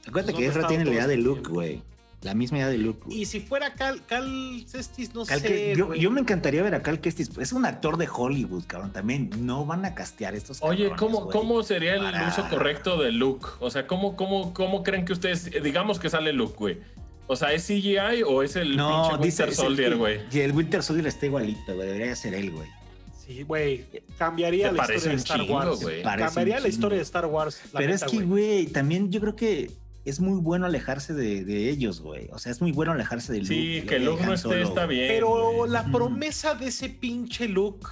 [0.08, 1.50] Acuérdate Pues, que ¿dónde Ezra tiene la edad de Luke, tiempo?
[1.56, 1.82] güey.
[2.22, 3.00] La misma edad de Luke.
[3.06, 3.22] güey.
[3.22, 5.48] Y si fuera Cal, Cal Cestis, no Cal sé.
[5.48, 7.30] que- yo, me encantaría ver a Cal Kestis.
[7.40, 8.92] Es un actor de Hollywood, cabrón.
[8.92, 11.30] También no van a castear estos Oye, ¿cómo.
[11.30, 13.48] ¿cómo sería el Para- uso correcto de Luke?
[13.62, 16.78] O sea, ¿cómo, cómo, ¿cómo creen que ustedes, eh, digamos que sale Luke, güey?
[17.28, 20.20] O sea, ¿es CGI o es el No, dice Winter Soldier, güey?
[20.32, 21.88] Y el Winter Soldier está igualito, güey.
[21.88, 22.68] Debería ser él, güey.
[23.26, 23.86] Sí, güey.
[24.18, 25.80] Cambiaría la historia de Star chingo, Wars.
[26.04, 27.62] Cambiaría la historia de Star Wars.
[27.72, 29.72] Pero neta, es que, güey, también yo creo que
[30.10, 32.28] es muy bueno alejarse de, de ellos, güey.
[32.32, 33.54] O sea, es muy bueno alejarse de Luke.
[33.54, 35.08] Sí, que Luke no esté Solo, está bien.
[35.08, 37.88] Pero la promesa de ese pinche look.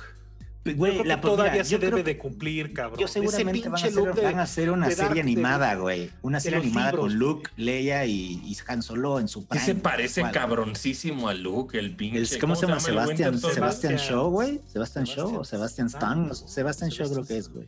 [0.75, 2.99] Güey, la todavía mira, se debe de cumplir, cabrón.
[2.99, 6.09] Yo seguramente van a, hacer, de- van a hacer una serie animada, güey.
[6.21, 7.19] Una serie animada libros, con.
[7.19, 9.65] Luke, Leia y, y Han Solo en su Sí prime.
[9.65, 12.37] se parece cabroncísimo a Luke, el pinche.
[12.39, 12.81] ¿Cómo, se llama?
[12.81, 13.39] Sebastian?
[13.39, 14.59] Sebastian Sebastian- Shaw, güey.
[14.67, 16.35] Sebastian Shaw o Sebastian Stan.
[16.35, 17.67] Sebastian Shaw creo que es, güey.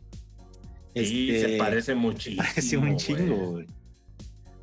[0.94, 2.42] Sí, Este, se parece muchísimo.
[2.46, 3.66] Parece un chingo, güey.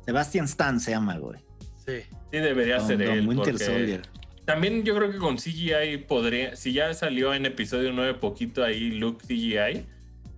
[0.08, 1.38] Sebastian Stan se llama, güey.
[1.84, 2.00] Sí.
[2.32, 3.28] Sí, debería Con ser Don él.
[3.28, 4.02] Winter porque Soldier.
[4.46, 8.92] También yo creo que con CGI podría, si ya salió en episodio 9 poquito ahí
[8.92, 9.84] Luke CGI,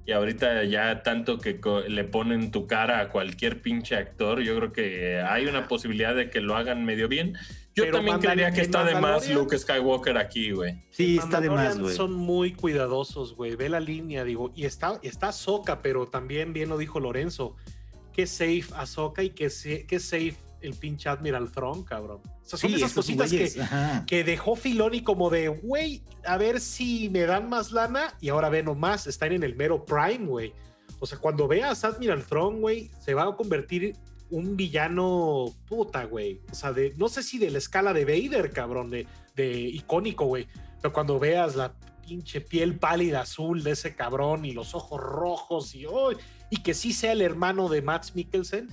[0.06, 4.72] y ahorita ya tanto que le ponen tu cara a cualquier pinche actor, yo creo
[4.72, 7.34] que hay una posibilidad de que lo hagan medio bien.
[7.76, 10.82] Yo Pero también creería que está de más Luke Skywalker aquí, güey.
[10.90, 11.94] Sí, está de más, güey.
[11.94, 13.54] Son muy cuidadosos, güey.
[13.54, 14.50] Ve la línea, digo.
[14.56, 17.54] Y está, está Soca, pero también bien lo dijo Lorenzo.
[18.20, 22.20] Qué safe Ahsoka y qué, safe el pinche Admiral Thrawn, cabrón.
[22.22, 23.30] O sea, son Sí, esas cositas
[24.06, 28.14] que, dejó Filoni como de, güey, a ver si me dan más lana.
[28.20, 30.52] Y ahora ve nomás, están en el mero prime, güey.
[30.98, 33.96] O sea, cuando veas Admiral Thrawn, güey, se va a convertir
[34.28, 36.42] un villano puta, güey.
[36.52, 40.26] O sea, de, no sé si de la escala de Vader, cabrón, de, de icónico,
[40.26, 40.46] güey.
[40.82, 41.72] Pero cuando veas la
[42.06, 46.18] pinche piel pálida azul de ese cabrón y los ojos rojos y, ¡ay!
[46.50, 48.68] Y que sí sea el hermano de Max Mikkelsen,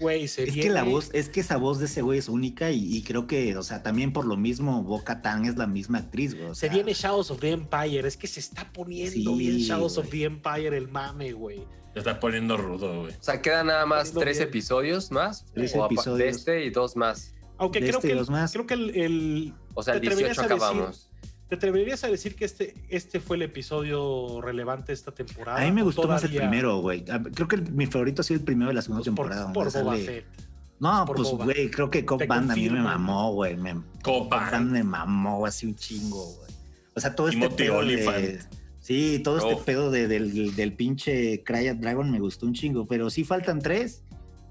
[0.00, 0.68] güey, se Es viene.
[0.68, 3.26] que la voz, es que esa voz de ese güey es única y, y creo
[3.26, 6.46] que, o sea, también por lo mismo Boca Tan es la misma actriz, güey.
[6.50, 8.06] o Se sea, viene Shadows of the Empire.
[8.06, 10.06] Es que se está poniendo Sí, bien Shadows güey.
[10.06, 11.64] of the Empire el mame, güey.
[11.94, 13.12] Se está poniendo rudo, güey.
[13.14, 14.48] O sea, quedan nada más tres bien.
[14.50, 15.44] episodios más.
[15.52, 16.18] Tres o episodios.
[16.18, 17.34] De este y dos más.
[17.56, 18.52] Aunque De creo, este que dos más.
[18.52, 21.07] creo que el, el- O sea, el ¿Te atreverías 18 a decir- acabamos.
[21.48, 25.58] ¿Te atreverías a decir que este, este fue el episodio relevante de esta temporada?
[25.60, 27.04] A mí me ¿O gustó más el primero, güey.
[27.10, 29.26] A- Creo que el- mi favorito ha sido el primero de la segunda pues, por,
[29.28, 29.52] temporada.
[29.54, 30.24] por Boba sale- Fett.
[30.80, 33.56] No, por pues, güey, creo que Cop Band a mí me mamó, güey.
[33.56, 34.30] Me, Cop.
[34.30, 36.50] Band me mamó así un chingo, güey.
[36.94, 38.40] O sea, todo este Timothy pedo de...
[38.80, 42.86] Sí, todo este pedo de- del, del pinche Cry at Dragon me gustó un chingo,
[42.86, 44.02] pero sí faltan tres.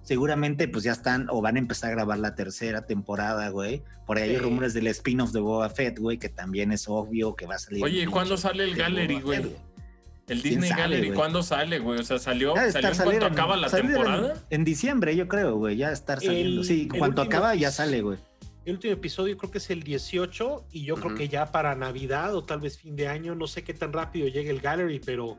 [0.08, 3.84] Seguramente pues ya están o van a empezar a grabar la tercera temporada, güey.
[4.06, 7.46] Por ahí hay rumores del spin-off de Boba Fett, güey, que también es obvio que
[7.46, 7.84] va a salir.
[7.84, 9.40] Oye, ¿y un cuándo sale el Gallery, güey?
[9.40, 11.18] El ¿Quién Disney sabe, Gallery, güey?
[11.18, 12.00] ¿cuándo sale, güey?
[12.00, 14.34] O sea, salió, salió estar en cuanto acaba la en- temporada.
[14.50, 16.62] En, diciembre, yo creo, güey, ya estar saliendo.
[16.62, 18.18] El- sí, el cuando último acaba ya sale, güey.
[18.64, 22.34] El último episodio creo que es el 18 y yo creo que ya para Navidad
[22.34, 25.38] o tal vez fin de año, no sé qué tan rápido llegue el gallery, pero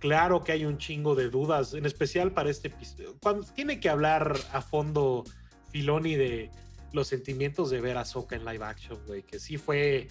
[0.00, 3.16] claro que hay un chingo de dudas, en especial para este episodio.
[3.22, 5.24] Cuando tiene que hablar a fondo
[5.70, 6.50] Filoni de
[6.92, 10.08] los sentimientos de ver a Soka en live action, güey, que sí fue,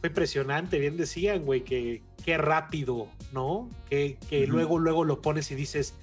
[0.00, 3.70] fue impresionante, bien decían, güey, que qué rápido, ¿no?
[3.88, 5.94] Que, que luego, luego lo pones y dices...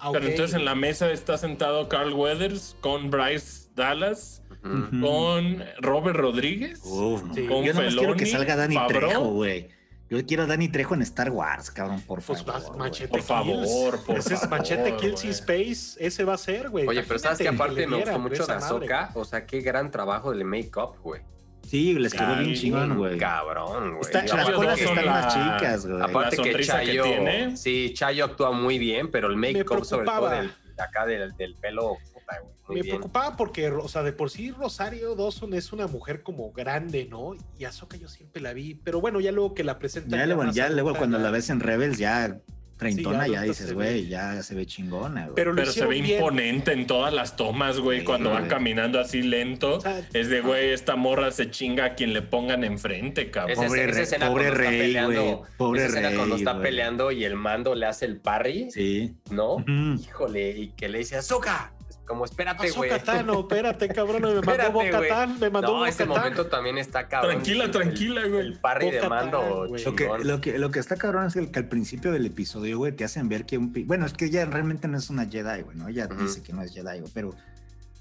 [0.00, 6.16] ah, Pero entonces en la mesa está sentado Carl Weathers con Bryce Dallas, con Robert
[6.16, 6.84] Rodríguez.
[6.84, 7.18] No.
[7.34, 7.46] Sí.
[7.46, 9.00] Con Yo más quiero que salga Dani Favreau.
[9.00, 9.68] Trejo, güey.
[10.10, 12.76] Yo quiero a Dani Trejo en Star Wars, cabrón, por Pues favor.
[12.76, 15.96] Machete Por favor, por Ese es favor, Machete Kills in Space.
[15.98, 16.86] Ese va a ser, güey.
[16.86, 18.52] Oye, pero sabes que aparte me gustó mucho de.
[18.52, 19.10] Ahsoka.
[19.14, 21.22] O sea, qué gran trabajo del make-up, güey.
[21.66, 23.16] Sí, les quedó bien chingón, güey.
[23.18, 24.12] Cabrón, güey.
[24.12, 26.02] Las colas están la- más chicas, güey.
[26.02, 27.56] Aparte que Chayo, tiene.
[27.56, 31.54] sí, Chayo actúa muy bien, pero el make-up sobre todo del, de acá del, del
[31.56, 32.96] pelo, puta, güey, muy Me bien.
[32.96, 37.32] preocupaba porque, o sea, de por sí Rosario Dawson es una mujer como grande, ¿no?
[37.58, 40.18] Y Ahsoka yo siempre la vi, pero bueno, ya luego que la presentan.
[40.18, 42.38] Ya, luego, ya luego cuando la ves en Rebels, ya
[42.76, 45.34] treintona, Sí, ya dices, güey, ya se ve chingona, güey.
[45.36, 46.18] Pero se ve bien.
[46.18, 49.76] imponente en todas las tomas, güey, Sí, cuando va caminando así lento.
[49.76, 53.52] O sea, Es de, güey, esta morra se chinga a quien le pongan enfrente, cabrón.
[53.58, 57.12] Esa, Pobre esa escena pobre rey, peleando, güey, pobre esa escena cuando rey, está peleando
[57.12, 59.14] y el mando le hace el parry, Sí.
[59.30, 59.64] ¿no?
[60.02, 61.73] Híjole, y que le dice Azúcar.
[62.06, 62.90] Como espérate, güey.
[62.90, 64.72] Ahsoka Tano, espérate, cabrón, me mandó.
[64.72, 67.32] Bocatán, me mandó No, ese momento también está cabrón.
[67.32, 68.40] Tranquila, tranquila, güey.
[68.46, 69.82] El parry de mando, güey.
[69.84, 70.26] Lo que, chingón.
[70.26, 73.04] lo, que, lo que está cabrón es que, que al principio del episodio, güey, te
[73.04, 73.72] hacen ver que un...
[73.72, 75.88] pi- Bueno, es que ella realmente no es una Jedi, güey, ¿no?
[75.88, 77.34] Ella dice que no es Jedi, güey, pero...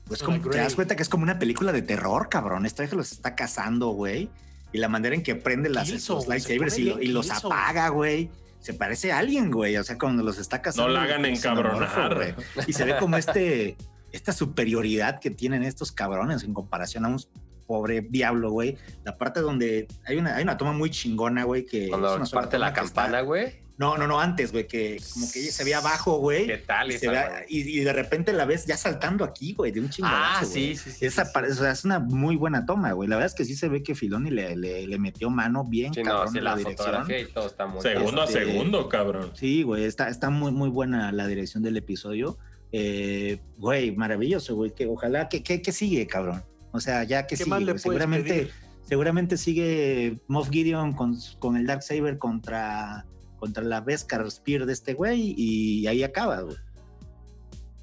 [0.05, 2.65] Pues como te das cuenta que es como una película de terror, cabrón.
[2.65, 4.29] Esta vieja los está cazando, güey.
[4.73, 8.29] Y la manera en que prende las, los lightsabers y, lo- los apaga, güey.
[8.59, 9.77] Se parece a alguien, güey.
[9.77, 10.89] O sea, cuando los está cazando.
[10.89, 12.15] No la hagan encabronar.
[12.15, 12.33] güey.
[12.67, 13.77] Y se ve como este,
[14.13, 17.19] esta superioridad que tienen estos cabrones en comparación a un
[17.67, 18.77] pobre diablo, güey.
[19.03, 21.85] La parte donde hay una, hay una toma muy chingona, güey, que...
[21.85, 23.61] es Cuando una sola parte la campana, güey.
[23.75, 26.45] No, no, no, antes, güey, que como que ella se ve abajo, güey.
[26.45, 26.91] ¿Qué tal?
[26.91, 27.43] Y, esa, se ve- güey?
[27.49, 30.41] y- y de repente la ves ya saltando aquí, güey, de un chingadazo.
[30.41, 31.05] Ah, sí, sí, sí.
[31.07, 33.09] Esa sí, o sea, es una muy buena toma, güey.
[33.09, 35.91] La verdad es que sí se ve que Filoni le, le, le metió mano bien
[35.91, 37.07] Sí, no, cabrón sí, en la, la, dirección.
[37.09, 39.31] y todo está muy Segundo a Este- segundo, cabrón.
[39.33, 42.37] Sí, güey, está, está muy, muy buena la dirección del episodio.
[42.75, 44.71] Eh, güey, maravilloso, güey.
[44.73, 46.43] Que ojalá, que, que, que sigue, cabrón?
[46.71, 47.63] O sea, ya que ¿Qué sigue.
[47.63, 47.77] güey?
[47.79, 48.51] Seguramente, pedir?
[48.81, 53.05] seguramente sigue Moff Gideon con, con el Darksaber contra,
[53.37, 56.57] contra la Beskar Spear de este güey y ahí acaba, güey.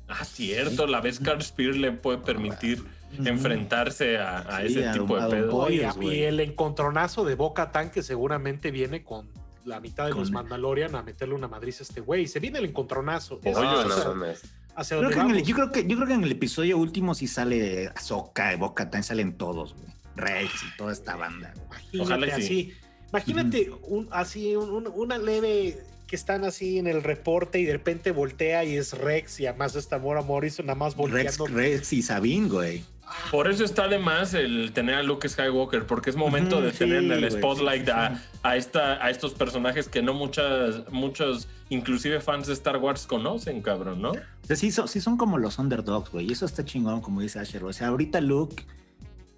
[0.09, 2.83] Ah, cierto, la Carl Spear le puede permitir
[3.25, 5.57] enfrentarse a, a Sí, ese a tipo de pedo.
[5.57, 9.29] Oye, y el encontronazo de Boca Tan que seguramente viene con
[9.65, 12.27] la mitad de Con- los Mandalorian a meterle una madriz a este güey.
[12.27, 13.39] Se viene el encontronazo.
[13.45, 14.25] Eso No, es no
[14.77, 14.97] hacia- mames.
[14.97, 15.49] hacia Creo donde que en el- vamos.
[15.49, 19.05] yo, creo que, yo creo que en el episodio último sí sale Ahsoka, Boca, también
[19.05, 19.87] salen todos, güey.
[20.17, 21.55] Rex y toda esta banda.
[21.93, 22.37] Imagínate Ojalá y sí.
[22.45, 22.73] así.
[23.11, 27.73] Imagínate un, así un- un- una leve que están así en el reporte y de
[27.75, 31.47] repente voltea y es Rex y además está Mora Morrison nada más Rex, volteando.
[31.47, 32.85] Rex y Sabine, güey.
[33.31, 36.99] Por eso está de más el tener a Luke Skywalker, porque es momento de tener
[36.99, 38.23] en sí, el güey, spotlight sí, sí, a, sí.
[38.43, 43.63] a esta, a estos personajes que no muchas, muchos, inclusive fans de Star Wars conocen,
[43.63, 44.11] cabrón, ¿no?
[44.11, 46.29] O sea, sí son, sí son como los underdogs, güey.
[46.29, 47.65] Y eso está chingón, como dice Asher.
[47.65, 48.65] O sea, ahorita Luke,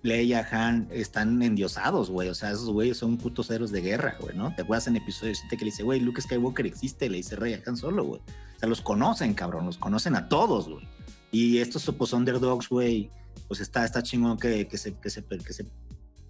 [0.03, 2.28] Leia, Han están endiosados, güey.
[2.28, 4.55] O sea, esos güeyes son putos héroes de guerra, güey, ¿no?
[4.55, 7.55] Te acuerdas en episodio 7 que le dice, güey, Luke Skywalker existe, le dice Rey
[7.55, 8.20] a Han Solo, güey.
[8.20, 10.86] O sea, los conocen, cabrón, los conocen a todos, güey.
[11.31, 13.11] Y estos pues underdogs, güey,
[13.53, 15.66] pues está, está chingón que, que, se, que, se, que se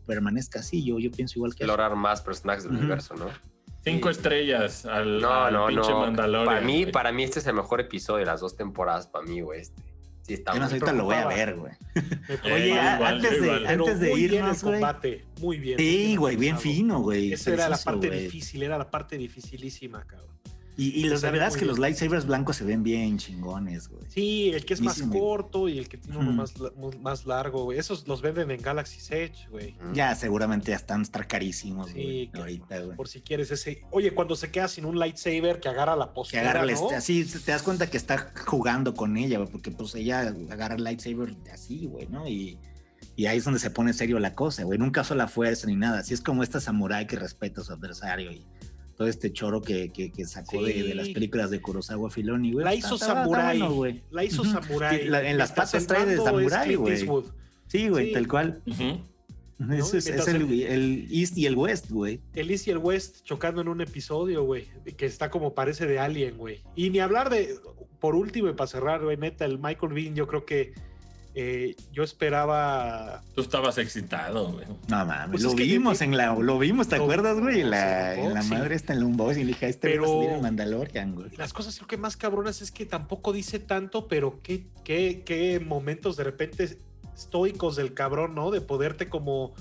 [0.09, 0.85] permanezca así.
[0.85, 1.65] Yo, yo pienso igual que...
[1.65, 3.27] Lograr más personajes del universo, ¿no?
[3.85, 4.16] Cinco Sí.
[4.19, 6.01] estrellas al, No, al no, pinche no.
[6.01, 6.47] Mandalorian.
[6.47, 6.93] Para mí, güey.
[6.93, 9.61] para mí este es el mejor episodio de las dos temporadas, para mí, güey.
[9.61, 9.81] Este.
[10.23, 11.73] Sí, está Yo no ahorita lo voy a ver, güey.
[12.44, 13.66] Oye, Eh, igual, antes, de, igual.
[13.69, 14.74] Antes de muy bien irnos, güey.
[14.81, 15.78] combate, muy bien.
[15.78, 17.32] Sí, güey, bien fino, güey.
[17.32, 18.23] Esa era la parte güey.
[18.24, 20.36] difícil, era la parte dificilísima, cabrón.
[20.74, 23.19] Y, y los- la ve verdad es muy que los lightsabers blancos se ven bien
[23.19, 24.03] chingones, güey.
[24.09, 26.55] Sí, el que es más corto y el que tiene uno más,
[27.01, 27.78] más largo, güey.
[27.78, 29.77] Esos los venden en Galaxy Edge, güey.
[29.93, 32.31] Ya seguramente ya están estar carísimos, Sí, güey.
[32.31, 32.97] que- ahorita, güey.
[32.97, 33.82] Por si quieres ese.
[33.90, 36.82] Oye, cuando se queda sin un lightsaber que agarra la Que postura, agarra el ¿no?
[36.85, 40.77] este- así, te das cuenta que está jugando con ella, güey, porque pues ella agarra
[40.77, 42.27] el lightsaber así, güey, ¿no?
[42.27, 42.59] Y,
[43.15, 44.78] y ahí es donde se pone serio la cosa, güey.
[44.78, 45.99] Nunca usa la fuerza ni nada.
[45.99, 48.47] Así es como esta samurái que respeta a su adversario y
[48.97, 52.64] todo este choro que, que, que sacó de, de las películas de Kurosawa Filoni, güey.
[52.64, 53.59] La Está- hizo está- está Samurai.
[53.59, 54.02] bueno, güey.
[54.10, 54.44] La hizo.
[54.44, 55.09] Samurai.
[55.09, 56.97] La- en las patas trae de Samurai, güey.
[57.69, 58.12] Sí, güey, Sí.
[58.12, 58.62] tal cual.
[58.66, 59.01] Ujú.
[59.73, 62.20] Eso es, es Mientras el, el- el East y el West, güey.
[62.35, 64.66] El East y el West chocando en un episodio, güey.
[64.97, 66.60] Que está como parece de Alien, güey.
[66.74, 67.55] Y ni hablar de.
[68.01, 70.74] Por último, y para cerrar, güey, neta, el Michael Bean, yo creo que.
[71.35, 73.23] Eh, yo esperaba.
[73.35, 74.67] Tú estabas excitado, güey.
[74.89, 77.63] No mames, Pues lo que vimos en la, lo vimos, ¿te Lo acuerdas, güey?
[77.63, 80.31] La, en la madre está en el unboxing y dije, este Pero- va a salir
[80.31, 81.31] en Mandalorian, güey.
[81.37, 85.59] Las cosas creo que más cabronas es que tampoco dice tanto, pero qué, qué, qué
[85.61, 86.79] momentos de repente
[87.15, 88.51] estoicos del cabrón, ¿no?
[88.51, 89.55] De poderte como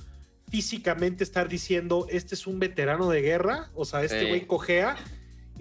[0.49, 4.27] físicamente estar diciendo, este es un veterano de guerra, o sea, este Sí.
[4.27, 4.98] güey cojea.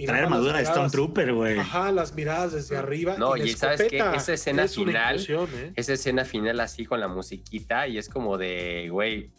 [0.02, 1.58] Y Trae armadura de Stormtrooper, güey.
[1.58, 3.16] Ajá, las miradas desde arriba.
[3.18, 5.72] No, la y ¿sabes escopeta Esa escena es final- ¿eh?
[5.76, 9.30] Esa escena final así con la musiquita y es como de, güey,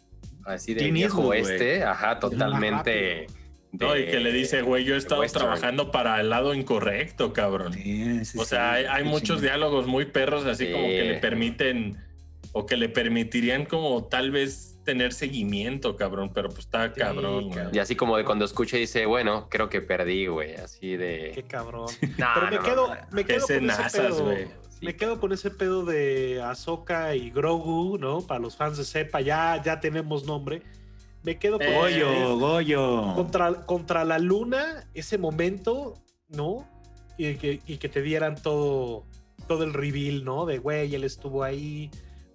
[0.44, 1.40] así de viejo güey.
[1.40, 2.90] este, ajá, totalmente.
[2.90, 3.26] de-
[3.72, 5.46] No, y que le dice, güey, yo he estado western.
[5.46, 7.72] trabajando para el lado incorrecto, cabrón.
[7.72, 11.02] Sí, sí, O sea, hay, sí, hay qué muchos diálogos muy perros, así como que
[11.02, 11.96] le permiten
[12.52, 17.48] o que le permitirían como tal vez tener seguimiento, cabrón, pero pues está Sí, cabrón,
[17.50, 17.64] güey.
[17.72, 20.98] Y así como de cuando escucha y dice, bueno, creo que perdí, güey, así Qué
[21.36, 21.44] de...
[21.48, 21.86] cabrón.
[22.18, 24.24] No, Pero me no, quedo, me Qué quedo con ese pedo.
[24.24, 24.46] güey.
[24.68, 24.86] Sí.
[24.86, 28.20] Me quedo con ese pedo de Ahsoka y Grogu, ¿no?
[28.22, 30.62] Para los fans de Sepa, ya, ya tenemos nombre.
[31.22, 33.14] Me quedo con Eh, Goyo, Goyo.
[33.14, 35.94] contra, contra la luna, ese momento,
[36.28, 36.68] ¿no?
[37.16, 39.04] Y que, y que te dieran todo,
[39.46, 40.46] todo el reveal, ¿no?
[40.46, 41.88] De, güey, él estuvo ahí,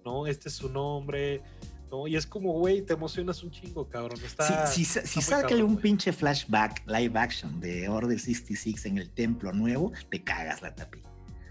[0.06, 0.26] ¿no?
[0.26, 1.42] Este es su nombre,
[1.90, 2.06] ¿no?
[2.06, 4.18] Y es como, güey, te emocionas un chingo, cabrón.
[4.24, 9.52] Está, si está cabrón, un pinche flashback live action de Order 66 en el templo
[9.52, 10.98] nuevo, te cagas la tapi.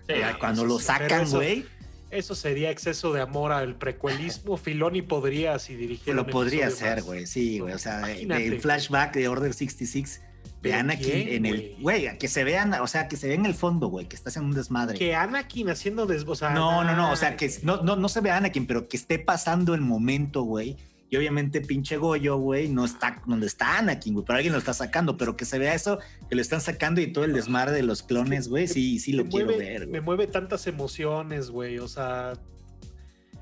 [0.08, 1.66] Sí, cuando eso lo sacan, eso- güey,
[2.10, 4.56] Eso sería exceso de amor al precuelismo.
[4.58, 6.16] Filoni podría, si dirigiera.
[6.16, 7.26] lo podría hacer, güey.
[7.26, 7.74] Sí, güey.
[7.74, 10.22] O sea, del flashback de Order 66
[10.62, 11.76] de ¿Pero Anakin quién, en el.
[11.80, 12.18] güey?
[12.18, 14.44] Que se vean, o sea, que se ve en el fondo, güey, que estás en
[14.46, 14.98] un desmadre.
[14.98, 16.24] Que Anakin haciendo des...
[16.28, 18.88] o sea, No, no, no, o sea, que no, no, no se ve Anakin, pero
[18.88, 20.76] que esté pasando el momento, güey.
[21.10, 24.74] Y obviamente pinche Goyo, güey, no está donde está Anakin, güey, pero alguien lo está
[24.74, 27.84] sacando, pero que se vea eso, que lo están sacando y todo el desmadre de
[27.84, 30.02] los clones, güey, sí, sí lo me quiero mueve, ver, Me güey.
[30.02, 31.78] mueve tantas emociones, güey.
[31.80, 32.34] O sea,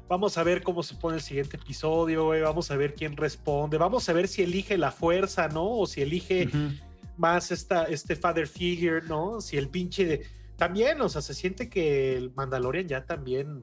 [0.08, 2.42] vamos a ver cómo se pone el siguiente episodio, güey.
[2.42, 3.80] Vamos a ver quién responde.
[3.80, 5.68] Vamos a ver si elige la fuerza, ¿no?
[5.68, 6.50] O si elige.
[7.18, 9.42] Más esta, este father figure, ¿no?
[9.42, 10.22] Si el pinche...
[10.58, 13.62] También, o sea, se siente que el Mandalorian ya también...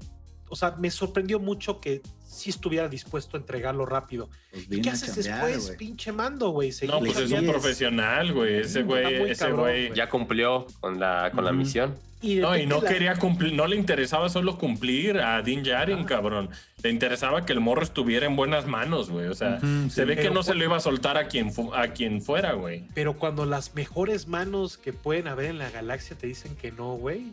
[0.48, 2.02] O sea, me sorprendió mucho que
[2.32, 4.28] sí estuviera dispuesto a entregarlo rápido.
[4.50, 6.72] Pues ¿Y qué haces después, pinche mando, güey?
[6.88, 8.56] No, pues es un profesional, güey.
[8.60, 9.92] Ese güey, ese güey.
[9.94, 11.94] Ya cumplió con la, con la misión.
[12.24, 15.98] Y No, y no la- quería cumplir, no le interesaba solo cumplir a Din Djarin,
[16.02, 16.06] Ah.
[16.06, 16.50] cabrón.
[16.80, 19.26] Le interesaba que el morro estuviera en buenas manos, güey.
[19.26, 20.04] O sea, se sí.
[20.04, 22.84] ve que no se lo iba a soltar a quien, fu- a quien fuera, güey.
[22.94, 26.94] Pero cuando las mejores manos que pueden haber en la galaxia te dicen que no,
[26.94, 27.32] güey.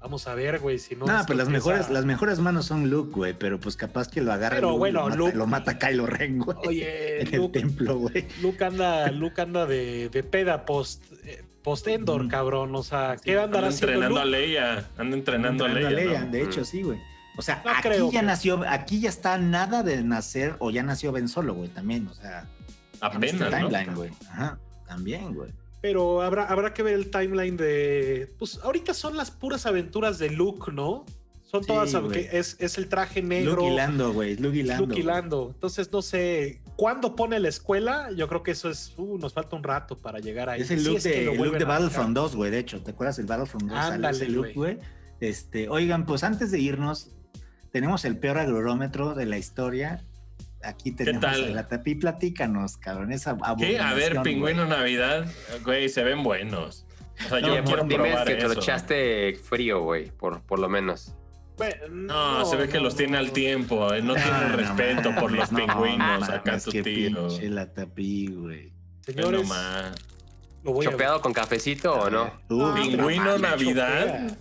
[0.00, 1.04] Vamos a ver, güey, si no.
[1.04, 4.22] No, esto pues las mejores, las mejores manos son Luke, güey, pero pues capaz que
[4.22, 6.56] lo agarra Pero Luke, bueno, lo mata, Luke- lo mata Kylo Ren, güey.
[6.66, 8.26] Oye, en el Luke, templo, güey.
[8.40, 12.28] Luke anda, Luke anda de, de peda post, eh, post Endor, Mm.
[12.28, 12.74] cabrón.
[12.74, 14.24] O sea, ¿qué va a andar Anda haciendo entrenando a?
[14.24, 14.88] Leia.
[14.96, 16.20] Anda entrenando, Entrenando a Leia.
[16.24, 16.30] ¿no?
[16.30, 16.64] De hecho, Mm.
[16.64, 16.98] sí, güey.
[17.36, 20.70] O sea, No aquí creo ya que- nació, aquí ya está nada de nacer, o
[20.70, 23.68] ya nació Ben Solo, güey, también, o sea, en este Apenas, ¿no?
[23.68, 24.10] timeline, güey.
[24.30, 25.50] Ajá, también, güey.
[25.80, 28.32] Pero habrá, habrá que ver el timeline de.
[28.38, 31.06] Pues ahorita son las puras aventuras de Luke, ¿no?
[31.42, 33.56] Son Sí, todas, es, es el traje negro.
[33.56, 34.86] Luke y Lando, güey, Luke y es Lando.
[34.86, 35.14] Luke y güey.
[35.14, 35.50] Lando.
[35.54, 38.10] Entonces, no sé, ¿cuándo pone la escuela?
[38.14, 40.60] Yo creo que eso es, uh, nos falta un rato para llegar ahí.
[40.60, 42.22] Es el look, es que de, lo el look de Battlefront sacar.
[42.22, 43.72] 2, güey, de hecho, ¿te acuerdas del Battlefront 2?
[43.72, 44.54] Sale Ándale, look, güey.
[44.54, 44.78] güey.
[45.18, 47.10] Este, oigan, pues antes de irnos,
[47.72, 50.04] tenemos el peor aglorómetro de la historia.
[50.62, 51.44] Aquí tenemos tal?
[51.44, 53.78] a la tapi, platícanos, cabrón, esa ¿Qué?
[53.78, 54.78] A ver, pingüino güey.
[54.78, 55.26] Navidad.
[55.64, 56.86] Güey, se ven buenos.
[57.26, 58.60] O sea, No, yo quiero Dime probar que te lo eso.
[58.60, 61.14] echaste frío, güey, por, por lo menos.
[61.90, 63.92] No, se ve que no, los tiene al tiempo.
[63.92, 66.28] eh, No tiene no respeto por los pingüinos.
[66.28, 67.28] no acá qué tío.
[67.50, 68.72] la tapi, güey.
[69.02, 69.94] Señores, Nomás.
[70.62, 70.92] lo voy a ver.
[70.96, 72.32] ¿Chopeado con cafecito o no?
[72.48, 74.36] Pingüino Navidad.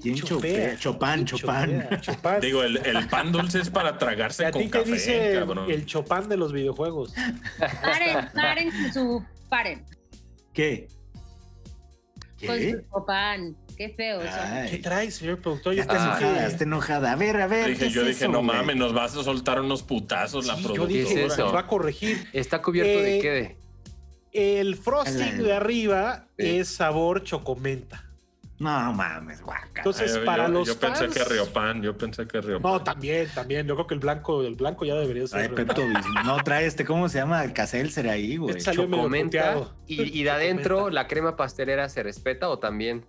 [0.00, 0.76] ¿Quién chopea?
[0.78, 1.88] Chopán, Chopán.
[2.00, 2.40] Chopán.
[2.40, 5.70] Digo, el, el pan dulce es para ¿Y tragarse a con ti café, dice cabrón.
[5.70, 7.12] el Chopán de los videojuegos?
[7.82, 9.24] Paren, paren con su.
[9.48, 9.84] Paren.
[10.54, 10.88] ¿Qué?
[12.46, 13.56] con su copán.
[13.76, 14.32] Qué feo eso.
[14.34, 15.74] ¿Qué Ay, trae, señor productor?
[15.74, 17.12] ya está enojada, está enojada.
[17.12, 17.68] A ver, a ver.
[17.68, 18.56] Dije, ¿qué yo es dije, eso, no güey?
[18.56, 20.98] mames, nos vas a soltar unos putazos la Sí, yo productora.
[20.98, 21.44] dije, ¿Qué es eso?
[21.44, 22.28] nos va a corregir.
[22.32, 23.56] ¿Está cubierto de Eh, qué?
[24.32, 26.58] El frosting El- de arriba Sí.
[26.58, 28.09] es sabor chocomenta.
[28.60, 29.70] No mames, guaca.
[29.76, 32.70] Entonces, Ay, para yo, los yo pensé que Riopan, yo pensé que Riopan.
[32.70, 33.66] No, también, también.
[33.66, 35.54] Yo creo que el blanco, el blanco ya debería ser.
[35.54, 36.24] Pepto Bismol.
[36.26, 37.42] No, trae este, ¿cómo se llama?
[37.42, 38.58] El Caselser ahí, güey.
[38.58, 39.66] Este Chocomenta.
[39.86, 40.90] Y, y de adentro.
[40.90, 43.06] ¿la crema pastelera se respeta o también?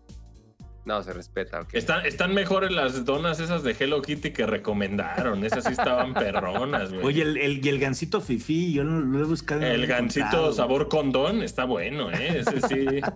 [0.86, 1.74] No, se respeta, ok.
[1.74, 5.44] Están, están mejores las donas esas de Hello Kitty que recomendaron.
[5.44, 7.06] Esas sí estaban perronas, güey.
[7.06, 9.62] Oye, el, el, y el gancito fifi, yo lo, lo he buscado.
[9.64, 12.40] el gancito sabor condón está bueno, ¿eh?
[12.40, 12.86] Ese sí.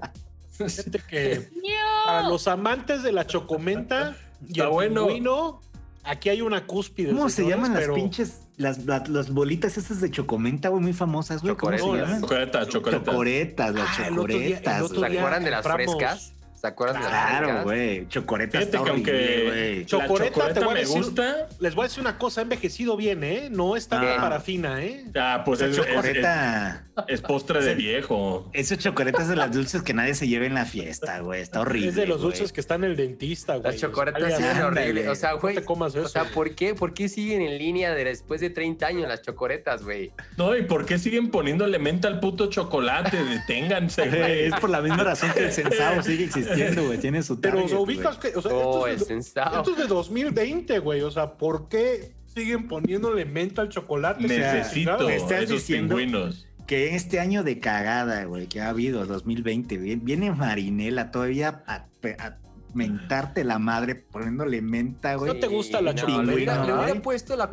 [0.57, 1.49] Fíjate que
[2.06, 4.15] para los amantes de la chocomenta
[4.48, 5.06] y el bueno.
[5.07, 5.61] pingüino,
[6.03, 7.10] aquí hay una cúspide.
[7.14, 10.82] ¿Cómo se señores, llaman las pero- pinches, las, las, las bolitas esas de chocomenta, güey,
[10.82, 11.56] muy famosas, güey?
[11.56, 12.07] ¿Cómo se Chocoretas.
[12.07, 12.22] llaman?
[12.22, 13.11] Chocoleta, chocoleta.
[13.11, 14.82] Chocoretas, las Ah, el otro día- el chocoretas.
[14.82, 15.11] otro ¿Se güey.
[15.11, 16.34] día acuerdan de las compramos- frescas?
[16.65, 18.07] ¿Se acuerdan de las Claro, güey.
[18.07, 19.85] Chocoreta está horrible, güey.
[19.85, 21.47] Cho- la Chocoleta, te chocoleta voy a me decir- gusta.
[21.59, 23.49] Les voy a decir una cosa, ha envejecido bien, ¿eh?
[23.51, 24.03] No está Ah.
[24.05, 25.05] bien parafina, ¿eh?
[25.15, 26.85] Ah, pues es, es- chocoreta.
[26.97, 28.49] es- es postre de viejo.
[28.53, 31.41] Esas chocoretas de las dulces que nadie se lleve en la fiesta, güey.
[31.41, 31.89] Está horrible.
[31.89, 33.71] es de los dulces que están en el dentista, güey.
[33.73, 34.81] Las siguen ándale.
[34.81, 35.07] horribles.
[35.09, 35.55] O sea, güey.
[35.55, 36.05] te.
[36.05, 36.73] O sea, ¿por qué?
[36.73, 40.11] ¿Por qué siguen en línea de después de 30 años las chocoretas, güey?
[40.37, 43.17] No, ¿y por qué siguen poniéndole menta al puto chocolate?
[43.45, 44.45] Deténganse, Güey.
[44.45, 46.55] Es por la misma razón que el sensao sigue existiendo,
[46.86, 46.98] güey.
[46.99, 48.30] Tiene su Pero o sea, ubicas que.
[48.36, 51.02] O sea, Oh, esto, es de, esto es de 2020, güey.
[51.02, 54.27] O sea, ¿por qué siguen poniéndole menta al chocolate?
[54.27, 56.48] Necesito me estás esos diciendo- pingüinos.
[56.68, 61.86] Que este año de cagada, güey, que ha habido, 2020, vi- viene Marinela todavía a,
[62.18, 62.38] a
[62.73, 65.32] mentarte la madre poniéndole menta, güey.
[65.34, 66.26] ¿No te gusta la no, chocolate?
[66.26, 66.82] Le hubiera, le ¿no?
[66.84, 67.49] hubiera puesto la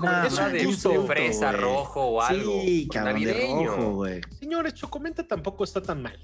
[0.47, 2.61] es de, un gusto, de fresa rojo o algo.
[2.62, 3.66] Sí, cabrón, de navideño.
[3.77, 4.20] rojo, güey.
[4.41, 6.19] Señores, Chocomenta tampoco está tan mal.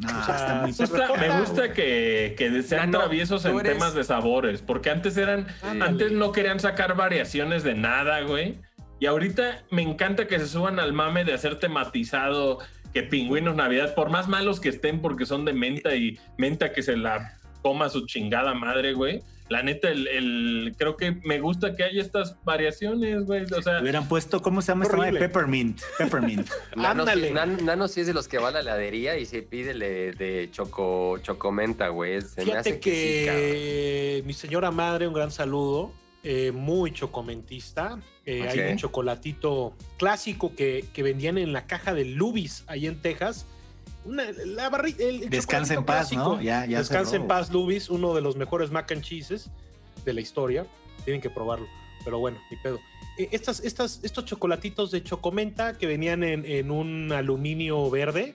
[0.00, 3.44] No, O sea, está muy se Me gusta, reporta- me gusta que, que sean traviesos
[3.44, 5.90] en eres- temas de sabores, porque antes eran, Ándale.
[5.90, 8.58] antes no querían sacar variaciones de nada, güey.
[8.98, 12.58] Y ahorita me encanta que se suban al mame de hacer tematizado
[12.92, 16.82] que pingüinos Navidad, por más malos que estén porque son de menta y menta que
[16.82, 19.22] se la coma su chingada madre, güey.
[19.50, 23.42] La neta, el, el- creo que me gusta que haya estas variaciones, güey.
[23.52, 25.10] O sea, Hubieran puesto, ¿cómo se llama esta madre?
[25.10, 25.28] Horrible.
[25.28, 25.80] Peppermint.
[25.98, 26.48] Peppermint.
[26.76, 27.30] Nano, sí- Ándale.
[27.32, 30.12] Nan- Nano sí es de los que va a la heladería y se pide le-
[30.12, 32.22] de choco, chocomenta, güey.
[32.22, 33.26] Se me Fíjate hace que, que, sí,
[34.20, 34.26] cabrón.
[34.28, 37.98] mi señora madre, un gran saludo, eh, muy chocomentista.
[38.26, 38.46] Eh.
[38.48, 43.46] Hay un chocolatito clásico que, que vendían en la caja de Lubis, ahí en Texas.
[44.04, 46.36] Una, la barri- el, el Descansa en paz, clásico.
[46.36, 46.42] ¿no?
[46.42, 47.22] Ya, ya Descansa cerró.
[47.22, 49.50] en paz, Lubis, uno de los mejores mac and cheeses
[50.04, 50.66] de la historia.
[51.04, 51.66] Tienen que probarlo.
[52.04, 52.78] Pero bueno, ni pedo.
[53.18, 58.34] Eh, estas, estas, estos chocolatitos de chocomenta que venían en, en un aluminio verde.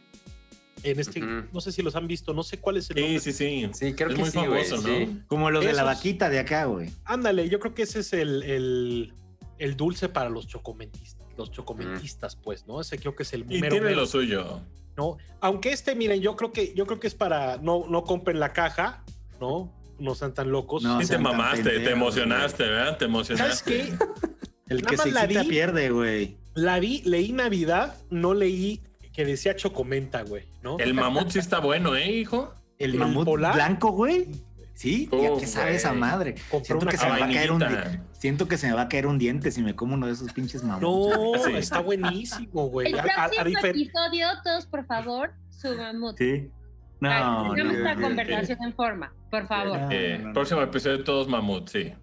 [0.83, 3.19] En este, no sé si los han visto, no sé cuál es el sí, nombre.
[3.19, 3.69] sí, sí.
[3.73, 4.87] Sí, creo es que muy sí, famoso.
[4.87, 5.23] ¿no?
[5.25, 6.91] Como los de la vaquita de acá, güey.
[7.05, 9.13] Ándale, yo creo que ese es el, el,
[9.57, 12.81] el dulce para los chocomentistas, los chocomentistas, pues, ¿no?
[12.81, 14.61] Ese creo que es el Y mero tiene mero, lo suyo.
[14.97, 15.17] ¿No?
[15.41, 18.53] Aunque este, miren, yo creo que, yo creo que es para, no, no compren la
[18.53, 19.03] caja,
[19.39, 19.71] ¿no?
[19.99, 20.83] No sean tan locos.
[20.83, 22.97] No, Sí, te mamaste, te emocionaste, ¿verdad?
[22.97, 23.71] Te ¿Sabes emocionaste.
[23.71, 23.81] qué?
[24.67, 25.37] El Nada que se la vi.
[25.47, 26.37] pierde, güey.
[26.55, 28.81] La vi, leí Navidad, no leí
[29.13, 30.77] que decía chocomenta, güey, ¿no?
[30.79, 32.53] El mamut sí está bueno, ¿eh, hijo?
[32.77, 33.53] El ¿El mamut polar?
[33.55, 34.27] blanco, güey.
[34.75, 36.35] Sí, ¿y a Uf, qué sabe esa madre?
[36.63, 37.89] Siento que se me va a caer un vainillita.
[37.89, 40.13] di- Siento que se me va a caer un diente si me como uno de
[40.13, 40.81] esos pinches mamuts.
[40.81, 41.53] No, Sí.
[41.55, 42.87] está buenísimo, güey.
[42.91, 46.17] El A- a- a próximo difer- episodio, todos, por favor, su mamut.
[46.17, 46.51] Sí.
[46.99, 48.01] No, que no, tengamos no, esta no.
[48.01, 49.79] conversación en forma, por favor.
[49.79, 50.33] No, Eh, no, no.
[50.33, 51.93] Próximo episodio todos mamut, sí.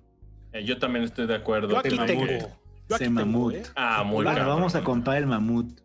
[0.55, 1.71] Eh, yo también estoy de acuerdo.
[1.73, 2.25] Yo aquí tengo.
[2.25, 2.41] mamut.
[2.89, 3.55] Yo aquí tengo, mamut.
[3.55, 3.63] ¿eh?
[3.77, 5.79] Ah, muy Bueno, vamos a comprar el mamut.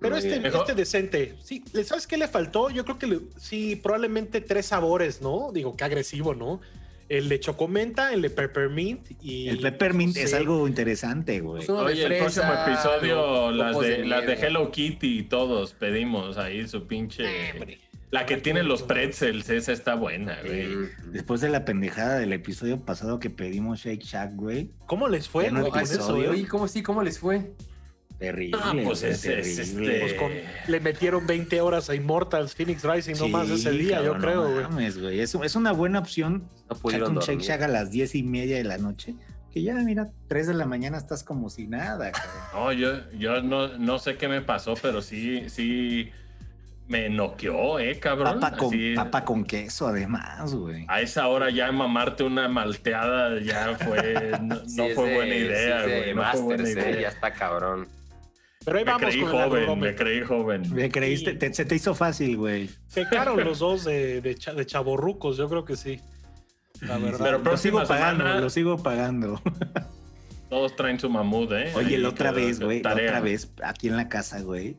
[0.00, 0.40] Pero este.
[0.40, 2.70] Mejor- este decente, sí, ¿le- ¿sabes qué le faltó?
[2.70, 5.50] Yo creo que le- sí, probablemente tres sabores, ¿no?
[5.52, 6.60] Digo, qué agresivo, ¿no?
[7.08, 9.48] El de chocomenta, el de peppermint y...
[9.48, 11.66] El peppermint no es algo interesante, güey.
[11.66, 14.46] Pues Oye, el próximo episodio, las de, las de nieve.
[14.46, 17.26] Hello Kitty y todos pedimos ahí su pinche.
[17.26, 17.78] Ah, hombre.
[18.12, 20.68] La que tiene los pretzels, esa está buena, güey.
[21.12, 24.70] Después de la pendejada del episodio pasado que pedimos Shake Shack, güey.
[24.86, 25.50] ¿Cómo les fue?
[25.50, 26.28] No con eso, eh?
[26.28, 26.82] Oye, ¿cómo sí?
[26.82, 27.52] ¿Cómo les fue?
[28.20, 28.60] Terrible.
[28.62, 30.00] Ah, pues güey, es- es terrible.
[30.00, 30.30] Pues con-
[30.68, 34.42] le metieron 20 horas a Immortals Phoenix Rising Sí, nomás ese día, yo cabrón, creo,
[34.44, 34.62] no güey.
[34.64, 35.20] mames, güey.
[35.20, 36.44] Es, es una buena opción.
[36.68, 36.76] No
[37.08, 37.38] un dormir.
[37.40, 39.14] Shack a las diez y media de la noche.
[39.52, 42.42] Que ya, mira, 3 de la mañana estás como si nada, cabrón.
[42.54, 46.10] No, yo, yo no, no sé qué me pasó, pero sí, sí
[46.86, 48.38] me noqueó, eh, cabrón.
[48.38, 50.84] Papa con, Así, papa con queso, además, güey.
[50.88, 55.32] A esa hora ya mamarte una malteada ya fue, no, Sí, no es fue buena
[55.34, 56.14] sí idea, es de güey.
[56.14, 57.00] No fue buena Masters, eh, idea.
[57.00, 57.88] ya está cabrón.
[58.64, 60.74] Pero ahí Me vamos creí con joven, me creí joven.
[60.74, 61.38] Me creíste, Sí.
[61.38, 62.68] te- se te hizo fácil, güey.
[62.94, 66.00] Pecaron los dos de, de, cha- de chavorrucos, yo creo que sí.
[66.82, 67.18] La verdad.
[67.24, 69.40] Pero Lo sigo pagando, semana- lo sigo pagando.
[70.50, 71.72] Todos traen su mamut, ¿eh?
[71.74, 74.76] Oye, la otra vez, güey, la otra vez, aquí en la casa, güey.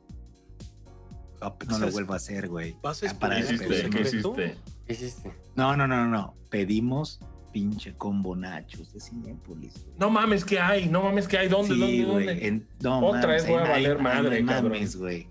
[1.41, 2.75] No, no lo vuelvo a hacer, güey.
[2.83, 3.89] ¿Vas a Ah, ¿Qué hiciste?
[3.89, 4.57] ¿Qué hiciste?
[4.85, 5.31] ¿Qué hiciste?
[5.55, 6.35] No, no, no, no, no.
[6.49, 7.19] Pedimos
[7.51, 9.73] pinche combo nachos de Cinépolis.
[9.73, 9.95] güey.
[9.99, 10.87] No mames, ¿qué hay?
[10.89, 11.47] No mames, ¿qué hay?
[11.49, 11.73] ¿Dónde?
[11.75, 12.03] Sí, ¿Dónde?
[12.05, 12.25] güey.
[12.27, 12.47] ¿Dónde?
[12.47, 15.27] en- No, Otra mames, vez voy a valer madre, no mames, güey.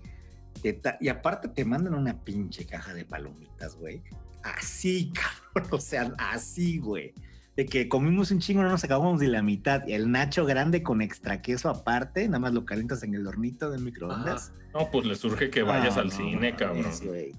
[0.99, 4.01] Y aparte te mandan una pinche caja de palomitas, güey.
[4.43, 5.11] Así,
[5.53, 5.69] cabrón.
[5.71, 7.13] O sea, así, güey.
[7.57, 9.85] De que comimos un chingo, no nos acabamos de la mitad.
[9.85, 13.69] Y el nacho grande con extra queso aparte, nada más lo calientas en el hornito
[13.69, 14.53] del microondas.
[14.73, 16.85] No, pues le surge que vayas No, al no, cine, no cabrón.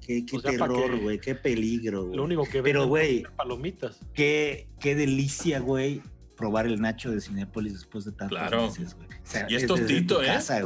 [0.07, 1.01] Qué, qué terror, qué.
[1.01, 1.19] güey.
[1.19, 2.17] Qué peligro, güey.
[2.17, 4.01] Lo único que Pero, venden güey, palomitas.
[4.13, 6.03] qué, qué delicia, güey,
[6.37, 8.67] probar el nacho de Cinépolis después de tantos Claro.
[8.67, 9.09] meses, güey.
[9.09, 10.27] O sea, Y es tostito, ¿eh?
[10.27, 10.61] casa.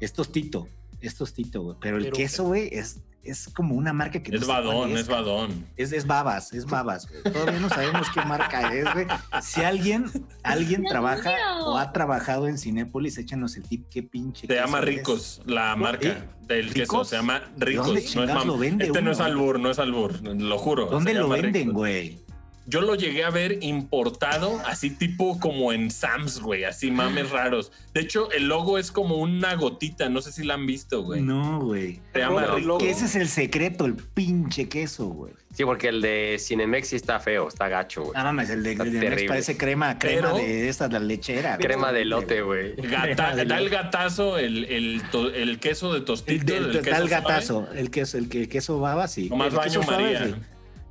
[0.00, 0.66] Es tostito,
[1.00, 1.76] es tostito, güey.
[1.80, 4.96] Pero el Pero- queso, güey, es, es como una marca que no Es cuál badón,
[4.96, 5.66] es badón.
[5.76, 7.22] Es, es babas, es babas, güey.
[7.22, 9.06] Todavía no sabemos qué marca es, güey.
[9.42, 10.06] Si alguien,
[10.42, 11.66] alguien Dios trabaja mío.
[11.66, 14.84] o ha trabajado en Cinépolis, échanos el tip, qué pinche Se queso llama es.
[14.84, 16.80] Ricos, la marca del queso.
[16.80, 17.08] ¿Ricos?
[17.08, 17.86] Se llama Ricos.
[17.86, 20.86] dónde no es lo vende Este no es albur, no es albur, lo juro.
[20.86, 21.74] ¿Dónde lo venden, Ricos.
[21.74, 22.18] güey?
[22.66, 27.72] Yo lo llegué a ver importado, así tipo como en Sam's, güey, así mames raros.
[27.94, 31.20] De hecho, el logo es como una gotita, no sé si la han visto, güey.
[31.22, 32.00] No, güey.
[32.12, 32.82] Se llama No, Ricos.
[32.82, 35.32] Que ese es el secreto, el pinche queso, güey.
[35.52, 38.12] Sí, porque el de Cinemex sí está feo, está gacho, güey.
[38.14, 39.24] Ah, mames, el de, terrible.
[39.26, 41.56] parece crema, crema Pero- de esta, la lechera.
[41.56, 41.66] güey.
[41.66, 42.76] Crema de lote, güey.
[42.76, 46.54] Gata- da el gatazo, el, el, to- el queso de El, tostito.
[46.54, 47.08] el da queso el suave.
[47.08, 49.28] gatazo, el queso, el, que- el queso baba, sí.
[49.28, 50.26] Nomás el baño queso suave, María.
[50.26, 50.34] sí.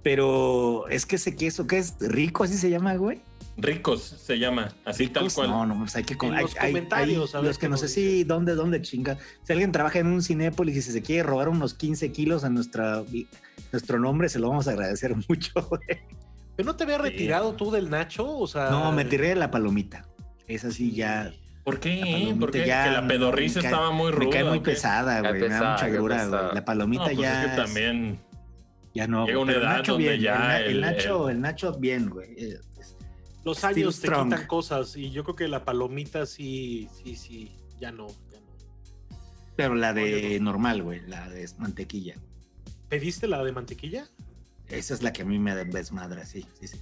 [0.04, 3.22] Pero es que ese queso, que es rico, así se llama, güey.
[3.58, 5.50] Ricos se llama, así tal cual.
[5.50, 7.58] No, no, pues hay que con- En hay- los hay- comentarios, hay a ver los
[7.58, 9.18] que no sé si dónde, dónde chinga.
[9.44, 12.50] Si alguien trabaja en un Cinépolis y si se quiere robar unos 15 kilos a
[12.50, 13.04] nuestra,
[13.74, 15.82] nuestro nombre, se lo vamos a agradecer mucho, güey.
[16.56, 18.38] ¿Pero no te había retirado tú del Nacho?
[18.38, 18.70] O sea.
[18.70, 20.06] No, me tiré de la palomita.
[20.48, 21.34] Esa sí ya
[21.66, 22.34] ¿Por qué?
[22.40, 24.26] Porque ya que la pedorriza estaba muy ruda.
[24.26, 25.42] me cae muy pesada, güey.
[25.42, 26.42] Me da mucha grura, güey.
[26.56, 27.40] La palomita No, pues ya.
[27.42, 28.20] es que es- también.
[28.94, 29.26] Ya no.
[29.26, 32.10] llega una edad Nacho donde bien, ya el, el el- Nacho, el- el Nacho bien,
[32.10, 32.30] güey.
[32.38, 32.60] Eh,
[33.46, 34.30] Los Still años te strong.
[34.30, 37.52] quitan cosas y yo creo que la palomita sí, sí, sí.
[37.80, 39.16] Ya no, ya no.
[39.56, 42.16] Pero la de normal, güey, la de mantequilla.
[42.90, 44.08] ¿Pediste la de mantequilla?
[44.68, 46.78] Esa es la que a mí me desmadra, sí, sí, sí.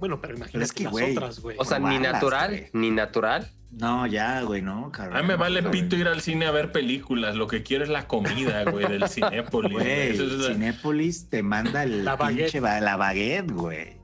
[0.00, 1.56] Bueno, pero imagínate es que, las güey, otras, güey.
[1.60, 3.50] O sea, ni natural, ni natural.
[3.70, 5.16] No, ya, güey, no, cabrón.
[5.16, 7.36] A mí me vale No, pito ir al cine a ver películas.
[7.36, 9.72] Lo que quiero es la comida, güey, del Cinépolis.
[9.72, 12.46] Güey, es la- Cinépolis te manda el La baguette.
[12.46, 14.00] pinche ba- la baguette, güey.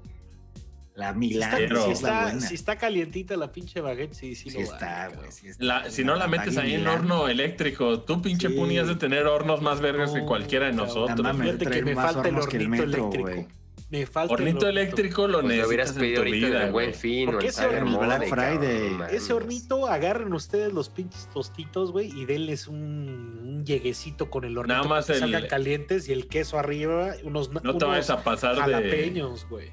[0.95, 2.41] La si Milán, está, Pero- si está- buena.
[2.41, 5.31] si está calientita la pinche baguette, sí, sí, Sí lo está, güey.
[5.31, 5.49] sí
[5.91, 6.95] si no la metes Baguette ahí en Milán.
[7.01, 8.55] horno eléctrico, tú pinche Sí.
[8.55, 11.37] Puni has de tener hornos más vergas que cualquiera de nosotros.
[11.37, 13.49] Fíjate que me falta el hornito eléctrico.
[13.89, 16.73] Me falta el Hornito eléctrico lo Pues lo necesitas hubieras en pedido tu ahorita en
[16.73, 18.97] buen fin o ese Monday, Black Friday.
[19.13, 22.79] Ese hornito, agarren ustedes los pinches tostitos, güey, y denles un,
[23.45, 26.59] un lleguecito con el hornito Nada más para que el- salgan calientes y el queso
[26.59, 28.61] arriba, unos No te unos vayas a pasar de.
[28.63, 29.71] jalapeños, güey.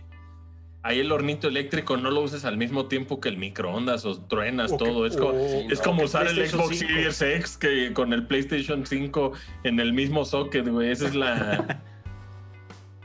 [0.86, 4.76] Ahí el hornito eléctrico no lo uses al mismo tiempo que el microondas o truenas
[4.78, 5.08] todo.
[5.08, 6.88] Es como, es no, como usar el Xbox 5.
[6.94, 9.32] Series X que con el PlayStation 5
[9.64, 10.92] en el mismo socket, güey.
[10.92, 11.84] Esa es la.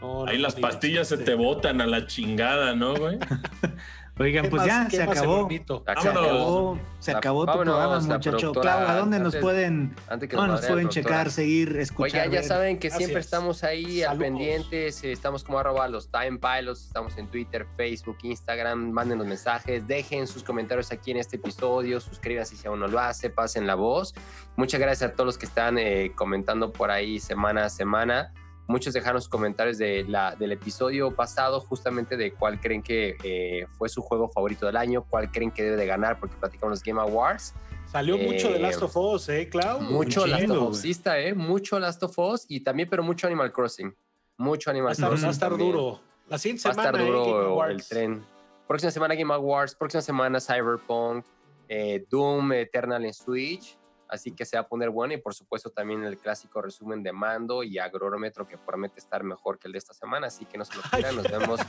[0.01, 3.19] No, no Ahí las digas, pastillas se te botan a la chingada, ¿no, güey?
[4.21, 5.49] Oigan, ¿Qué pues ya se acabó.
[5.49, 6.25] Se Vámonos.
[6.25, 8.53] acabó, se acabó tu vámonos, programa, muchacho.
[8.53, 12.23] Clau, ¿a dónde nos pueden, Antes que dónde nos nos pueden checar, seguir, escuchar?
[12.27, 13.27] Oiga, ya saben que siempre es.
[13.27, 18.91] estamos ahí al pendientes, estamos como arroba los Time Pilots, estamos en Twitter, Facebook, Instagram,
[18.91, 22.99] manden los mensajes, dejen sus comentarios aquí en este episodio, suscríbanse si aún no lo
[22.99, 24.15] hace, pasen la voz.
[24.57, 28.33] Muchas gracias a todos los que están eh, comentando por ahí semana a semana.
[28.69, 33.67] Muchos dejaron sus comentarios de la, del episodio pasado, justamente de cuál creen que eh,
[33.79, 36.83] fue su juego favorito del año, cuál creen que debe de ganar, porque platicamos los
[36.83, 37.55] Game Awards.
[37.91, 39.81] Salió Eh, mucho de Last of Us, ¿eh, Clau?
[39.81, 40.71] Mucho Last of güey.
[40.71, 41.35] Us, sí está, ¿eh?
[41.35, 43.97] Mucho Last of Us y también, pero mucho Animal Crossing.
[44.37, 45.25] Mucho Animal Crossing.
[45.25, 46.01] va a estar duro.
[46.29, 48.25] La siguiente Va a semana, estar eh, Game duro el tren.
[48.67, 51.25] Próxima semana Game Awards, próxima semana Cyberpunk,
[51.71, 53.78] eh, Doom Eternal en Switch.
[54.09, 57.13] Así que se va a poner bueno y por supuesto también el clásico resumen de
[57.13, 60.29] mando y agrómetro que promete estar mejor que el de esta semana.
[60.29, 61.17] Así que no se lo pierdan.
[61.17, 61.61] Nos vemos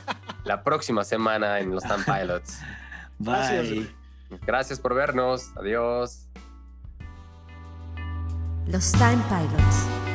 [0.44, 2.60] la próxima semana en los Time Pilots.
[3.18, 3.70] Gracias.
[3.70, 3.94] Bye.
[4.46, 5.50] Gracias por vernos.
[5.56, 6.26] Adiós.
[8.66, 10.09] Los Time Pilots.